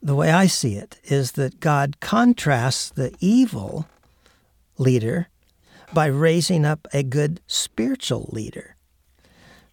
the 0.03 0.16
way 0.16 0.30
I 0.30 0.46
see 0.46 0.74
it 0.74 0.98
is 1.05 1.32
that 1.32 1.61
God 1.61 2.00
contrasts 2.00 2.90
the 2.90 3.14
evil 3.20 3.86
leader 4.76 5.28
by 5.94 6.07
raising 6.07 6.64
up 6.64 6.88
a 6.92 7.03
good 7.03 7.40
spiritual 7.46 8.28
leader. 8.32 8.76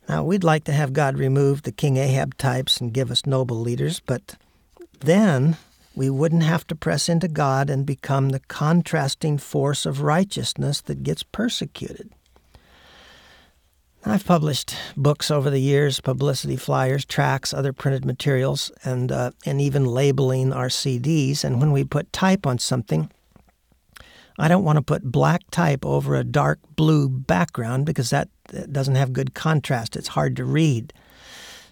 Now, 0.08 0.24
we'd 0.24 0.44
like 0.44 0.64
to 0.66 0.72
have 0.72 0.94
God 0.94 1.18
remove 1.18 1.64
the 1.64 1.72
King 1.72 1.98
Ahab 1.98 2.38
types 2.38 2.78
and 2.78 2.94
give 2.94 3.10
us 3.10 3.26
noble 3.26 3.60
leaders, 3.60 4.00
but 4.00 4.36
then 5.00 5.58
we 5.96 6.10
wouldn't 6.10 6.44
have 6.44 6.66
to 6.68 6.76
press 6.76 7.10
into 7.10 7.28
God 7.28 7.70
and 7.70 7.86
become 7.86 8.30
the 8.30 8.40
contrasting 8.40 9.38
force 9.38 9.86
of 9.86 10.02
righteousness 10.02 10.82
that 10.82 11.04
gets 11.04 11.24
persecuted. 11.24 12.12
I've 14.06 14.26
published 14.26 14.76
books 14.95 15.30
over 15.30 15.50
the 15.50 15.60
years, 15.60 16.00
publicity 16.00 16.56
flyers, 16.56 17.04
tracts, 17.04 17.54
other 17.54 17.74
printed 17.74 18.06
materials, 18.06 18.72
and 18.84 19.12
uh, 19.12 19.32
and 19.45 19.60
even 19.60 19.86
labeling 19.86 20.54
our 20.54 20.68
CDs. 20.68 21.43
And 21.43 21.60
when 21.60 21.72
we 21.72 21.84
put 21.84 22.14
type 22.14 22.47
on 22.47 22.60
something, 22.60 23.12
I 24.38 24.47
don't 24.47 24.64
want 24.64 24.78
to 24.78 24.82
put 24.82 25.04
black 25.04 25.41
type 25.52 25.86
over 25.86 26.16
a 26.16 26.24
dark 26.24 26.60
blue 26.78 27.10
background 27.10 27.86
because 27.86 28.10
that 28.10 28.30
doesn't 28.72 28.95
have 28.95 29.12
good 29.12 29.34
contrast. 29.34 29.97
It's 29.97 30.10
hard 30.10 30.38
to 30.38 30.45
read. 30.45 30.93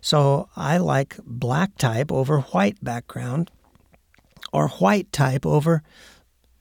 So 0.01 0.49
I 0.55 0.77
like 0.77 1.17
black 1.25 1.77
type 1.77 2.11
over 2.11 2.41
white 2.41 2.83
background, 2.83 3.49
or 4.51 4.67
white 4.67 5.11
type 5.13 5.45
over 5.45 5.81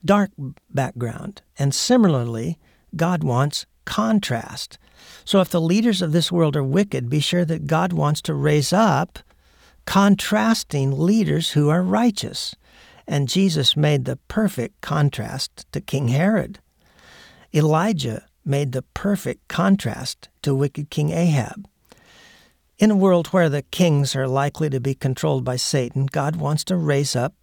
dark 0.04 0.30
background. 0.70 1.42
And 1.58 1.74
similarly, 1.74 2.56
God 2.94 3.24
wants 3.24 3.66
contrast. 3.84 4.78
So 5.26 5.40
if 5.40 5.50
the 5.50 5.60
leaders 5.60 6.00
of 6.02 6.12
this 6.12 6.30
world 6.30 6.56
are 6.56 6.62
wicked, 6.62 7.10
be 7.10 7.18
sure 7.18 7.44
that 7.44 7.66
God 7.66 7.92
wants 7.92 8.22
to 8.22 8.34
raise 8.34 8.72
up 8.72 9.18
contrasting 9.84 10.92
leaders 10.92 11.50
who 11.50 11.68
are 11.68 11.82
righteous. 11.82 12.54
And 13.08 13.28
Jesus 13.28 13.76
made 13.76 14.04
the 14.04 14.18
perfect 14.28 14.80
contrast 14.80 15.66
to 15.72 15.80
King 15.80 16.08
Herod. 16.08 16.60
Elijah 17.52 18.24
made 18.44 18.70
the 18.70 18.82
perfect 18.82 19.48
contrast 19.48 20.28
to 20.42 20.54
wicked 20.54 20.90
King 20.90 21.10
Ahab. 21.10 21.68
In 22.78 22.92
a 22.92 22.96
world 22.96 23.28
where 23.28 23.48
the 23.48 23.62
kings 23.62 24.14
are 24.14 24.28
likely 24.28 24.70
to 24.70 24.80
be 24.80 24.94
controlled 24.94 25.44
by 25.44 25.56
Satan, 25.56 26.06
God 26.06 26.36
wants 26.36 26.62
to 26.64 26.76
raise 26.76 27.16
up 27.16 27.34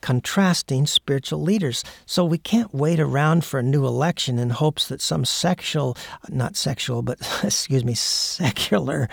contrasting 0.00 0.86
spiritual 0.86 1.42
leaders. 1.42 1.84
So 2.06 2.24
we 2.24 2.38
can't 2.38 2.74
wait 2.74 3.00
around 3.00 3.44
for 3.44 3.60
a 3.60 3.62
new 3.62 3.86
election 3.86 4.38
in 4.38 4.50
hopes 4.50 4.88
that 4.88 5.00
some 5.00 5.24
sexual, 5.24 5.96
not 6.28 6.56
sexual, 6.56 7.02
but 7.02 7.18
excuse 7.42 7.84
me, 7.84 7.94
secular 7.94 9.08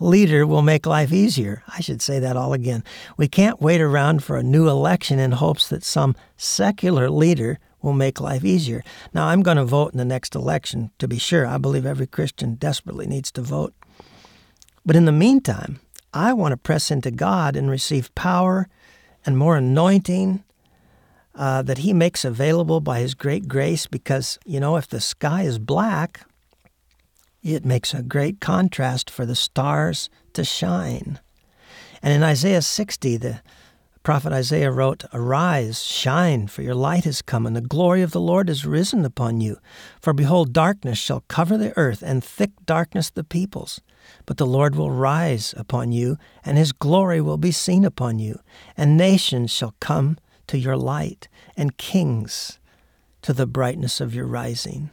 leader 0.00 0.46
will 0.46 0.62
make 0.62 0.86
life 0.86 1.12
easier. 1.12 1.62
I 1.68 1.80
should 1.80 2.02
say 2.02 2.18
that 2.18 2.36
all 2.36 2.52
again. 2.52 2.84
We 3.16 3.28
can't 3.28 3.60
wait 3.60 3.80
around 3.80 4.22
for 4.24 4.36
a 4.36 4.42
new 4.42 4.68
election 4.68 5.18
in 5.18 5.32
hopes 5.32 5.68
that 5.68 5.84
some 5.84 6.16
secular 6.36 7.08
leader 7.08 7.58
will 7.80 7.92
make 7.92 8.20
life 8.20 8.44
easier. 8.44 8.82
Now, 9.12 9.28
I'm 9.28 9.42
going 9.42 9.56
to 9.56 9.64
vote 9.64 9.92
in 9.92 9.98
the 9.98 10.04
next 10.04 10.34
election, 10.34 10.90
to 10.98 11.08
be 11.08 11.18
sure. 11.18 11.46
I 11.46 11.58
believe 11.58 11.84
every 11.84 12.06
Christian 12.06 12.54
desperately 12.54 13.06
needs 13.06 13.32
to 13.32 13.42
vote. 13.42 13.74
But 14.86 14.96
in 14.96 15.04
the 15.04 15.12
meantime, 15.12 15.80
I 16.14 16.32
want 16.32 16.52
to 16.52 16.56
press 16.56 16.90
into 16.90 17.10
God 17.10 17.56
and 17.56 17.70
receive 17.70 18.14
power 18.14 18.68
and 19.24 19.38
more 19.38 19.56
anointing 19.56 20.44
uh, 21.34 21.62
that 21.62 21.78
He 21.78 21.92
makes 21.92 22.24
available 22.24 22.80
by 22.80 23.00
His 23.00 23.14
great 23.14 23.48
grace. 23.48 23.86
Because, 23.86 24.38
you 24.44 24.60
know, 24.60 24.76
if 24.76 24.88
the 24.88 25.00
sky 25.00 25.42
is 25.42 25.58
black, 25.58 26.26
it 27.42 27.64
makes 27.64 27.92
a 27.92 28.02
great 28.02 28.40
contrast 28.40 29.10
for 29.10 29.26
the 29.26 29.34
stars 29.34 30.08
to 30.32 30.44
shine. 30.44 31.20
And 32.02 32.12
in 32.12 32.22
Isaiah 32.22 32.62
60, 32.62 33.16
the 33.16 33.40
prophet 34.02 34.32
Isaiah 34.32 34.70
wrote, 34.70 35.04
Arise, 35.12 35.82
shine, 35.82 36.48
for 36.48 36.62
your 36.62 36.74
light 36.74 37.04
has 37.04 37.22
come, 37.22 37.46
and 37.46 37.54
the 37.54 37.60
glory 37.60 38.02
of 38.02 38.10
the 38.10 38.20
Lord 38.20 38.50
is 38.50 38.66
risen 38.66 39.04
upon 39.04 39.40
you. 39.40 39.58
For 40.00 40.12
behold, 40.12 40.52
darkness 40.52 40.98
shall 40.98 41.24
cover 41.28 41.56
the 41.56 41.76
earth, 41.76 42.02
and 42.02 42.22
thick 42.22 42.50
darkness 42.66 43.10
the 43.10 43.24
peoples. 43.24 43.80
But 44.26 44.36
the 44.36 44.46
Lord 44.46 44.74
will 44.74 44.90
rise 44.90 45.54
upon 45.56 45.92
you, 45.92 46.16
and 46.44 46.56
his 46.56 46.72
glory 46.72 47.20
will 47.20 47.38
be 47.38 47.52
seen 47.52 47.84
upon 47.84 48.18
you, 48.18 48.40
and 48.76 48.96
nations 48.96 49.50
shall 49.50 49.74
come 49.80 50.18
to 50.46 50.58
your 50.58 50.76
light, 50.76 51.28
and 51.56 51.76
kings 51.76 52.58
to 53.22 53.32
the 53.32 53.46
brightness 53.46 54.00
of 54.00 54.14
your 54.14 54.26
rising. 54.26 54.90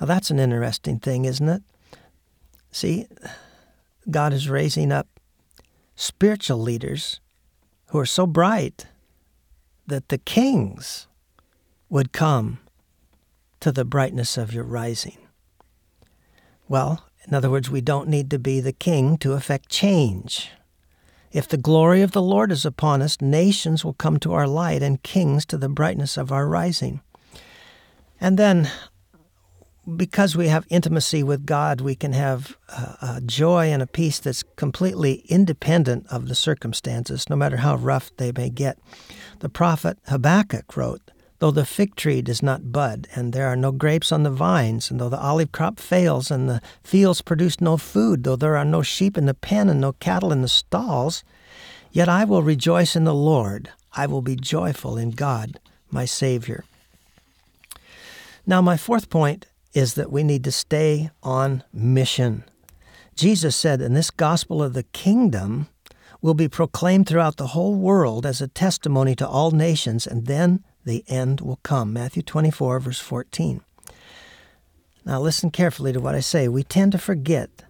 Now 0.00 0.06
that's 0.06 0.30
an 0.30 0.38
interesting 0.38 0.98
thing, 0.98 1.24
isn't 1.24 1.48
it? 1.48 1.62
See, 2.70 3.06
God 4.10 4.32
is 4.32 4.48
raising 4.48 4.92
up 4.92 5.08
spiritual 5.96 6.58
leaders 6.58 7.20
who 7.86 7.98
are 7.98 8.06
so 8.06 8.26
bright 8.26 8.86
that 9.86 10.08
the 10.08 10.18
kings 10.18 11.06
would 11.88 12.12
come 12.12 12.58
to 13.60 13.72
the 13.72 13.84
brightness 13.84 14.36
of 14.36 14.52
your 14.52 14.64
rising. 14.64 15.18
Well, 16.68 17.07
in 17.28 17.34
other 17.34 17.50
words, 17.50 17.68
we 17.68 17.82
don't 17.82 18.08
need 18.08 18.30
to 18.30 18.38
be 18.38 18.58
the 18.58 18.72
king 18.72 19.18
to 19.18 19.34
effect 19.34 19.68
change. 19.68 20.50
If 21.30 21.46
the 21.46 21.58
glory 21.58 22.00
of 22.00 22.12
the 22.12 22.22
Lord 22.22 22.50
is 22.50 22.64
upon 22.64 23.02
us, 23.02 23.20
nations 23.20 23.84
will 23.84 23.92
come 23.92 24.18
to 24.20 24.32
our 24.32 24.48
light 24.48 24.82
and 24.82 25.02
kings 25.02 25.44
to 25.46 25.58
the 25.58 25.68
brightness 25.68 26.16
of 26.16 26.32
our 26.32 26.48
rising. 26.48 27.02
And 28.18 28.38
then, 28.38 28.70
because 29.96 30.34
we 30.34 30.48
have 30.48 30.66
intimacy 30.70 31.22
with 31.22 31.44
God, 31.44 31.82
we 31.82 31.94
can 31.94 32.14
have 32.14 32.56
a, 32.70 32.96
a, 33.16 33.20
joy 33.20 33.66
and 33.66 33.82
a 33.82 33.86
peace 33.86 34.18
that's 34.18 34.42
completely 34.56 35.24
independent 35.28 36.06
of 36.08 36.28
the 36.28 36.34
circumstances, 36.34 37.28
no 37.28 37.36
matter 37.36 37.58
how 37.58 37.76
rough 37.76 38.10
they 38.16 38.32
may 38.32 38.48
get. 38.48 38.78
The 39.40 39.50
prophet 39.50 39.98
Habakkuk 40.06 40.74
wrote, 40.78 41.10
Though 41.40 41.52
the 41.52 41.64
fig 41.64 41.94
tree 41.94 42.20
does 42.20 42.42
not 42.42 42.72
bud, 42.72 43.06
and 43.14 43.32
there 43.32 43.46
are 43.46 43.56
no 43.56 43.70
grapes 43.70 44.10
on 44.10 44.24
the 44.24 44.30
vines, 44.30 44.90
and 44.90 45.00
though 45.00 45.08
the 45.08 45.20
olive 45.20 45.52
crop 45.52 45.78
fails, 45.78 46.32
and 46.32 46.48
the 46.48 46.60
fields 46.82 47.22
produce 47.22 47.60
no 47.60 47.76
food, 47.76 48.24
though 48.24 48.34
there 48.34 48.56
are 48.56 48.64
no 48.64 48.82
sheep 48.82 49.16
in 49.16 49.26
the 49.26 49.34
pen 49.34 49.68
and 49.68 49.80
no 49.80 49.92
cattle 49.92 50.32
in 50.32 50.42
the 50.42 50.48
stalls, 50.48 51.22
yet 51.92 52.08
I 52.08 52.24
will 52.24 52.42
rejoice 52.42 52.96
in 52.96 53.04
the 53.04 53.14
Lord. 53.14 53.70
I 53.92 54.06
will 54.06 54.22
be 54.22 54.34
joyful 54.34 54.98
in 54.98 55.10
God, 55.12 55.60
my 55.90 56.04
Savior. 56.04 56.64
Now, 58.44 58.60
my 58.60 58.76
fourth 58.76 59.08
point 59.08 59.46
is 59.74 59.94
that 59.94 60.10
we 60.10 60.24
need 60.24 60.42
to 60.44 60.52
stay 60.52 61.10
on 61.22 61.62
mission. 61.72 62.44
Jesus 63.14 63.54
said, 63.54 63.80
in 63.80 63.94
this 63.94 64.10
gospel 64.10 64.62
of 64.62 64.72
the 64.72 64.84
kingdom 64.84 65.68
will 66.20 66.34
be 66.34 66.48
proclaimed 66.48 67.06
throughout 67.06 67.36
the 67.36 67.48
whole 67.48 67.74
world 67.74 68.26
as 68.26 68.40
a 68.40 68.48
testimony 68.48 69.14
to 69.14 69.28
all 69.28 69.52
nations, 69.52 70.06
and 70.06 70.26
then 70.26 70.64
the 70.84 71.04
end 71.08 71.40
will 71.40 71.60
come. 71.62 71.92
Matthew 71.92 72.22
24, 72.22 72.80
verse 72.80 73.00
14. 73.00 73.60
Now, 75.04 75.20
listen 75.20 75.50
carefully 75.50 75.92
to 75.92 76.00
what 76.00 76.14
I 76.14 76.20
say. 76.20 76.48
We 76.48 76.62
tend 76.62 76.92
to 76.92 76.98
forget 76.98 77.64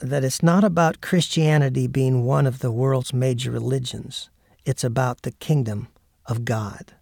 that 0.00 0.24
it's 0.24 0.42
not 0.42 0.64
about 0.64 1.00
Christianity 1.00 1.86
being 1.86 2.24
one 2.24 2.46
of 2.46 2.60
the 2.60 2.70
world's 2.70 3.12
major 3.12 3.50
religions, 3.50 4.30
it's 4.64 4.84
about 4.84 5.22
the 5.22 5.32
kingdom 5.32 5.88
of 6.26 6.44
God. 6.44 6.92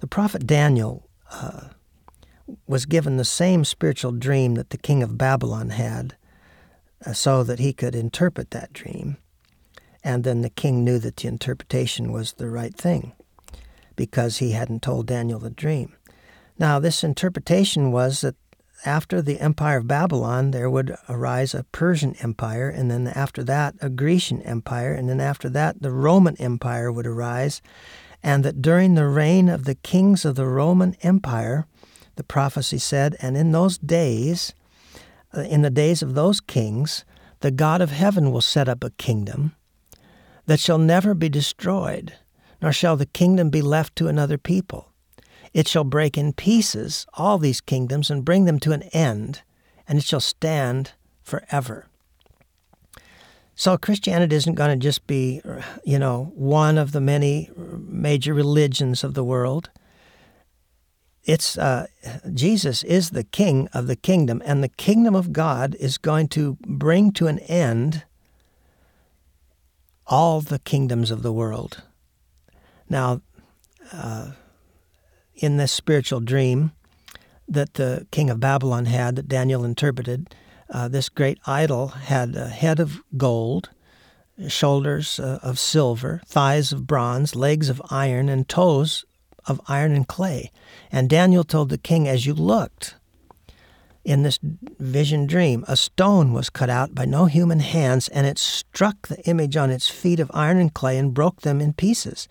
The 0.00 0.06
prophet 0.06 0.46
Daniel 0.46 1.08
uh, 1.30 1.68
was 2.66 2.86
given 2.86 3.16
the 3.16 3.24
same 3.24 3.64
spiritual 3.64 4.12
dream 4.12 4.54
that 4.54 4.70
the 4.70 4.78
king 4.78 5.02
of 5.02 5.18
Babylon 5.18 5.70
had, 5.70 6.16
uh, 7.04 7.12
so 7.12 7.42
that 7.42 7.58
he 7.58 7.72
could 7.72 7.94
interpret 7.94 8.50
that 8.50 8.72
dream. 8.72 9.16
And 10.04 10.22
then 10.22 10.42
the 10.42 10.50
king 10.50 10.84
knew 10.84 10.98
that 10.98 11.16
the 11.16 11.28
interpretation 11.28 12.12
was 12.12 12.34
the 12.34 12.48
right 12.48 12.74
thing 12.74 13.12
because 13.96 14.38
he 14.38 14.52
hadn't 14.52 14.82
told 14.82 15.06
Daniel 15.06 15.40
the 15.40 15.50
dream. 15.50 15.96
Now, 16.58 16.78
this 16.78 17.02
interpretation 17.02 17.90
was 17.90 18.20
that 18.20 18.36
after 18.84 19.22
the 19.22 19.40
empire 19.40 19.78
of 19.78 19.88
Babylon, 19.88 20.50
there 20.50 20.70
would 20.70 20.96
arise 21.08 21.54
a 21.54 21.64
Persian 21.64 22.14
empire, 22.22 22.68
and 22.68 22.90
then 22.90 23.08
after 23.08 23.42
that, 23.44 23.74
a 23.80 23.88
Grecian 23.88 24.42
empire, 24.42 24.92
and 24.92 25.08
then 25.08 25.20
after 25.20 25.48
that, 25.48 25.80
the 25.82 25.90
Roman 25.90 26.36
empire 26.36 26.92
would 26.92 27.06
arise, 27.06 27.62
and 28.22 28.44
that 28.44 28.60
during 28.60 28.94
the 28.94 29.06
reign 29.06 29.48
of 29.48 29.64
the 29.64 29.74
kings 29.74 30.24
of 30.24 30.34
the 30.34 30.46
Roman 30.46 30.94
empire, 31.02 31.66
the 32.16 32.24
prophecy 32.24 32.78
said, 32.78 33.16
and 33.20 33.36
in 33.36 33.52
those 33.52 33.78
days, 33.78 34.54
uh, 35.36 35.40
in 35.40 35.62
the 35.62 35.70
days 35.70 36.02
of 36.02 36.14
those 36.14 36.40
kings, 36.40 37.04
the 37.40 37.50
God 37.50 37.80
of 37.80 37.90
heaven 37.90 38.30
will 38.30 38.40
set 38.40 38.68
up 38.68 38.82
a 38.82 38.90
kingdom 38.90 39.54
that 40.46 40.60
shall 40.60 40.78
never 40.78 41.14
be 41.14 41.28
destroyed, 41.28 42.14
nor 42.60 42.72
shall 42.72 42.96
the 42.96 43.06
kingdom 43.06 43.50
be 43.50 43.62
left 43.62 43.96
to 43.96 44.08
another 44.08 44.38
people. 44.38 44.92
It 45.52 45.68
shall 45.68 45.84
break 45.84 46.18
in 46.18 46.32
pieces 46.32 47.06
all 47.14 47.38
these 47.38 47.60
kingdoms 47.60 48.10
and 48.10 48.24
bring 48.24 48.44
them 48.44 48.60
to 48.60 48.72
an 48.72 48.82
end, 48.92 49.42
and 49.88 49.98
it 49.98 50.04
shall 50.04 50.20
stand 50.20 50.92
forever. 51.22 51.86
So 53.54 53.78
Christianity 53.78 54.36
isn't 54.36 54.54
going 54.54 54.78
to 54.78 54.84
just 54.84 55.06
be, 55.06 55.40
you 55.82 55.98
know, 55.98 56.30
one 56.34 56.76
of 56.76 56.92
the 56.92 57.00
many 57.00 57.50
major 57.56 58.34
religions 58.34 59.02
of 59.02 59.14
the 59.14 59.24
world. 59.24 59.70
It's 61.24 61.56
uh, 61.56 61.86
Jesus 62.34 62.84
is 62.84 63.10
the 63.10 63.24
King 63.24 63.68
of 63.72 63.86
the 63.86 63.96
kingdom, 63.96 64.42
and 64.44 64.62
the 64.62 64.68
kingdom 64.68 65.14
of 65.14 65.32
God 65.32 65.74
is 65.80 65.96
going 65.96 66.28
to 66.28 66.58
bring 66.66 67.12
to 67.12 67.26
an 67.28 67.38
end 67.40 68.04
all 70.06 70.40
the 70.40 70.58
kingdoms 70.58 71.10
of 71.10 71.22
the 71.22 71.32
world. 71.32 71.82
Now, 72.88 73.20
uh, 73.92 74.32
in 75.34 75.56
this 75.56 75.72
spiritual 75.72 76.20
dream 76.20 76.72
that 77.48 77.74
the 77.74 78.06
king 78.10 78.30
of 78.30 78.40
Babylon 78.40 78.86
had, 78.86 79.16
that 79.16 79.28
Daniel 79.28 79.64
interpreted, 79.64 80.34
uh, 80.70 80.88
this 80.88 81.08
great 81.08 81.38
idol 81.46 81.88
had 81.88 82.34
a 82.34 82.48
head 82.48 82.80
of 82.80 83.00
gold, 83.16 83.70
shoulders 84.48 85.20
uh, 85.20 85.38
of 85.42 85.58
silver, 85.58 86.20
thighs 86.26 86.72
of 86.72 86.86
bronze, 86.86 87.34
legs 87.34 87.68
of 87.68 87.80
iron, 87.90 88.28
and 88.28 88.48
toes 88.48 89.04
of 89.46 89.60
iron 89.68 89.92
and 89.92 90.08
clay. 90.08 90.50
And 90.90 91.08
Daniel 91.08 91.44
told 91.44 91.68
the 91.68 91.78
king, 91.78 92.08
As 92.08 92.26
you 92.26 92.34
looked 92.34 92.96
in 94.04 94.22
this 94.22 94.38
vision 94.42 95.26
dream, 95.26 95.64
a 95.66 95.76
stone 95.76 96.32
was 96.32 96.50
cut 96.50 96.70
out 96.70 96.94
by 96.94 97.04
no 97.04 97.26
human 97.26 97.60
hands, 97.60 98.08
and 98.08 98.26
it 98.26 98.38
struck 98.38 99.08
the 99.08 99.20
image 99.28 99.56
on 99.56 99.70
its 99.70 99.88
feet 99.88 100.20
of 100.20 100.30
iron 100.34 100.58
and 100.58 100.74
clay 100.74 100.98
and 100.98 101.14
broke 101.14 101.42
them 101.42 101.60
in 101.60 101.72
pieces. 101.72 102.28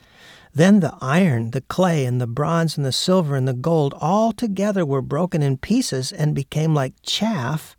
Then 0.55 0.79
the 0.79 0.97
iron, 1.01 1.51
the 1.51 1.59
clay, 1.59 2.05
and 2.05 2.21
the 2.21 2.25
bronze, 2.25 2.77
and 2.77 2.85
the 2.85 2.93
silver, 2.93 3.35
and 3.35 3.45
the 3.45 3.53
gold 3.53 3.93
all 3.99 4.31
together 4.31 4.85
were 4.85 5.01
broken 5.01 5.43
in 5.43 5.57
pieces 5.57 6.13
and 6.13 6.33
became 6.33 6.73
like 6.73 6.93
chaff 7.03 7.75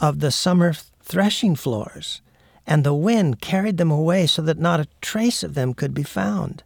of 0.00 0.18
the 0.18 0.32
summer 0.32 0.72
threshing 1.02 1.54
floors, 1.54 2.20
and 2.66 2.82
the 2.82 2.94
wind 2.94 3.40
carried 3.40 3.76
them 3.76 3.92
away 3.92 4.26
so 4.26 4.42
that 4.42 4.58
not 4.58 4.80
a 4.80 4.88
trace 5.00 5.44
of 5.44 5.54
them 5.54 5.72
could 5.72 5.94
be 5.94 6.02
found. 6.02 6.64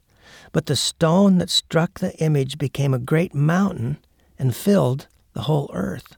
But 0.50 0.64
the 0.64 0.76
stone 0.76 1.36
that 1.38 1.50
struck 1.50 1.98
the 1.98 2.16
image 2.16 2.56
became 2.56 2.94
a 2.94 2.98
great 2.98 3.34
mountain 3.34 3.98
and 4.38 4.56
filled 4.56 5.08
the 5.34 5.42
whole 5.42 5.70
earth. 5.74 6.16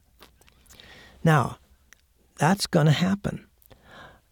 Now, 1.21 1.57
that's 2.37 2.67
going 2.67 2.85
to 2.85 2.93
happen. 2.93 3.45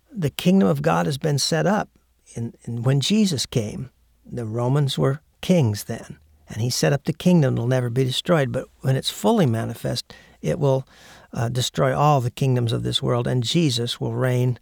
The 0.09 0.29
kingdom 0.29 0.69
of 0.69 0.81
God 0.81 1.05
has 1.05 1.17
been 1.17 1.37
set 1.37 1.65
up. 1.65 1.89
In, 2.33 2.53
in, 2.63 2.83
when 2.83 3.01
Jesus 3.01 3.45
came, 3.45 3.89
the 4.25 4.45
Romans 4.45 4.97
were 4.97 5.21
kings 5.41 5.85
then, 5.85 6.17
and 6.47 6.61
he 6.61 6.69
set 6.69 6.93
up 6.93 7.03
the 7.03 7.13
kingdom 7.13 7.55
that 7.55 7.61
will 7.61 7.67
never 7.67 7.89
be 7.89 8.03
destroyed. 8.03 8.51
But 8.51 8.67
when 8.81 8.95
it's 8.95 9.09
fully 9.09 9.45
manifest, 9.45 10.13
it 10.41 10.59
will 10.59 10.87
uh, 11.33 11.49
destroy 11.49 11.95
all 11.95 12.21
the 12.21 12.31
kingdoms 12.31 12.71
of 12.71 12.83
this 12.83 13.01
world, 13.01 13.27
and 13.27 13.43
Jesus 13.43 13.99
will 13.99 14.13
reign 14.13 14.59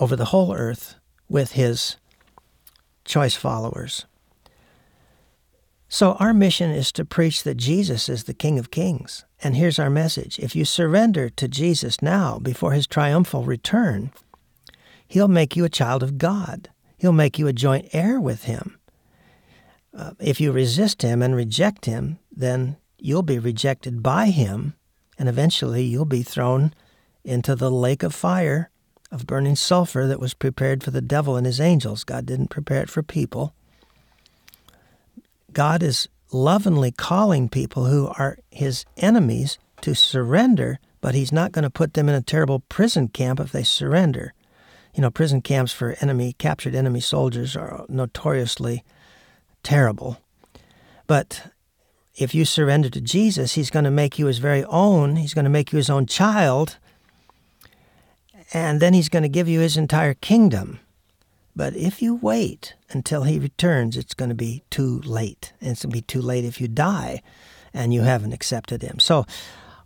over 0.00 0.16
the 0.16 0.26
whole 0.26 0.54
earth 0.54 0.96
with 1.28 1.52
his 1.52 1.96
choice 3.04 3.34
followers. 3.34 4.06
So, 5.88 6.12
our 6.14 6.32
mission 6.32 6.70
is 6.70 6.90
to 6.92 7.04
preach 7.04 7.42
that 7.42 7.58
Jesus 7.58 8.08
is 8.08 8.24
the 8.24 8.32
King 8.32 8.58
of 8.58 8.70
Kings. 8.70 9.26
And 9.42 9.56
here's 9.56 9.78
our 9.78 9.90
message 9.90 10.38
if 10.38 10.56
you 10.56 10.64
surrender 10.64 11.28
to 11.28 11.46
Jesus 11.48 12.00
now 12.00 12.38
before 12.38 12.72
his 12.72 12.86
triumphal 12.86 13.44
return, 13.44 14.10
he'll 15.06 15.28
make 15.28 15.54
you 15.54 15.64
a 15.66 15.68
child 15.68 16.02
of 16.02 16.16
God, 16.16 16.70
he'll 17.02 17.12
make 17.12 17.36
you 17.36 17.48
a 17.48 17.52
joint 17.52 17.88
heir 17.92 18.20
with 18.20 18.44
him. 18.44 18.78
Uh, 19.92 20.12
if 20.20 20.40
you 20.40 20.52
resist 20.52 21.02
him 21.02 21.20
and 21.20 21.34
reject 21.34 21.84
him, 21.84 22.16
then 22.30 22.76
you'll 22.96 23.24
be 23.24 23.40
rejected 23.40 24.04
by 24.04 24.26
him 24.26 24.74
and 25.18 25.28
eventually 25.28 25.82
you'll 25.82 26.04
be 26.04 26.22
thrown 26.22 26.72
into 27.24 27.56
the 27.56 27.72
lake 27.72 28.04
of 28.04 28.14
fire 28.14 28.70
of 29.10 29.26
burning 29.26 29.56
sulfur 29.56 30.06
that 30.06 30.20
was 30.20 30.32
prepared 30.32 30.84
for 30.84 30.92
the 30.92 31.02
devil 31.02 31.36
and 31.36 31.44
his 31.44 31.60
angels. 31.60 32.04
God 32.04 32.24
didn't 32.24 32.50
prepare 32.50 32.82
it 32.82 32.88
for 32.88 33.02
people. 33.02 33.52
God 35.52 35.82
is 35.82 36.08
lovingly 36.30 36.92
calling 36.92 37.48
people 37.48 37.86
who 37.86 38.12
are 38.16 38.38
his 38.52 38.84
enemies 38.96 39.58
to 39.80 39.96
surrender, 39.96 40.78
but 41.00 41.16
he's 41.16 41.32
not 41.32 41.50
going 41.50 41.64
to 41.64 41.70
put 41.70 41.94
them 41.94 42.08
in 42.08 42.14
a 42.14 42.22
terrible 42.22 42.60
prison 42.60 43.08
camp 43.08 43.40
if 43.40 43.50
they 43.50 43.64
surrender. 43.64 44.34
You 44.94 45.00
know, 45.00 45.10
prison 45.10 45.40
camps 45.40 45.72
for 45.72 45.96
enemy 46.00 46.34
captured 46.34 46.74
enemy 46.74 47.00
soldiers 47.00 47.56
are 47.56 47.86
notoriously 47.88 48.84
terrible. 49.62 50.18
But 51.06 51.50
if 52.14 52.34
you 52.34 52.44
surrender 52.44 52.90
to 52.90 53.00
Jesus, 53.00 53.54
He's 53.54 53.70
going 53.70 53.84
to 53.84 53.90
make 53.90 54.18
you 54.18 54.26
His 54.26 54.38
very 54.38 54.64
own. 54.64 55.16
He's 55.16 55.34
going 55.34 55.44
to 55.44 55.50
make 55.50 55.72
you 55.72 55.78
His 55.78 55.90
own 55.90 56.06
child. 56.06 56.76
And 58.52 58.80
then 58.80 58.92
He's 58.92 59.08
going 59.08 59.22
to 59.22 59.28
give 59.28 59.48
you 59.48 59.60
His 59.60 59.76
entire 59.76 60.14
kingdom. 60.14 60.80
But 61.56 61.74
if 61.74 62.02
you 62.02 62.14
wait 62.14 62.74
until 62.90 63.24
He 63.24 63.38
returns, 63.38 63.96
it's 63.96 64.14
going 64.14 64.28
to 64.28 64.34
be 64.34 64.62
too 64.70 65.00
late. 65.00 65.52
And 65.60 65.70
it's 65.70 65.82
going 65.84 65.90
to 65.90 65.96
be 65.96 66.02
too 66.02 66.22
late 66.22 66.44
if 66.44 66.60
you 66.60 66.68
die 66.68 67.22
and 67.72 67.94
you 67.94 68.02
haven't 68.02 68.34
accepted 68.34 68.82
Him. 68.82 68.98
So 68.98 69.24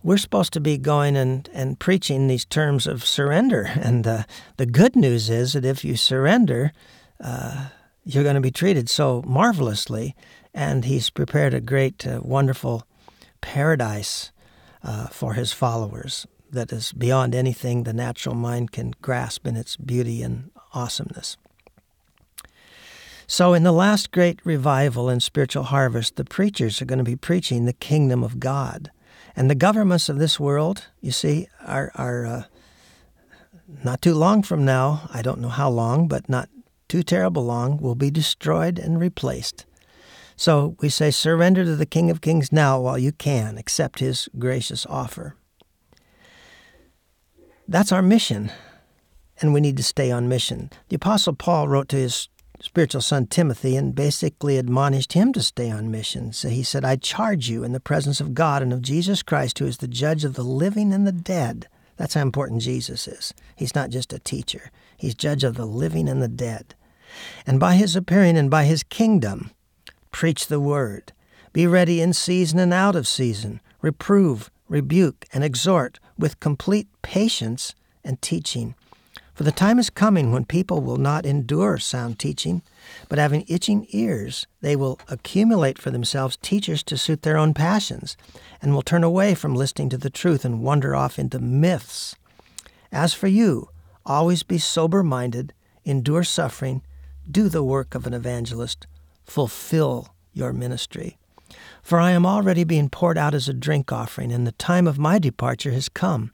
we're 0.07 0.16
supposed 0.16 0.52
to 0.52 0.61
be 0.61 0.78
going 0.78 1.16
and, 1.16 1.50
and 1.52 1.80
preaching 1.80 2.28
these 2.28 2.44
terms 2.44 2.86
of 2.86 3.04
surrender. 3.04 3.68
And 3.86 4.07
uh, 4.07 4.22
the 4.57 4.66
good 4.66 4.94
news 4.94 5.28
is 5.28 5.54
that 5.54 5.64
if 5.64 5.84
you 5.84 5.96
surrender, 5.96 6.72
uh, 7.20 7.70
you're 8.04 8.22
going 8.22 8.36
to 8.36 8.40
be 8.40 8.52
treated 8.52 8.88
so 8.88 9.22
marvelously 9.26 10.14
and 10.54 10.84
he's 10.84 11.11
prepared 11.11 11.54
a 11.54 11.61
great, 11.61 12.07
uh, 12.07 12.20
wonderful 12.22 12.86
paradise 13.40 14.30
uh, 14.84 15.09
for 15.09 15.34
his 15.34 15.52
followers 15.52 16.24
that 16.52 16.72
is 16.72 16.92
beyond 16.92 17.34
anything 17.34 17.82
the 17.82 17.92
natural 17.92 18.36
mind 18.36 18.70
can 18.70 18.92
grasp 19.02 19.44
in 19.44 19.57
its 19.57 19.76
beauty 19.76 20.22
and 20.22 20.52
awesomeness. 20.72 21.36
So, 23.26 23.54
in 23.54 23.64
the 23.64 23.72
last 23.72 24.12
great 24.12 24.38
revival 24.44 25.09
and 25.09 25.20
spiritual 25.20 25.64
harvest, 25.64 26.14
the 26.14 26.24
preachers 26.24 26.80
are 26.80 26.84
going 26.84 26.98
to 26.98 27.04
be 27.04 27.16
preaching 27.16 27.64
the 27.64 27.72
kingdom 27.72 28.22
of 28.22 28.38
God. 28.38 28.92
And 29.37 29.51
the 29.51 29.55
governments 29.55 30.09
of 30.09 30.18
this 30.18 30.41
world, 30.41 30.87
you 31.01 31.12
see, 31.12 31.49
are, 31.64 31.93
are 31.95 32.26
uh, 32.26 32.43
not 33.84 34.01
too 34.01 34.14
long 34.14 34.43
from 34.43 34.64
now, 34.64 35.09
I 35.12 35.22
don't 35.22 35.41
know 35.41 35.51
how 35.51 35.68
long, 35.68 36.09
but 36.09 36.28
not 36.28 36.49
too 36.89 37.03
terrible 37.03 37.45
long, 37.45 37.78
will 37.78 37.95
be 37.95 38.11
destroyed 38.11 38.78
and 38.78 38.99
replaced 38.99 39.66
so 40.37 40.76
we 40.80 40.91
say, 40.91 41.11
surrender 41.11 41.64
to 41.64 41.76
the 41.76 41.87
King 41.87 42.11
of 42.11 42.20
Kings 42.20 42.53
now 42.53 42.78
while 42.78 42.99
you 42.99 43.11
can. 43.11 43.57
Accept 43.57 44.01
his 44.01 44.28
gracious 44.39 44.84
offer. 44.87 45.34
That's 47.66 47.91
our 47.91 48.03
mission, 48.03 48.53
and 49.41 49.53
we 49.53 49.61
need 49.61 49.78
to 49.78 49.82
stay 49.82 50.11
on 50.11 50.28
mission. 50.28 50.70
The 50.89 50.97
Apostle 50.97 51.34
Paul 51.34 51.68
wrote 51.68 51.89
to 51.89 51.97
his 51.97 52.28
spiritual 52.66 53.00
son 53.00 53.28
Timothy 53.28 53.76
and 53.76 53.94
basically 53.94 54.58
admonished 54.58 55.12
him 55.12 55.32
to 55.32 55.40
stay 55.40 55.70
on 55.70 55.88
mission. 55.88 56.32
So 56.32 56.48
he 56.48 56.64
said, 56.64 56.84
I 56.84 56.96
charge 56.96 57.48
you 57.48 57.62
in 57.62 57.70
the 57.70 57.78
presence 57.78 58.20
of 58.20 58.34
God 58.34 58.60
and 58.60 58.72
of 58.72 58.82
Jesus 58.82 59.22
Christ, 59.22 59.60
who 59.60 59.66
is 59.66 59.78
the 59.78 59.86
judge 59.86 60.24
of 60.24 60.34
the 60.34 60.42
living 60.42 60.92
and 60.92 61.06
the 61.06 61.12
dead. 61.12 61.68
That's 61.96 62.14
how 62.14 62.22
important 62.22 62.62
Jesus 62.62 63.06
is. 63.06 63.32
He's 63.54 63.76
not 63.76 63.90
just 63.90 64.12
a 64.12 64.18
teacher, 64.18 64.72
he's 64.96 65.14
judge 65.14 65.44
of 65.44 65.54
the 65.54 65.64
living 65.64 66.08
and 66.08 66.20
the 66.20 66.28
dead. 66.28 66.74
And 67.46 67.60
by 67.60 67.76
his 67.76 67.94
appearing 67.94 68.36
and 68.36 68.50
by 68.50 68.64
his 68.64 68.82
kingdom, 68.82 69.52
Preach 70.10 70.48
the 70.48 70.60
word. 70.60 71.12
Be 71.52 71.68
ready 71.68 72.00
in 72.00 72.14
season 72.14 72.58
and 72.58 72.74
out 72.74 72.96
of 72.96 73.06
season. 73.06 73.60
Reprove, 73.80 74.50
rebuke, 74.68 75.24
and 75.32 75.44
exhort 75.44 76.00
with 76.18 76.40
complete 76.40 76.88
patience 77.02 77.76
and 78.02 78.20
teaching. 78.20 78.74
For 79.37 79.45
the 79.45 79.53
time 79.53 79.78
is 79.78 79.91
coming 79.91 80.32
when 80.32 80.47
people 80.47 80.80
will 80.80 80.97
not 80.97 81.26
endure 81.26 81.76
sound 81.76 82.18
teaching, 82.18 82.62
but 83.11 83.18
having 83.18 83.45
itching 83.49 83.87
ears, 83.91 84.47
they 84.62 84.74
will 84.74 84.99
accumulate 85.09 85.78
for 85.78 85.91
themselves 85.91 86.39
teachers 86.41 86.82
to 86.84 86.97
suit 86.97 87.20
their 87.20 87.37
own 87.37 87.53
passions, 87.53 88.16
and 88.62 88.72
will 88.72 88.80
turn 88.80 89.05
away 89.05 89.34
from 89.34 89.55
listening 89.55 89.91
to 89.91 89.99
the 89.99 90.09
truth 90.09 90.43
and 90.43 90.62
wander 90.62 90.97
off 90.97 91.18
into 91.18 91.39
myths. 91.39 92.16
As 92.91 93.12
for 93.12 93.26
you, 93.26 93.68
always 94.07 94.43
be 94.43 94.57
sober 94.57 95.03
minded, 95.03 95.53
endure 95.84 96.24
suffering, 96.24 96.80
do 97.30 97.51
the 97.51 97.62
work 97.62 97.95
of 97.95 98.07
an 98.07 98.14
evangelist 98.14 98.87
fulfill 99.22 100.14
your 100.32 100.55
ministry. 100.55 101.18
For 101.82 102.01
I 102.01 102.12
am 102.12 102.24
already 102.24 102.64
being 102.64 102.89
poured 102.89 103.18
out 103.18 103.34
as 103.34 103.51
a 103.51 103.53
drink 103.53 103.93
offering, 103.93 104.32
and 104.32 104.47
the 104.47 104.53
time 104.53 104.87
of 104.87 104.99
my 104.99 105.18
departure 105.18 105.72
has 105.72 105.91
come. 105.91 106.32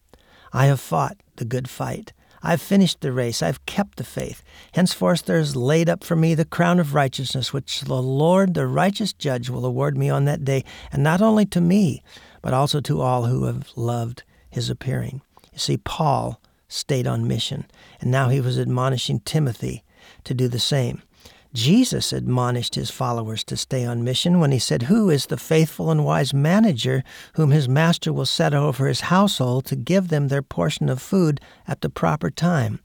I 0.53 0.67
have 0.67 0.79
fought 0.79 1.17
the 1.35 1.45
good 1.45 1.69
fight. 1.69 2.13
I 2.43 2.51
have 2.51 2.63
finished 2.63 3.01
the 3.01 3.13
race. 3.13 3.43
I 3.43 3.47
have 3.47 3.65
kept 3.67 3.99
the 3.99 4.05
faith. 4.05 4.43
Henceforth 4.73 5.27
there 5.27 5.39
is 5.39 5.55
laid 5.55 5.89
up 5.89 6.03
for 6.03 6.17
me 6.17 6.35
the 6.35 6.45
crown 6.45 6.81
of 6.81 6.95
righteousness, 6.95 7.53
which 7.53 7.83
the 7.83 8.03
Lord, 8.03 8.55
the 8.55 8.67
righteous 8.67 9.13
judge, 9.13 9.49
will 9.49 9.65
award 9.65 9.97
me 9.97 10.11
on 10.11 10.25
that 10.25 10.45
day, 10.45 10.65
and 10.91 11.03
not 11.03 11.23
only 11.23 11.47
to 11.47 11.61
me, 11.61 12.03
but 12.41 12.53
also 12.53 12.81
to 12.81 13.01
all 13.01 13.27
who 13.27 13.45
have 13.45 13.69
loved 13.77 14.25
his 14.51 14.69
appearing. 14.69 15.23
You 15.53 15.59
see, 15.59 15.77
Paul 15.77 16.41
stayed 16.69 17.07
on 17.07 17.29
mission, 17.29 17.67
and 18.01 18.11
now 18.11 18.29
he 18.29 18.41
was 18.41 18.59
admonishing 18.59 19.21
Timothy 19.21 19.85
to 20.25 20.35
do 20.35 20.49
the 20.49 20.59
same. 20.59 21.03
Jesus 21.53 22.13
admonished 22.13 22.75
his 22.75 22.91
followers 22.91 23.45
to 23.45 23.57
stay 23.57 23.85
on 23.85 24.05
mission 24.05 24.41
when 24.41 24.53
he 24.53 24.59
said, 24.59 24.85
Who 24.85 25.11
is 25.11 25.27
the 25.27 25.37
faithful 25.37 25.91
and 25.91 26.05
wise 26.05 26.33
manager 26.33 27.05
whom 27.35 27.51
his 27.51 27.69
master 27.69 28.13
will 28.13 28.27
set 28.27 28.55
over 28.55 28.87
his 28.87 29.03
household 29.03 29.67
to 29.67 29.77
give 29.77 30.09
them 30.09 30.29
their 30.29 30.43
portion 30.43 30.89
of 30.89 31.03
food 31.03 31.41
at 31.69 31.83
the 31.83 31.91
proper 31.91 32.31
time? 32.31 32.81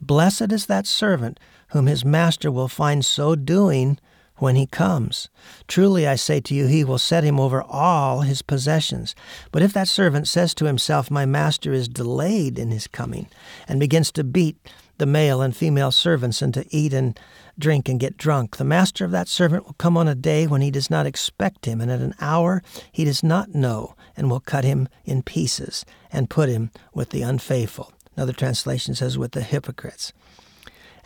Blessed 0.00 0.52
is 0.52 0.66
that 0.66 0.86
servant 0.86 1.40
whom 1.68 1.86
his 1.86 2.04
master 2.04 2.52
will 2.52 2.68
find 2.68 3.04
so 3.04 3.34
doing 3.34 3.98
when 4.36 4.56
he 4.56 4.66
comes. 4.66 5.28
Truly 5.68 6.06
I 6.06 6.16
say 6.16 6.40
to 6.40 6.54
you, 6.54 6.66
he 6.66 6.84
will 6.84 6.98
set 6.98 7.24
him 7.24 7.38
over 7.40 7.62
all 7.62 8.20
his 8.20 8.42
possessions. 8.42 9.14
But 9.52 9.62
if 9.62 9.72
that 9.72 9.88
servant 9.88 10.28
says 10.28 10.54
to 10.54 10.66
himself, 10.66 11.10
My 11.10 11.26
master 11.26 11.72
is 11.72 11.88
delayed 11.88 12.58
in 12.58 12.70
his 12.70 12.86
coming, 12.86 13.28
and 13.68 13.80
begins 13.80 14.10
to 14.12 14.24
beat 14.24 14.56
the 14.98 15.06
male 15.06 15.40
and 15.40 15.56
female 15.56 15.90
servants, 15.90 16.42
and 16.42 16.52
to 16.54 16.66
eat 16.74 16.92
and 16.92 17.18
drink 17.58 17.88
and 17.88 18.00
get 18.00 18.16
drunk, 18.16 18.56
the 18.56 18.64
master 18.64 19.04
of 19.04 19.10
that 19.10 19.28
servant 19.28 19.64
will 19.64 19.74
come 19.74 19.96
on 19.96 20.08
a 20.08 20.14
day 20.14 20.46
when 20.46 20.60
he 20.60 20.70
does 20.70 20.90
not 20.90 21.06
expect 21.06 21.66
him, 21.66 21.80
and 21.80 21.90
at 21.90 22.00
an 22.00 22.14
hour 22.20 22.62
he 22.92 23.04
does 23.04 23.22
not 23.22 23.54
know, 23.54 23.94
and 24.16 24.30
will 24.30 24.40
cut 24.40 24.64
him 24.64 24.88
in 25.04 25.22
pieces, 25.22 25.84
and 26.12 26.30
put 26.30 26.48
him 26.48 26.70
with 26.92 27.10
the 27.10 27.22
unfaithful. 27.22 27.92
Another 28.16 28.32
translation 28.32 28.94
says, 28.94 29.18
with 29.18 29.32
the 29.32 29.42
hypocrites. 29.42 30.12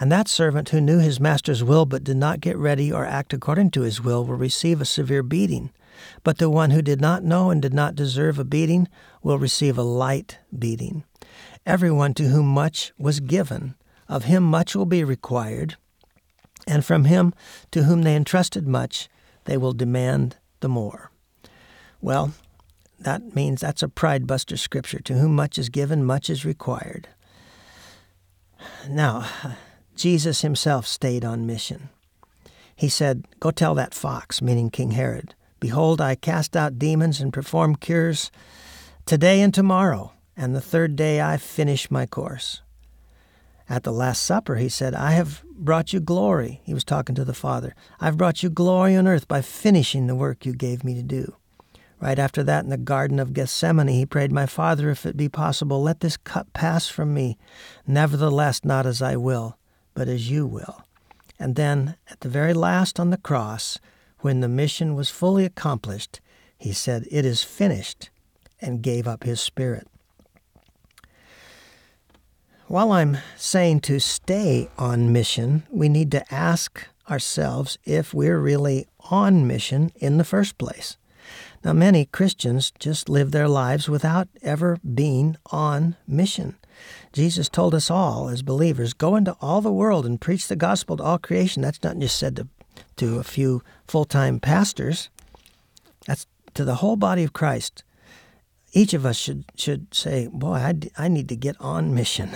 And 0.01 0.13
that 0.13 0.29
servant 0.29 0.69
who 0.69 0.81
knew 0.81 0.99
his 0.99 1.19
master's 1.19 1.65
will 1.65 1.85
but 1.85 2.05
did 2.05 2.17
not 2.17 2.41
get 2.41 2.57
ready 2.57 2.93
or 2.93 3.05
act 3.05 3.33
according 3.33 3.71
to 3.73 3.83
his 3.83 4.01
will 4.01 4.25
will 4.25 4.37
receive 4.37 4.81
a 4.81 4.85
severe 4.85 5.23
beating. 5.23 5.71
But 6.23 6.39
the 6.39 6.51
one 6.51 6.71
who 6.71 6.83
did 6.83 7.01
not 7.01 7.25
know 7.25 7.51
and 7.51 7.61
did 7.61 7.75
not 7.75 7.97
deserve 7.97 8.39
a 8.39 8.45
beating 8.45 8.87
will 9.23 9.39
receive 9.39 9.77
a 9.77 9.83
light 9.83 10.39
beating. 10.57 11.03
Everyone 11.67 12.15
to 12.15 12.29
whom 12.29 12.47
much 12.47 12.93
was 12.97 13.19
given, 13.19 13.75
of 14.09 14.25
him 14.25 14.45
much 14.45 14.77
will 14.77 14.87
be 14.87 15.03
required, 15.03 15.77
and 16.69 16.85
from 16.85 17.07
him 17.07 17.35
to 17.73 17.85
whom 17.85 18.03
they 18.03 18.15
entrusted 18.15 18.69
much, 18.69 19.09
they 19.45 19.57
will 19.57 19.73
demand 19.73 20.37
the 20.61 20.69
more. 20.69 21.11
Well, 22.01 22.33
that 23.01 23.35
means 23.35 23.61
that's 23.61 23.83
a 23.83 23.89
pride 23.89 24.27
buster 24.27 24.57
scripture. 24.57 25.01
To 25.01 25.15
whom 25.15 25.35
much 25.35 25.59
is 25.59 25.69
given, 25.69 26.05
much 26.05 26.29
is 26.29 26.45
required. 26.45 27.09
Now, 28.89 29.27
Jesus 29.97 30.43
himself 30.43 30.87
stayed 30.87 31.25
on 31.25 31.47
mission. 31.47 31.89
He 32.77 32.89
said, 32.89 33.25
Go 33.41 33.51
tell 33.51 33.75
that 33.75 33.95
fox, 33.95 34.43
meaning 34.43 34.71
King 34.71 34.93
Herod, 34.93 35.35
Behold, 35.61 36.01
I 36.01 36.15
cast 36.15 36.57
out 36.57 36.79
demons 36.79 37.21
and 37.21 37.33
perform 37.33 37.75
cures 37.75 38.31
today 39.07 39.41
and 39.41 39.53
tomorrow, 39.53 40.13
and 40.37 40.55
the 40.55 40.61
third 40.61 40.95
day 40.95 41.21
I 41.21 41.37
finish 41.37 41.91
my 41.91 42.07
course. 42.07 42.63
At 43.71 43.83
the 43.83 43.93
Last 43.93 44.23
Supper, 44.23 44.57
he 44.57 44.69
said, 44.69 44.95
I 44.95 45.11
have 45.11 45.43
brought 45.53 45.93
you 45.93 46.01
glory. 46.01 46.63
He 46.65 46.73
was 46.73 46.85
talking 46.85 47.15
to 47.17 47.25
the 47.25 47.35
Father. 47.35 47.75
I've 48.01 48.17
brought 48.17 48.43
you 48.43 48.49
glory 48.49 48.97
on 48.97 49.07
earth 49.07 49.29
by 49.29 49.43
finishing 49.43 50.07
the 50.07 50.15
work 50.15 50.47
you 50.47 50.55
gave 50.55 50.85
me 50.85 50.95
to 50.95 51.03
do. 51.03 51.37
Right 52.01 52.19
after 52.19 52.43
that, 52.45 52.65
in 52.65 52.71
the 52.71 52.77
Garden 52.77 53.19
of 53.19 53.35
Gethsemane, 53.35 53.89
he 53.89 54.07
prayed, 54.07 54.33
My 54.33 54.47
Father, 54.47 54.89
if 54.89 55.05
it 55.05 55.17
be 55.17 55.29
possible, 55.29 55.83
let 55.83 56.01
this 56.01 56.17
cup 56.17 56.53
pass 56.53 56.89
from 56.89 57.13
me. 57.13 57.37
Nevertheless, 57.87 58.65
not 58.65 58.87
as 58.87 59.03
I 59.03 59.17
will, 59.17 59.59
but 59.95 60.09
as 60.09 60.31
you 60.31 60.47
will. 60.47 60.85
And 61.39 61.57
then, 61.57 61.97
at 62.09 62.21
the 62.21 62.29
very 62.29 62.55
last 62.55 62.99
on 62.99 63.11
the 63.11 63.17
cross, 63.17 63.79
when 64.21 64.41
the 64.41 64.49
mission 64.49 64.95
was 64.95 65.11
fully 65.11 65.45
accomplished, 65.45 66.21
he 66.57 66.73
said, 66.73 67.07
It 67.11 67.25
is 67.25 67.43
finished, 67.43 68.11
and 68.61 68.83
gave 68.83 69.07
up 69.07 69.25
his 69.25 69.41
spirit. 69.41 69.89
While 72.69 72.93
I'm 72.93 73.17
saying 73.39 73.81
to 73.81 73.99
stay 73.99 74.69
on 74.77 75.11
mission, 75.11 75.63
we 75.71 75.89
need 75.89 76.11
to 76.11 76.35
ask 76.35 76.87
ourselves 77.09 77.79
if 77.87 78.13
we're 78.13 78.39
really 78.39 78.87
on 79.11 79.47
mission 79.47 79.91
in 79.97 80.19
the 80.19 80.25
first 80.25 80.59
place. 80.59 80.99
Now, 81.65 81.73
many 81.73 82.05
Christians 82.05 82.75
just 82.79 83.09
live 83.09 83.31
their 83.31 83.49
lives 83.49 83.89
without 83.89 84.29
ever 84.43 84.77
being 84.85 85.39
on 85.51 85.97
mission. 86.07 86.57
Jesus 87.15 87.49
told 87.49 87.75
us 87.75 87.91
all 87.91 88.29
as 88.29 88.43
believers 88.43 88.93
go 88.93 89.17
into 89.17 89.35
all 89.41 89.63
the 89.63 89.73
world 89.73 90.05
and 90.05 90.21
preach 90.21 90.47
the 90.47 90.55
gospel 90.55 90.99
to 90.99 91.03
all 91.03 91.19
creation. 91.19 91.63
That's 91.63 91.83
not 91.83 91.99
just 91.99 92.19
said 92.19 92.37
to, 92.37 92.49
to 92.97 93.19
a 93.19 93.25
few 93.25 93.63
full 93.87 94.05
time 94.05 94.41
pastors, 94.41 95.09
that's 96.07 96.27
to 96.53 96.67
the 96.67 96.77
whole 96.77 96.97
body 96.97 97.25
of 97.25 97.33
Christ. 97.33 97.83
Each 98.73 98.95
of 98.95 99.07
us 99.07 99.17
should, 99.17 99.45
should 99.55 99.95
say, 99.95 100.29
Boy, 100.33 100.55
I, 100.55 100.75
I 100.97 101.09
need 101.09 101.29
to 101.29 101.37
get 101.37 101.57
on 101.61 101.95
mission. 101.95 102.31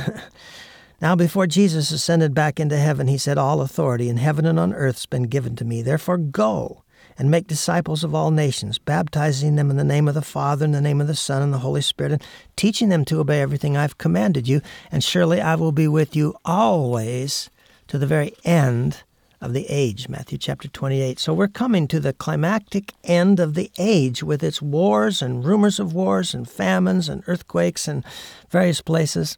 now, 1.00 1.14
before 1.14 1.46
Jesus 1.46 1.90
ascended 1.90 2.34
back 2.34 2.58
into 2.58 2.76
heaven, 2.76 3.06
he 3.06 3.18
said, 3.18 3.38
All 3.38 3.60
authority 3.60 4.08
in 4.08 4.16
heaven 4.16 4.46
and 4.46 4.58
on 4.58 4.72
earth 4.72 4.96
has 4.96 5.06
been 5.06 5.24
given 5.24 5.56
to 5.56 5.64
me. 5.64 5.82
Therefore, 5.82 6.16
go 6.16 6.82
and 7.18 7.30
make 7.30 7.46
disciples 7.46 8.02
of 8.02 8.14
all 8.14 8.30
nations, 8.30 8.78
baptizing 8.78 9.56
them 9.56 9.70
in 9.70 9.76
the 9.76 9.84
name 9.84 10.08
of 10.08 10.14
the 10.14 10.22
Father, 10.22 10.64
in 10.64 10.72
the 10.72 10.80
name 10.80 11.00
of 11.00 11.06
the 11.06 11.14
Son, 11.14 11.42
and 11.42 11.52
the 11.52 11.58
Holy 11.58 11.82
Spirit, 11.82 12.12
and 12.12 12.22
teaching 12.56 12.88
them 12.88 13.04
to 13.04 13.20
obey 13.20 13.40
everything 13.40 13.76
I've 13.76 13.98
commanded 13.98 14.48
you. 14.48 14.62
And 14.90 15.04
surely 15.04 15.40
I 15.40 15.54
will 15.54 15.72
be 15.72 15.88
with 15.88 16.16
you 16.16 16.34
always 16.44 17.50
to 17.88 17.98
the 17.98 18.06
very 18.06 18.32
end 18.44 19.02
of 19.42 19.52
the 19.52 19.66
age. 19.68 20.08
Matthew 20.08 20.38
chapter 20.38 20.68
28. 20.68 21.18
So 21.18 21.34
we're 21.34 21.48
coming 21.48 21.88
to 21.88 21.98
the 21.98 22.12
climactic 22.12 22.94
end 23.04 23.40
of 23.40 23.54
the 23.54 23.70
age 23.76 24.22
with 24.22 24.42
its 24.42 24.62
wars 24.62 25.20
and 25.20 25.44
rumors 25.44 25.80
of 25.80 25.92
wars 25.92 26.32
and 26.32 26.48
famines 26.48 27.08
and 27.08 27.24
earthquakes 27.26 27.88
in 27.88 28.04
various 28.48 28.80
places. 28.80 29.36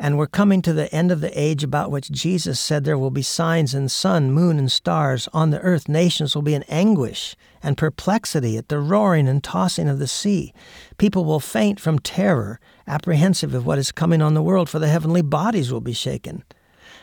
And 0.00 0.18
we're 0.18 0.26
coming 0.26 0.60
to 0.62 0.72
the 0.72 0.92
end 0.92 1.12
of 1.12 1.20
the 1.20 1.40
age 1.40 1.62
about 1.62 1.92
which 1.92 2.10
Jesus 2.10 2.58
said 2.58 2.82
there 2.82 2.98
will 2.98 3.12
be 3.12 3.22
signs 3.22 3.72
in 3.72 3.88
sun, 3.88 4.32
moon, 4.32 4.58
and 4.58 4.72
stars. 4.72 5.28
On 5.32 5.50
the 5.50 5.60
earth, 5.60 5.88
nations 5.88 6.34
will 6.34 6.42
be 6.42 6.54
in 6.54 6.64
anguish 6.64 7.36
and 7.62 7.78
perplexity 7.78 8.56
at 8.56 8.68
the 8.68 8.80
roaring 8.80 9.28
and 9.28 9.44
tossing 9.44 9.88
of 9.88 10.00
the 10.00 10.08
sea. 10.08 10.52
People 10.98 11.24
will 11.24 11.38
faint 11.38 11.78
from 11.78 12.00
terror, 12.00 12.58
apprehensive 12.88 13.54
of 13.54 13.64
what 13.64 13.78
is 13.78 13.92
coming 13.92 14.20
on 14.20 14.34
the 14.34 14.42
world, 14.42 14.68
for 14.68 14.80
the 14.80 14.88
heavenly 14.88 15.22
bodies 15.22 15.70
will 15.72 15.80
be 15.80 15.92
shaken. 15.92 16.42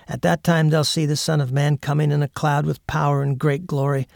At 0.09 0.23
that 0.23 0.43
time, 0.43 0.69
they'll 0.69 0.83
see 0.83 1.05
the 1.05 1.15
Son 1.15 1.39
of 1.39 1.53
Man 1.53 1.77
coming 1.77 2.11
in 2.11 2.23
a 2.23 2.27
cloud 2.27 2.65
with 2.65 2.85
power 2.87 3.21
and 3.21 3.37
great 3.37 3.67
glory. 3.67 4.07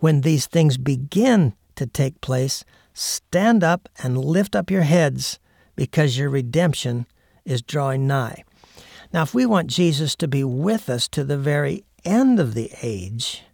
When 0.00 0.22
these 0.22 0.46
things 0.46 0.76
begin 0.76 1.54
to 1.76 1.86
take 1.86 2.20
place, 2.20 2.64
stand 2.92 3.62
up 3.62 3.88
and 4.02 4.18
lift 4.18 4.56
up 4.56 4.70
your 4.70 4.82
heads, 4.82 5.38
because 5.76 6.18
your 6.18 6.30
redemption 6.30 7.06
is 7.44 7.62
drawing 7.62 8.06
nigh. 8.06 8.42
Now, 9.12 9.22
if 9.22 9.34
we 9.34 9.46
want 9.46 9.68
Jesus 9.68 10.16
to 10.16 10.26
be 10.26 10.42
with 10.42 10.90
us 10.90 11.06
to 11.08 11.22
the 11.22 11.38
very 11.38 11.84
end 12.04 12.40
of 12.40 12.54
the 12.54 12.72
age, 12.82 13.44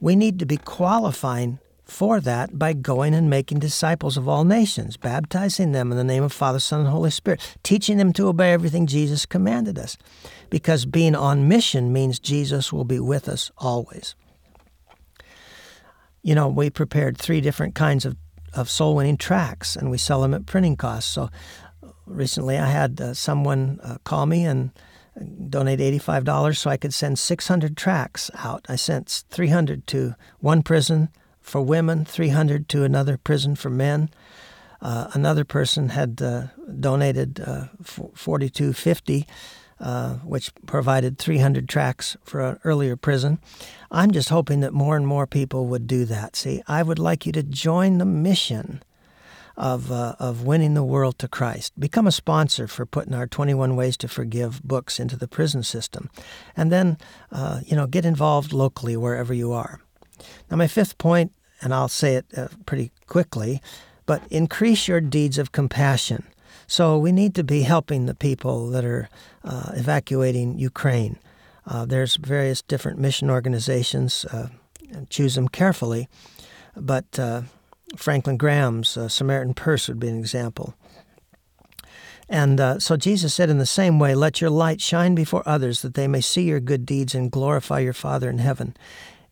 we 0.00 0.14
need 0.14 0.38
to 0.40 0.46
be 0.46 0.58
qualifying 0.58 1.58
for 1.84 2.18
that 2.20 2.58
by 2.58 2.72
going 2.72 3.14
and 3.14 3.28
making 3.28 3.58
disciples 3.58 4.16
of 4.16 4.28
all 4.28 4.44
nations, 4.44 4.96
baptizing 4.96 5.72
them 5.72 5.90
in 5.90 5.98
the 5.98 6.04
name 6.04 6.22
of 6.22 6.32
Father, 6.32 6.58
Son, 6.58 6.80
and 6.80 6.88
Holy 6.88 7.10
Spirit, 7.10 7.56
teaching 7.62 7.98
them 7.98 8.12
to 8.14 8.26
obey 8.26 8.52
everything 8.52 8.86
Jesus 8.86 9.26
commanded 9.26 9.78
us. 9.78 9.96
Because 10.54 10.86
being 10.86 11.16
on 11.16 11.48
mission 11.48 11.92
means 11.92 12.20
Jesus 12.20 12.72
will 12.72 12.84
be 12.84 13.00
with 13.00 13.28
us 13.28 13.50
always. 13.58 14.14
You 16.22 16.36
know, 16.36 16.46
we 16.46 16.70
prepared 16.70 17.18
three 17.18 17.40
different 17.40 17.74
kinds 17.74 18.04
of, 18.04 18.16
of 18.52 18.70
soul 18.70 18.94
winning 18.94 19.16
tracts 19.16 19.74
and 19.74 19.90
we 19.90 19.98
sell 19.98 20.22
them 20.22 20.32
at 20.32 20.46
printing 20.46 20.76
costs. 20.76 21.10
So 21.10 21.28
recently 22.06 22.56
I 22.56 22.66
had 22.66 23.00
uh, 23.00 23.14
someone 23.14 23.80
uh, 23.82 23.98
call 24.04 24.26
me 24.26 24.44
and 24.44 24.70
donate 25.50 25.80
$85 25.80 26.56
so 26.56 26.70
I 26.70 26.76
could 26.76 26.94
send 26.94 27.18
600 27.18 27.76
tracts 27.76 28.30
out. 28.34 28.64
I 28.68 28.76
sent 28.76 29.24
300 29.30 29.88
to 29.88 30.14
one 30.38 30.62
prison 30.62 31.08
for 31.40 31.62
women, 31.62 32.04
300 32.04 32.68
to 32.68 32.84
another 32.84 33.16
prison 33.16 33.56
for 33.56 33.70
men. 33.70 34.08
Uh, 34.80 35.08
another 35.14 35.44
person 35.44 35.88
had 35.88 36.22
uh, 36.22 36.44
donated 36.78 37.40
uh, 37.40 37.64
4250 37.82 39.26
uh, 39.80 40.14
which 40.16 40.52
provided 40.66 41.18
300 41.18 41.68
tracts 41.68 42.16
for 42.22 42.40
an 42.40 42.58
earlier 42.64 42.96
prison. 42.96 43.38
I'm 43.90 44.10
just 44.10 44.28
hoping 44.28 44.60
that 44.60 44.72
more 44.72 44.96
and 44.96 45.06
more 45.06 45.26
people 45.26 45.66
would 45.66 45.86
do 45.86 46.04
that. 46.06 46.36
See, 46.36 46.62
I 46.66 46.82
would 46.82 46.98
like 46.98 47.26
you 47.26 47.32
to 47.32 47.42
join 47.42 47.98
the 47.98 48.04
mission 48.04 48.82
of, 49.56 49.90
uh, 49.92 50.16
of 50.18 50.42
winning 50.42 50.74
the 50.74 50.82
world 50.82 51.18
to 51.18 51.28
Christ. 51.28 51.78
Become 51.78 52.06
a 52.06 52.12
sponsor 52.12 52.66
for 52.66 52.86
putting 52.86 53.14
our 53.14 53.26
21 53.26 53.76
Ways 53.76 53.96
to 53.98 54.08
Forgive 54.08 54.62
books 54.62 54.98
into 54.98 55.16
the 55.16 55.28
prison 55.28 55.62
system. 55.62 56.10
And 56.56 56.72
then, 56.72 56.98
uh, 57.30 57.60
you 57.64 57.76
know, 57.76 57.86
get 57.86 58.04
involved 58.04 58.52
locally 58.52 58.96
wherever 58.96 59.32
you 59.32 59.52
are. 59.52 59.80
Now, 60.50 60.56
my 60.56 60.66
fifth 60.66 60.98
point, 60.98 61.32
and 61.62 61.72
I'll 61.72 61.88
say 61.88 62.16
it 62.16 62.26
uh, 62.36 62.48
pretty 62.66 62.90
quickly, 63.06 63.60
but 64.06 64.22
increase 64.30 64.88
your 64.88 65.00
deeds 65.00 65.38
of 65.38 65.52
compassion. 65.52 66.24
So 66.66 66.98
we 66.98 67.12
need 67.12 67.34
to 67.34 67.44
be 67.44 67.62
helping 67.62 68.06
the 68.06 68.14
people 68.14 68.68
that 68.70 68.84
are 68.84 69.08
uh, 69.44 69.72
evacuating 69.74 70.58
Ukraine. 70.58 71.18
Uh, 71.66 71.84
there's 71.84 72.16
various 72.16 72.62
different 72.62 72.98
mission 72.98 73.30
organizations. 73.30 74.24
Uh, 74.26 74.48
choose 75.08 75.34
them 75.34 75.48
carefully, 75.48 76.08
but 76.76 77.18
Franklin 77.96 78.36
Graham's 78.36 78.96
uh, 78.96 79.08
Samaritan 79.08 79.54
Purse 79.54 79.88
would 79.88 80.00
be 80.00 80.08
an 80.08 80.18
example. 80.18 80.74
And 82.28 82.58
uh, 82.58 82.78
so 82.78 82.96
Jesus 82.96 83.34
said, 83.34 83.50
in 83.50 83.58
the 83.58 83.66
same 83.66 83.98
way, 83.98 84.14
let 84.14 84.40
your 84.40 84.50
light 84.50 84.80
shine 84.80 85.14
before 85.14 85.42
others 85.46 85.82
that 85.82 85.94
they 85.94 86.08
may 86.08 86.20
see 86.20 86.42
your 86.42 86.60
good 86.60 86.86
deeds 86.86 87.14
and 87.14 87.30
glorify 87.30 87.80
your 87.80 87.92
Father 87.92 88.30
in 88.30 88.38
heaven. 88.38 88.76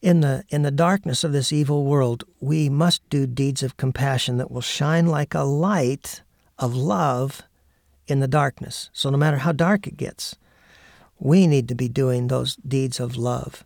In 0.03 0.21
the, 0.21 0.45
in 0.49 0.63
the 0.63 0.71
darkness 0.71 1.25
of 1.25 1.33
this 1.33 1.53
evil 1.53 1.85
world, 1.85 2.25
we 2.41 2.69
must 2.69 3.09
do 3.09 3.27
deeds 3.27 3.63
of 3.63 3.77
compassion 3.77 4.37
that 4.39 4.51
will 4.51 4.61
shine 4.61 5.07
like 5.07 5.35
a 5.35 5.43
light 5.43 6.23
of 6.63 6.75
love 6.75 7.43
in 8.07 8.21
the 8.21 8.29
darkness. 8.29 8.89
So, 8.93 9.11
no 9.11 9.19
matter 9.19 9.39
how 9.39 9.53
dark 9.53 9.87
it 9.87 9.97
gets, 9.97 10.37
we 11.19 11.47
need 11.47 11.69
to 11.69 11.75
be 11.75 11.89
doing 11.89 12.29
those 12.29 12.57
deeds 12.57 13.01
of 13.01 13.17
love. 13.17 13.65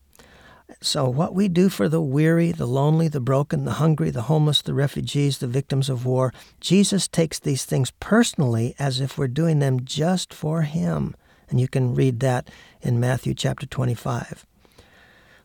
So, 0.80 1.08
what 1.08 1.34
we 1.34 1.48
do 1.48 1.68
for 1.68 1.88
the 1.88 2.00
weary, 2.00 2.52
the 2.52 2.66
lonely, 2.66 3.08
the 3.08 3.20
broken, 3.20 3.64
the 3.64 3.74
hungry, 3.74 4.10
the 4.10 4.22
homeless, 4.22 4.62
the 4.62 4.74
refugees, 4.74 5.38
the 5.38 5.46
victims 5.46 5.88
of 5.88 6.04
war, 6.04 6.32
Jesus 6.60 7.06
takes 7.06 7.38
these 7.38 7.64
things 7.64 7.92
personally 8.00 8.74
as 8.78 9.00
if 9.00 9.16
we're 9.16 9.28
doing 9.28 9.60
them 9.60 9.84
just 9.84 10.34
for 10.34 10.62
Him. 10.62 11.14
And 11.48 11.60
you 11.60 11.68
can 11.68 11.94
read 11.94 12.20
that 12.20 12.50
in 12.82 12.98
Matthew 12.98 13.32
chapter 13.32 13.66
25. 13.66 14.44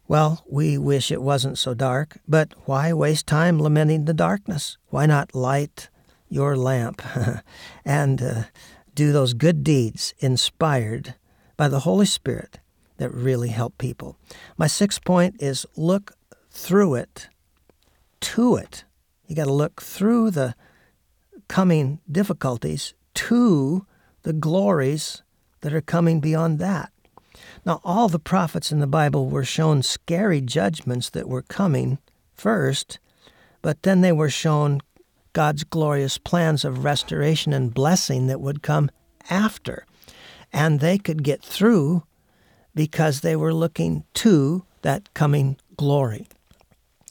Well, 0.07 0.43
we 0.49 0.77
wish 0.77 1.11
it 1.11 1.21
wasn't 1.21 1.57
so 1.57 1.73
dark, 1.73 2.17
but 2.27 2.53
why 2.65 2.91
waste 2.91 3.27
time 3.27 3.61
lamenting 3.61 4.05
the 4.05 4.13
darkness? 4.13 4.77
Why 4.89 5.05
not 5.05 5.35
light 5.35 5.89
your 6.31 6.55
lamp 6.55 7.01
and 7.85 8.21
uh, 8.21 8.43
do 8.95 9.11
those 9.11 9.33
good 9.33 9.63
deeds 9.63 10.13
inspired 10.19 11.15
by 11.57 11.67
the 11.67 11.81
Holy 11.81 12.05
Spirit 12.05 12.59
that 12.97 13.13
really 13.13 13.49
help 13.49 13.77
people. 13.77 14.17
My 14.57 14.67
sixth 14.67 15.03
point 15.03 15.35
is 15.39 15.65
look 15.75 16.13
through 16.49 16.95
it 16.95 17.27
to 18.21 18.55
it. 18.55 18.85
You 19.27 19.35
got 19.35 19.45
to 19.45 19.53
look 19.53 19.81
through 19.81 20.31
the 20.31 20.55
coming 21.47 21.99
difficulties 22.09 22.93
to 23.13 23.85
the 24.23 24.33
glories 24.33 25.21
that 25.61 25.73
are 25.73 25.81
coming 25.81 26.19
beyond 26.19 26.59
that. 26.59 26.91
Now, 27.65 27.81
all 27.83 28.07
the 28.07 28.19
prophets 28.19 28.71
in 28.71 28.79
the 28.79 28.87
Bible 28.87 29.29
were 29.29 29.43
shown 29.43 29.83
scary 29.83 30.41
judgments 30.41 31.09
that 31.09 31.27
were 31.27 31.41
coming 31.41 31.97
first, 32.33 32.99
but 33.61 33.83
then 33.83 34.01
they 34.01 34.11
were 34.11 34.29
shown 34.29 34.81
God's 35.33 35.63
glorious 35.63 36.17
plans 36.17 36.65
of 36.65 36.83
restoration 36.83 37.53
and 37.53 37.73
blessing 37.73 38.27
that 38.27 38.41
would 38.41 38.61
come 38.61 38.91
after. 39.29 39.85
And 40.51 40.79
they 40.79 40.97
could 40.97 41.23
get 41.23 41.43
through 41.43 42.03
because 42.75 43.21
they 43.21 43.35
were 43.35 43.53
looking 43.53 44.03
to 44.15 44.65
that 44.81 45.13
coming 45.13 45.57
glory. 45.77 46.27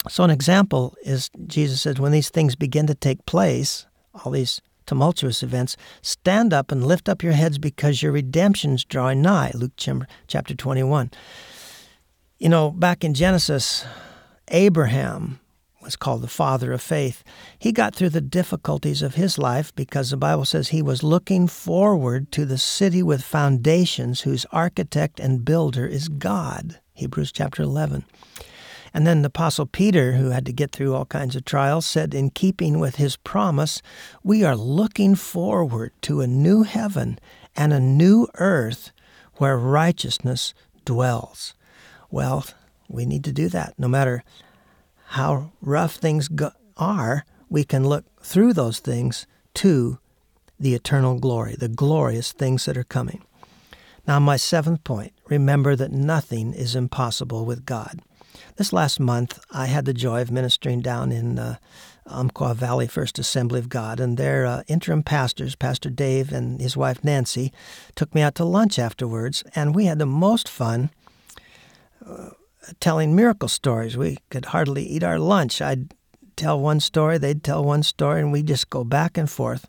So, 0.09 0.25
an 0.25 0.31
example 0.31 0.95
is 1.03 1.31
Jesus 1.47 1.83
says, 1.83 2.01
when 2.01 2.12
these 2.12 2.31
things 2.31 2.57
begin 2.57 2.87
to 2.87 2.95
take 2.95 3.27
place, 3.27 3.87
all 4.14 4.33
these 4.33 4.61
tumultuous 4.87 5.43
events, 5.43 5.77
stand 6.03 6.53
up 6.53 6.73
and 6.73 6.87
lift 6.87 7.09
up 7.09 7.23
your 7.23 7.35
heads 7.35 7.59
because 7.59 8.03
your 8.03 8.12
redemption's 8.12 8.85
drawing 8.85 9.23
nigh. 9.23 9.53
Luke 9.55 9.73
chapter 10.27 10.55
21. 10.55 11.11
You 12.39 12.49
know, 12.49 12.71
back 12.71 13.05
in 13.05 13.12
Genesis, 13.12 13.85
Abraham 14.49 15.39
was 15.83 15.97
called 15.97 16.22
the 16.22 16.28
father 16.28 16.72
of 16.72 16.83
faith. 16.83 17.24
He 17.59 17.72
got 17.72 17.95
through 17.95 18.11
the 18.11 18.20
difficulties 18.20 19.03
of 19.03 19.14
his 19.14 19.39
life 19.39 19.74
because 19.74 20.11
the 20.11 20.16
Bible 20.16 20.45
says 20.45 20.68
he 20.68 20.83
was 20.83 21.03
looking 21.03 21.47
forward 21.47 22.31
to 22.33 22.45
the 22.45 22.59
city 22.59 23.03
with 23.03 23.22
foundations 23.22 24.22
whose 24.22 24.47
architect 24.53 25.18
and 25.18 25.45
builder 25.45 25.87
is 25.87 26.09
God. 26.09 26.81
Hebrews 26.95 27.33
chapter 27.33 27.62
11. 27.62 28.05
And 28.93 29.07
then 29.07 29.22
the 29.22 29.28
Apostle 29.28 29.66
Peter, 29.66 30.12
who 30.12 30.31
had 30.31 30.45
to 30.47 30.53
get 30.53 30.72
through 30.72 30.95
all 30.95 31.05
kinds 31.05 31.37
of 31.37 31.45
trials, 31.45 31.87
said, 31.87 32.12
in 32.12 32.31
keeping 32.31 32.78
with 32.81 32.97
his 32.97 33.16
promise, 33.16 33.83
we 34.22 34.45
are 34.45 34.57
looking 34.57 35.14
forward 35.14 35.93
to 36.03 36.20
a 36.20 36.26
new 36.26 36.64
heaven 36.64 37.18
and 37.57 37.72
a 37.72 37.81
new 37.81 38.26
earth 38.35 38.91
where 39.35 39.57
righteousness 39.57 40.55
dwells. 40.85 41.55
Well, 42.11 42.45
we 42.89 43.07
need 43.07 43.24
to 43.24 43.33
do 43.33 43.49
that 43.49 43.74
no 43.78 43.87
matter 43.87 44.24
how 45.11 45.51
rough 45.61 45.97
things 45.97 46.29
go- 46.29 46.53
are, 46.77 47.25
we 47.49 47.65
can 47.65 47.85
look 47.85 48.05
through 48.23 48.53
those 48.53 48.79
things 48.79 49.27
to 49.55 49.99
the 50.59 50.75
eternal 50.75 51.19
glory, 51.19 51.57
the 51.59 51.69
glorious 51.69 52.31
things 52.33 52.65
that 52.65 52.77
are 52.77 52.85
coming. 52.85 53.25
Now, 54.07 54.21
my 54.21 54.37
seventh 54.37 54.85
point 54.85 55.13
remember 55.29 55.75
that 55.75 55.91
nothing 55.91 56.55
is 56.55 56.77
impossible 56.77 57.45
with 57.45 57.67
God. 57.67 58.03
This 58.57 58.73
last 58.73 59.01
month, 59.01 59.39
I 59.51 59.67
had 59.67 59.85
the 59.85 59.93
joy 59.93 60.23
of 60.23 60.31
ministering 60.31 60.81
down 60.81 61.11
in 61.11 61.39
uh, 61.39 61.57
Umpqua 62.07 62.55
Valley 62.55 62.87
First 62.87 63.19
Assembly 63.19 63.59
of 63.59 63.69
God, 63.69 63.99
and 63.99 64.17
their 64.17 64.47
uh, 64.47 64.63
interim 64.69 65.03
pastors, 65.03 65.57
Pastor 65.57 65.91
Dave 65.91 66.33
and 66.33 66.61
his 66.61 66.77
wife 66.77 67.03
Nancy, 67.03 67.53
took 67.97 68.15
me 68.15 68.23
out 68.23 68.37
to 68.37 68.45
lunch 68.45 68.79
afterwards, 68.79 69.43
and 69.57 69.75
we 69.75 69.87
had 69.87 69.99
the 69.99 70.07
most 70.07 70.49
fun. 70.49 70.91
Uh, 72.05 72.31
telling 72.81 73.15
miracle 73.15 73.49
stories. 73.49 73.97
We 73.97 74.19
could 74.31 74.47
hardly 74.47 74.85
eat 74.85 75.03
our 75.03 75.19
lunch. 75.19 75.61
I'd 75.61 75.95
tell 76.37 76.61
one 76.61 76.81
story, 76.81 77.19
they'd 77.19 77.45
tell 77.45 77.65
one 77.65 77.83
story, 77.83 78.21
and 78.21 78.33
we'd 78.33 78.47
just 78.47 78.71
go 78.71 78.85
back 78.85 79.19
and 79.19 79.31
forth. 79.31 79.69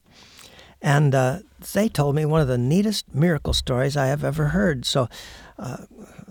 And 0.82 1.14
uh, 1.14 1.40
they 1.74 1.90
told 1.90 2.16
me 2.16 2.26
one 2.26 2.42
of 2.42 2.48
the 2.48 2.58
neatest 2.58 3.14
miracle 3.14 3.54
stories 3.54 3.96
I 3.96 4.08
have 4.08 4.24
ever 4.24 4.48
heard. 4.48 4.86
So, 4.86 5.08
uh, 5.60 5.78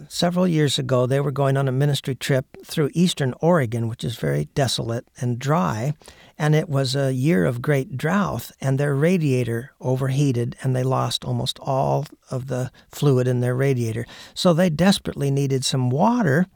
several 0.08 0.48
years 0.48 0.78
ago, 0.78 1.06
they 1.06 1.20
were 1.20 1.30
going 1.30 1.56
on 1.56 1.68
a 1.68 1.72
ministry 1.72 2.14
trip 2.14 2.46
through 2.64 2.90
eastern 2.94 3.34
Oregon, 3.40 3.86
which 3.88 4.02
is 4.02 4.16
very 4.16 4.46
desolate 4.54 5.06
and 5.20 5.38
dry. 5.38 5.94
And 6.40 6.54
it 6.54 6.70
was 6.70 6.96
a 6.96 7.12
year 7.12 7.44
of 7.44 7.60
great 7.60 7.98
drought, 7.98 8.50
and 8.62 8.80
their 8.80 8.94
radiator 8.94 9.72
overheated, 9.78 10.56
and 10.62 10.74
they 10.74 10.82
lost 10.82 11.22
almost 11.22 11.58
all 11.60 12.06
of 12.30 12.46
the 12.46 12.70
fluid 12.90 13.28
in 13.28 13.40
their 13.40 13.54
radiator. 13.54 14.06
So, 14.32 14.54
they 14.54 14.70
desperately 14.70 15.30
needed 15.30 15.66
some 15.66 15.90
water 15.90 16.46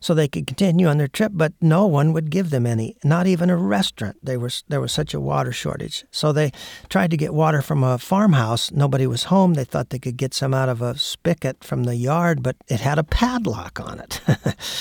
so 0.00 0.12
they 0.12 0.28
could 0.28 0.46
continue 0.46 0.86
on 0.86 0.98
their 0.98 1.08
trip, 1.08 1.32
but 1.34 1.54
no 1.62 1.86
one 1.86 2.12
would 2.12 2.28
give 2.28 2.50
them 2.50 2.66
any, 2.66 2.94
not 3.02 3.26
even 3.26 3.48
a 3.48 3.56
restaurant. 3.56 4.18
They 4.22 4.36
were, 4.36 4.50
there 4.68 4.82
was 4.82 4.92
such 4.92 5.14
a 5.14 5.20
water 5.20 5.50
shortage. 5.50 6.04
So 6.10 6.30
they 6.30 6.52
tried 6.90 7.10
to 7.10 7.16
get 7.16 7.32
water 7.32 7.62
from 7.62 7.82
a 7.82 7.96
farmhouse. 7.96 8.70
Nobody 8.70 9.06
was 9.06 9.24
home. 9.24 9.54
They 9.54 9.64
thought 9.64 9.88
they 9.88 9.98
could 9.98 10.18
get 10.18 10.34
some 10.34 10.52
out 10.52 10.68
of 10.68 10.82
a 10.82 10.98
spigot 10.98 11.64
from 11.64 11.84
the 11.84 11.96
yard, 11.96 12.42
but 12.42 12.56
it 12.68 12.80
had 12.80 12.98
a 12.98 13.02
padlock 13.02 13.80
on 13.80 13.98
it. 13.98 14.20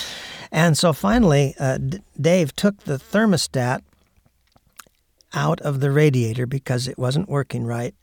and 0.51 0.77
so 0.77 0.91
finally, 0.91 1.55
uh, 1.57 1.79
Dave 2.19 2.53
took 2.53 2.79
the 2.83 2.97
thermostat 2.97 3.79
out 5.36 5.61
of 5.61 5.79
the 5.79 5.91
radiator 5.91 6.45
because 6.45 6.88
it 6.88 6.97
wasn't 6.97 7.29
working 7.29 7.65
right. 7.65 7.93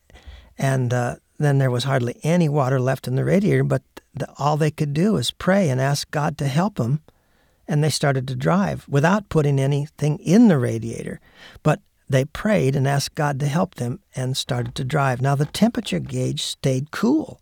And 0.59 0.93
uh, 0.93 1.17
then 1.39 1.59
there 1.59 1.71
was 1.71 1.85
hardly 1.85 2.21
any 2.23 2.49
water 2.49 2.79
left 2.79 3.09
in 3.09 3.17
the 3.17 3.25
radiator, 3.25 3.65
but 3.65 3.83
the, 4.15 4.29
all 4.39 4.57
they 4.57 4.71
could 4.71 4.93
do 4.93 5.15
was 5.15 5.31
pray 5.31 5.69
and 5.69 5.81
ask 5.81 6.11
God 6.11 6.39
to 6.39 6.47
help 6.47 6.77
them. 6.77 7.01
And 7.67 7.83
they 7.83 7.91
started 7.91 8.29
to 8.29 8.35
drive 8.35 8.87
without 8.89 9.29
putting 9.29 9.59
anything 9.59 10.19
in 10.19 10.49
the 10.49 10.59
radiator. 10.59 11.21
But 11.63 11.81
they 12.09 12.25
prayed 12.27 12.77
and 12.77 12.87
asked 12.87 13.15
God 13.15 13.41
to 13.41 13.47
help 13.47 13.77
them 13.77 14.01
and 14.15 14.37
started 14.37 14.75
to 14.75 14.85
drive. 14.85 15.23
Now, 15.23 15.35
the 15.35 15.47
temperature 15.47 15.99
gauge 15.99 16.43
stayed 16.43 16.91
cool. 16.91 17.41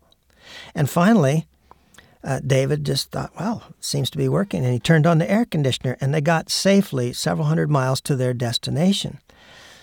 And 0.73 0.89
finally, 0.89 1.47
uh, 2.23 2.39
David 2.45 2.85
just 2.85 3.11
thought, 3.11 3.31
well, 3.39 3.63
it 3.69 3.83
seems 3.83 4.09
to 4.11 4.17
be 4.17 4.29
working. 4.29 4.63
And 4.63 4.73
he 4.73 4.79
turned 4.79 5.07
on 5.07 5.17
the 5.17 5.29
air 5.29 5.45
conditioner 5.45 5.97
and 5.99 6.13
they 6.13 6.21
got 6.21 6.49
safely 6.49 7.13
several 7.13 7.47
hundred 7.47 7.69
miles 7.69 7.99
to 8.01 8.15
their 8.15 8.33
destination. 8.33 9.19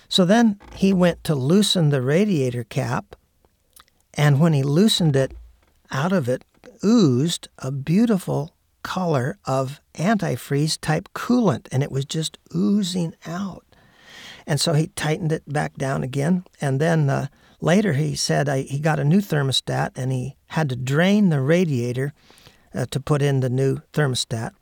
So 0.09 0.25
then 0.25 0.59
he 0.75 0.93
went 0.93 1.23
to 1.25 1.35
loosen 1.35 1.91
the 1.91 2.03
radiator 2.03 2.65
cap. 2.65 3.15
And 4.15 4.41
when 4.41 4.53
he 4.53 4.63
loosened 4.63 5.15
it, 5.15 5.33
out 5.91 6.13
of 6.13 6.29
it 6.29 6.45
oozed 6.83 7.49
a 7.59 7.71
beautiful 7.71 8.55
color 8.83 9.39
of 9.45 9.81
antifreeze 9.95 10.79
type 10.81 11.09
coolant, 11.15 11.69
and 11.71 11.83
it 11.83 11.93
was 11.93 12.05
just 12.05 12.39
oozing 12.55 13.15
out. 13.27 13.65
And 14.47 14.59
so 14.59 14.73
he 14.73 14.89
tightened 14.89 15.31
it 15.31 15.43
back 15.47 15.77
down 15.77 16.03
again. 16.03 16.45
And 16.61 16.81
then 16.81 17.11
uh, 17.11 17.27
later 17.61 17.93
he 17.93 18.17
said 18.17 18.49
I, 18.49 18.63
he 18.63 18.79
got 18.79 18.99
a 18.99 19.05
new 19.05 19.21
thermostat 19.21 19.91
and 19.95 20.11
he 20.11 20.37
had 20.47 20.71
to 20.71 20.77
drain 20.77 21.29
the 21.29 21.43
radiator 21.43 22.15
uh, 22.75 22.87
to 22.91 22.99
put 22.99 23.21
in 23.21 23.41
the 23.41 23.51
new 23.51 23.83
thermostat. 23.93 24.53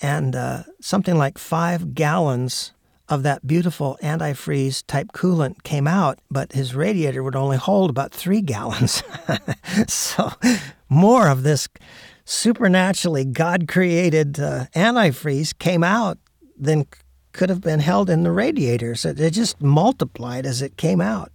And 0.00 0.34
uh, 0.34 0.62
something 0.80 1.16
like 1.16 1.36
five 1.36 1.94
gallons 1.94 2.72
of 3.14 3.22
that 3.22 3.46
beautiful 3.46 3.96
antifreeze 4.02 4.82
type 4.86 5.12
coolant 5.12 5.62
came 5.62 5.86
out, 5.86 6.18
but 6.30 6.52
his 6.52 6.74
radiator 6.74 7.22
would 7.22 7.36
only 7.36 7.56
hold 7.56 7.90
about 7.90 8.12
three 8.12 8.40
gallons. 8.40 9.02
so, 9.86 10.32
more 10.88 11.28
of 11.28 11.44
this 11.44 11.68
supernaturally 12.24 13.24
God 13.24 13.68
created 13.68 14.40
uh, 14.40 14.66
antifreeze 14.74 15.56
came 15.56 15.84
out 15.84 16.18
than 16.58 16.86
could 17.32 17.48
have 17.48 17.60
been 17.60 17.80
held 17.80 18.10
in 18.10 18.22
the 18.22 18.32
radiator. 18.32 18.94
So 18.94 19.10
it 19.10 19.30
just 19.30 19.60
multiplied 19.60 20.46
as 20.46 20.62
it 20.62 20.76
came 20.76 21.00
out. 21.00 21.32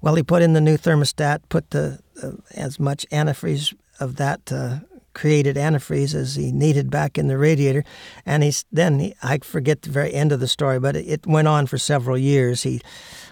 Well, 0.00 0.14
he 0.14 0.22
put 0.22 0.42
in 0.42 0.52
the 0.52 0.60
new 0.60 0.76
thermostat, 0.76 1.40
put 1.48 1.70
the 1.70 1.98
uh, 2.22 2.32
as 2.54 2.78
much 2.78 3.04
antifreeze 3.10 3.74
of 4.00 4.16
that 4.16 4.52
uh, 4.52 4.78
created 5.14 5.56
antifreeze 5.56 6.14
as 6.14 6.36
he 6.36 6.52
needed 6.52 6.90
back 6.90 7.18
in 7.18 7.28
the 7.28 7.38
radiator. 7.38 7.84
And 8.24 8.42
he's 8.42 8.64
then 8.70 8.98
he, 8.98 9.14
I 9.22 9.38
forget 9.38 9.82
the 9.82 9.90
very 9.90 10.12
end 10.14 10.32
of 10.32 10.40
the 10.40 10.48
story, 10.48 10.78
but 10.78 10.96
it, 10.96 11.06
it, 11.06 11.26
went 11.26 11.48
on 11.48 11.66
for 11.66 11.78
several 11.78 12.18
years. 12.18 12.62
He 12.62 12.80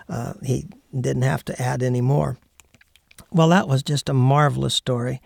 uh, 0.09 0.35
he 0.43 0.67
didn't 0.99 1.23
have 1.23 1.45
to 1.47 1.63
add 1.63 1.83
any 1.83 2.01
more. 2.01 2.39
Well, 3.33 3.49
that 3.49 3.69
was 3.69 3.83
just 3.83 4.09
a 4.09 4.15
marvelous 4.15 4.75
story. 4.75 5.21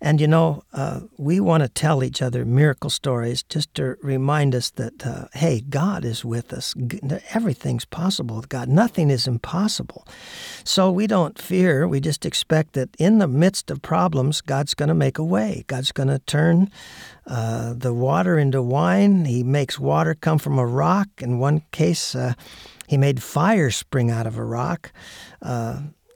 And 0.00 0.20
you 0.20 0.26
know, 0.26 0.64
uh, 0.72 1.02
we 1.16 1.38
want 1.38 1.62
to 1.62 1.68
tell 1.68 2.02
each 2.02 2.20
other 2.22 2.44
miracle 2.44 2.90
stories 2.90 3.44
just 3.44 3.72
to 3.76 3.96
remind 4.02 4.52
us 4.52 4.70
that, 4.70 5.06
uh, 5.06 5.26
hey, 5.32 5.60
God 5.60 6.04
is 6.04 6.24
with 6.24 6.52
us. 6.52 6.74
Everything's 7.32 7.84
possible 7.84 8.34
with 8.34 8.48
God. 8.48 8.68
Nothing 8.68 9.10
is 9.10 9.28
impossible. 9.28 10.04
So 10.64 10.90
we 10.90 11.06
don't 11.06 11.38
fear. 11.38 11.86
We 11.86 12.00
just 12.00 12.26
expect 12.26 12.72
that 12.72 12.96
in 12.98 13.18
the 13.18 13.28
midst 13.28 13.70
of 13.70 13.80
problems, 13.80 14.40
God's 14.40 14.74
going 14.74 14.88
to 14.88 14.94
make 14.94 15.18
a 15.18 15.24
way. 15.24 15.64
God's 15.68 15.92
going 15.92 16.08
to 16.08 16.18
turn 16.18 16.68
uh, 17.28 17.74
the 17.76 17.94
water 17.94 18.38
into 18.38 18.60
wine. 18.60 19.24
He 19.26 19.44
makes 19.44 19.78
water 19.78 20.16
come 20.16 20.38
from 20.38 20.58
a 20.58 20.66
rock. 20.66 21.08
In 21.18 21.38
one 21.38 21.62
case, 21.70 22.16
uh, 22.16 22.34
he 22.88 22.96
made 22.96 23.22
fire 23.22 23.70
spring 23.70 24.10
out 24.10 24.26
of 24.26 24.36
a 24.36 24.44
rock. 24.44 24.92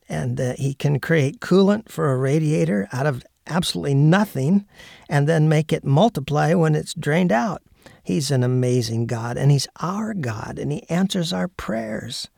And 0.08 0.40
uh, 0.40 0.54
he 0.56 0.74
can 0.74 1.00
create 1.00 1.40
coolant 1.40 1.88
for 1.88 2.12
a 2.12 2.16
radiator 2.16 2.88
out 2.92 3.06
of 3.06 3.24
absolutely 3.46 3.94
nothing 3.94 4.66
and 5.08 5.28
then 5.28 5.48
make 5.48 5.72
it 5.72 5.84
multiply 5.84 6.54
when 6.54 6.74
it's 6.74 6.94
drained 6.94 7.32
out. 7.32 7.62
He's 8.02 8.30
an 8.30 8.42
amazing 8.42 9.06
God, 9.06 9.36
and 9.36 9.50
He's 9.50 9.68
our 9.80 10.14
God, 10.14 10.58
and 10.58 10.70
He 10.70 10.88
answers 10.88 11.32
our 11.32 11.48
prayers. 11.48 12.28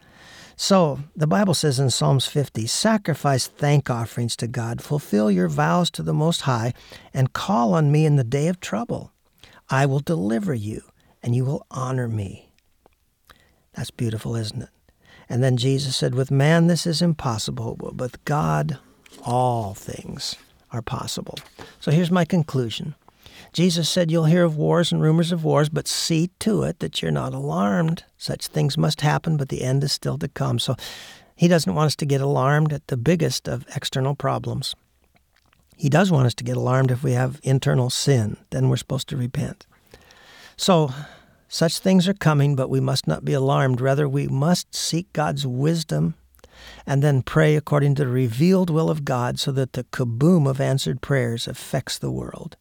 So 0.57 1.01
the 1.14 1.27
Bible 1.27 1.55
says 1.55 1.79
in 1.79 1.91
Psalms 1.91 2.27
50 2.27 2.66
Sacrifice 2.66 3.47
thank 3.47 3.91
offerings 3.91 4.35
to 4.37 4.49
God, 4.49 4.83
fulfill 4.83 5.31
your 5.31 5.49
vows 5.49 5.91
to 5.93 6.03
the 6.03 6.14
Most 6.14 6.43
High, 6.43 6.73
and 7.14 7.33
call 7.33 7.75
on 7.75 7.93
me 7.93 8.07
in 8.07 8.16
the 8.16 8.25
day 8.25 8.49
of 8.49 8.61
trouble. 8.61 9.12
I 9.71 9.87
will 9.87 10.01
deliver 10.01 10.55
you, 10.55 10.83
and 11.23 11.37
you 11.37 11.45
will 11.45 11.66
honor 11.71 12.09
me. 12.09 12.51
That's 13.75 13.91
beautiful, 13.91 14.35
isn't 14.35 14.62
it? 14.62 14.71
And 15.29 15.43
then 15.43 15.57
Jesus 15.57 15.97
said, 15.97 16.14
With 16.14 16.31
man 16.31 16.66
this 16.66 16.87
is 16.87 17.03
impossible, 17.03 17.76
but 17.79 17.97
with 17.97 18.24
God 18.24 18.79
all 19.24 19.74
things 19.74 20.37
are 20.72 20.83
possible. 20.83 21.37
So 21.81 21.91
here's 21.91 22.11
my 22.11 22.24
conclusion. 22.24 22.95
Jesus 23.53 23.89
said, 23.89 24.11
You'll 24.11 24.24
hear 24.24 24.45
of 24.45 24.57
wars 24.57 24.93
and 24.93 25.03
rumors 25.03 25.33
of 25.33 25.45
wars, 25.45 25.68
but 25.68 25.89
see 25.89 26.31
to 26.41 26.62
it 26.62 26.81
that 26.81 27.03
you're 27.03 27.11
not 27.11 27.35
alarmed. 27.35 28.05
Such 28.16 28.47
things 28.47 28.76
must 28.76 29.01
happen, 29.01 29.37
but 29.37 29.49
the 29.49 29.62
end 29.62 29.83
is 29.85 29.93
still 29.93 30.18
to 30.18 30.29
come. 30.29 30.59
So 30.59 30.76
he 31.35 31.49
doesn't 31.49 31.74
want 31.74 31.87
us 31.87 31.97
to 31.97 32.07
get 32.07 32.20
alarmed 32.20 32.72
at 32.72 32.87
the 32.89 32.97
biggest 32.97 33.49
of 33.49 33.64
external 33.74 34.14
problems. 34.14 34.74
He 35.76 35.89
does 35.89 36.11
want 36.11 36.26
us 36.26 36.35
to 36.35 36.45
get 36.45 36.57
alarmed 36.57 36.91
if 36.91 37.05
we 37.05 37.12
have 37.12 37.41
internal 37.45 37.89
sin, 37.91 38.37
then 38.51 38.68
we're 38.68 38.76
supposed 38.76 39.09
to 39.11 39.16
repent. 39.16 39.64
So, 40.57 40.93
such 41.49 41.78
things 41.78 42.07
are 42.07 42.14
coming, 42.14 42.55
but 42.55 42.70
we 42.70 42.80
must 42.80 43.07
not 43.07 43.24
be 43.24 43.32
alarmed. 43.32 43.80
Rather, 43.80 44.09
we 44.09 44.28
must 44.28 44.74
seek 44.74 45.12
God's 45.12 45.46
wisdom 45.46 46.14
and 46.86 47.03
then 47.03 47.22
pray 47.22 47.57
according 47.57 47.94
to 47.96 48.05
the 48.05 48.11
revealed 48.11 48.70
will 48.70 48.90
of 48.90 49.05
God 49.05 49.38
so 49.38 49.53
that 49.53 49.72
the 49.72 49.84
kaboom 49.84 50.49
of 50.49 50.61
answered 50.61 51.01
prayers 51.01 51.49
affects 51.49 51.99
the 51.99 52.11
world. 52.11 52.57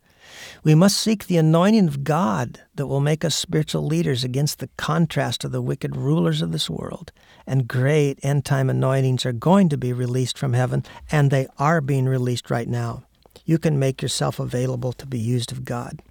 We 0.64 0.76
must 0.76 0.98
seek 0.98 1.26
the 1.26 1.38
anointing 1.38 1.88
of 1.88 2.04
God 2.04 2.62
that 2.76 2.88
will 2.88 3.00
make 3.00 3.24
us 3.24 3.36
spiritual 3.36 3.86
leaders 3.86 4.24
against 4.24 4.60
the 4.60 4.70
contrast 4.78 5.44
of 5.44 5.52
the 5.52 5.62
wicked 5.62 5.96
rulers 5.96 6.42
of 6.42 6.52
this 6.52 6.70
world. 6.70 7.12
And 7.46 7.68
great 7.68 8.20
end 8.24 8.46
time 8.46 8.70
anointings 8.70 9.26
are 9.26 9.34
going 9.34 9.70
to 9.70 9.78
be 9.78 9.94
released 9.94 10.38
from 10.38 10.54
heaven, 10.54 10.84
and 11.12 11.32
they 11.32 11.48
are 11.58 11.82
being 11.82 12.06
released 12.06 12.50
right 12.52 12.68
now. 12.68 13.04
You 13.46 13.58
can 13.58 13.80
make 13.80 14.02
yourself 14.02 14.40
available 14.40 14.94
to 14.94 15.06
be 15.06 15.20
used 15.20 15.52
of 15.52 15.64
God. 15.64 16.02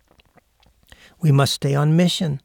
We 1.21 1.33
must 1.33 1.55
stay 1.55 1.75
on 1.75 1.97
mission. 1.97 2.41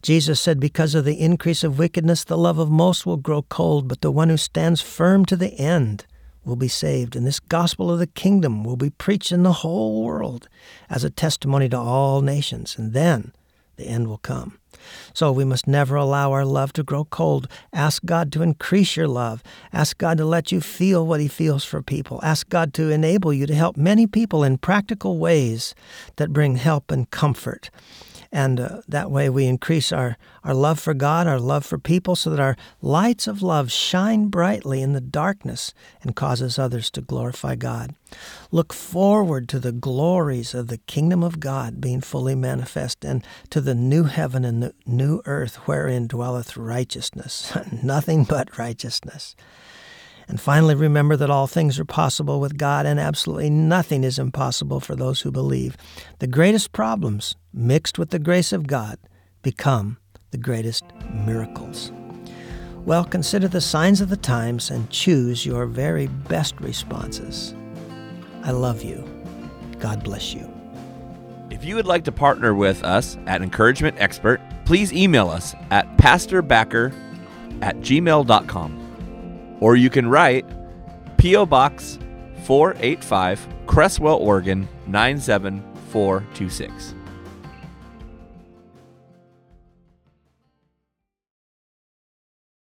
Jesus 0.00 0.40
said, 0.40 0.60
Because 0.60 0.94
of 0.94 1.04
the 1.04 1.20
increase 1.20 1.64
of 1.64 1.78
wickedness, 1.78 2.24
the 2.24 2.38
love 2.38 2.58
of 2.58 2.70
most 2.70 3.04
will 3.04 3.16
grow 3.16 3.42
cold, 3.42 3.88
but 3.88 4.00
the 4.00 4.10
one 4.10 4.28
who 4.28 4.36
stands 4.36 4.80
firm 4.80 5.24
to 5.26 5.36
the 5.36 5.52
end 5.54 6.06
will 6.44 6.56
be 6.56 6.68
saved. 6.68 7.16
And 7.16 7.26
this 7.26 7.40
gospel 7.40 7.90
of 7.90 7.98
the 7.98 8.06
kingdom 8.06 8.64
will 8.64 8.76
be 8.76 8.90
preached 8.90 9.32
in 9.32 9.42
the 9.42 9.52
whole 9.52 10.04
world 10.04 10.48
as 10.88 11.04
a 11.04 11.10
testimony 11.10 11.68
to 11.68 11.78
all 11.78 12.22
nations. 12.22 12.76
And 12.78 12.92
then 12.92 13.32
the 13.76 13.86
end 13.86 14.08
will 14.08 14.18
come. 14.18 14.58
So 15.14 15.30
we 15.30 15.44
must 15.44 15.68
never 15.68 15.96
allow 15.96 16.32
our 16.32 16.44
love 16.44 16.72
to 16.74 16.82
grow 16.82 17.04
cold. 17.04 17.48
Ask 17.72 18.04
God 18.04 18.32
to 18.32 18.42
increase 18.42 18.96
your 18.96 19.08
love. 19.08 19.42
Ask 19.72 19.98
God 19.98 20.18
to 20.18 20.24
let 20.24 20.50
you 20.50 20.60
feel 20.60 21.06
what 21.06 21.20
He 21.20 21.28
feels 21.28 21.64
for 21.64 21.82
people. 21.82 22.20
Ask 22.22 22.48
God 22.48 22.74
to 22.74 22.90
enable 22.90 23.32
you 23.32 23.46
to 23.46 23.54
help 23.54 23.76
many 23.76 24.06
people 24.06 24.42
in 24.42 24.58
practical 24.58 25.18
ways 25.18 25.74
that 26.16 26.32
bring 26.32 26.56
help 26.56 26.90
and 26.90 27.10
comfort. 27.10 27.70
And 28.34 28.58
uh, 28.58 28.80
that 28.88 29.10
way 29.10 29.28
we 29.28 29.44
increase 29.44 29.92
our, 29.92 30.16
our 30.42 30.54
love 30.54 30.80
for 30.80 30.94
God, 30.94 31.26
our 31.26 31.38
love 31.38 31.66
for 31.66 31.78
people, 31.78 32.16
so 32.16 32.30
that 32.30 32.40
our 32.40 32.56
lights 32.80 33.26
of 33.26 33.42
love 33.42 33.70
shine 33.70 34.28
brightly 34.28 34.80
in 34.80 34.94
the 34.94 35.02
darkness 35.02 35.74
and 36.02 36.16
causes 36.16 36.58
others 36.58 36.90
to 36.92 37.02
glorify 37.02 37.56
God. 37.56 37.94
Look 38.50 38.72
forward 38.72 39.50
to 39.50 39.60
the 39.60 39.72
glories 39.72 40.54
of 40.54 40.68
the 40.68 40.78
kingdom 40.78 41.22
of 41.22 41.40
God 41.40 41.78
being 41.78 42.00
fully 42.00 42.34
manifest 42.34 43.04
and 43.04 43.22
to 43.50 43.60
the 43.60 43.74
new 43.74 44.04
heaven 44.04 44.46
and 44.46 44.62
the 44.62 44.74
new 44.86 45.20
earth 45.26 45.56
wherein 45.66 46.06
dwelleth 46.06 46.56
righteousness, 46.56 47.52
nothing 47.82 48.24
but 48.24 48.58
righteousness. 48.58 49.36
And 50.28 50.40
finally, 50.40 50.74
remember 50.74 51.16
that 51.16 51.30
all 51.30 51.46
things 51.46 51.78
are 51.78 51.84
possible 51.84 52.40
with 52.40 52.56
God 52.56 52.86
and 52.86 52.98
absolutely 52.98 53.50
nothing 53.50 54.04
is 54.04 54.18
impossible 54.18 54.80
for 54.80 54.96
those 54.96 55.20
who 55.20 55.30
believe. 55.30 55.76
The 56.18 56.26
greatest 56.26 56.72
problems, 56.72 57.36
mixed 57.52 57.98
with 57.98 58.10
the 58.10 58.18
grace 58.18 58.52
of 58.52 58.66
God, 58.66 58.98
become 59.42 59.98
the 60.30 60.38
greatest 60.38 60.84
miracles. 61.12 61.92
Well, 62.84 63.04
consider 63.04 63.46
the 63.46 63.60
signs 63.60 64.00
of 64.00 64.08
the 64.08 64.16
times 64.16 64.70
and 64.70 64.90
choose 64.90 65.46
your 65.46 65.66
very 65.66 66.06
best 66.06 66.60
responses. 66.60 67.54
I 68.42 68.50
love 68.50 68.82
you. 68.82 69.08
God 69.78 70.02
bless 70.02 70.34
you. 70.34 70.50
If 71.50 71.64
you 71.64 71.76
would 71.76 71.86
like 71.86 72.04
to 72.04 72.12
partner 72.12 72.54
with 72.54 72.82
us 72.82 73.18
at 73.26 73.42
Encouragement 73.42 73.96
Expert, 74.00 74.40
please 74.64 74.92
email 74.92 75.28
us 75.28 75.54
at 75.70 75.96
pastorbacker 75.96 76.92
at 77.60 77.76
gmail.com 77.80 78.81
or 79.62 79.76
you 79.76 79.88
can 79.88 80.08
write 80.08 80.44
P.O. 81.18 81.46
Box 81.46 82.00
485, 82.42 83.46
Creswell, 83.68 84.16
Oregon 84.16 84.68
97426. 84.88 86.94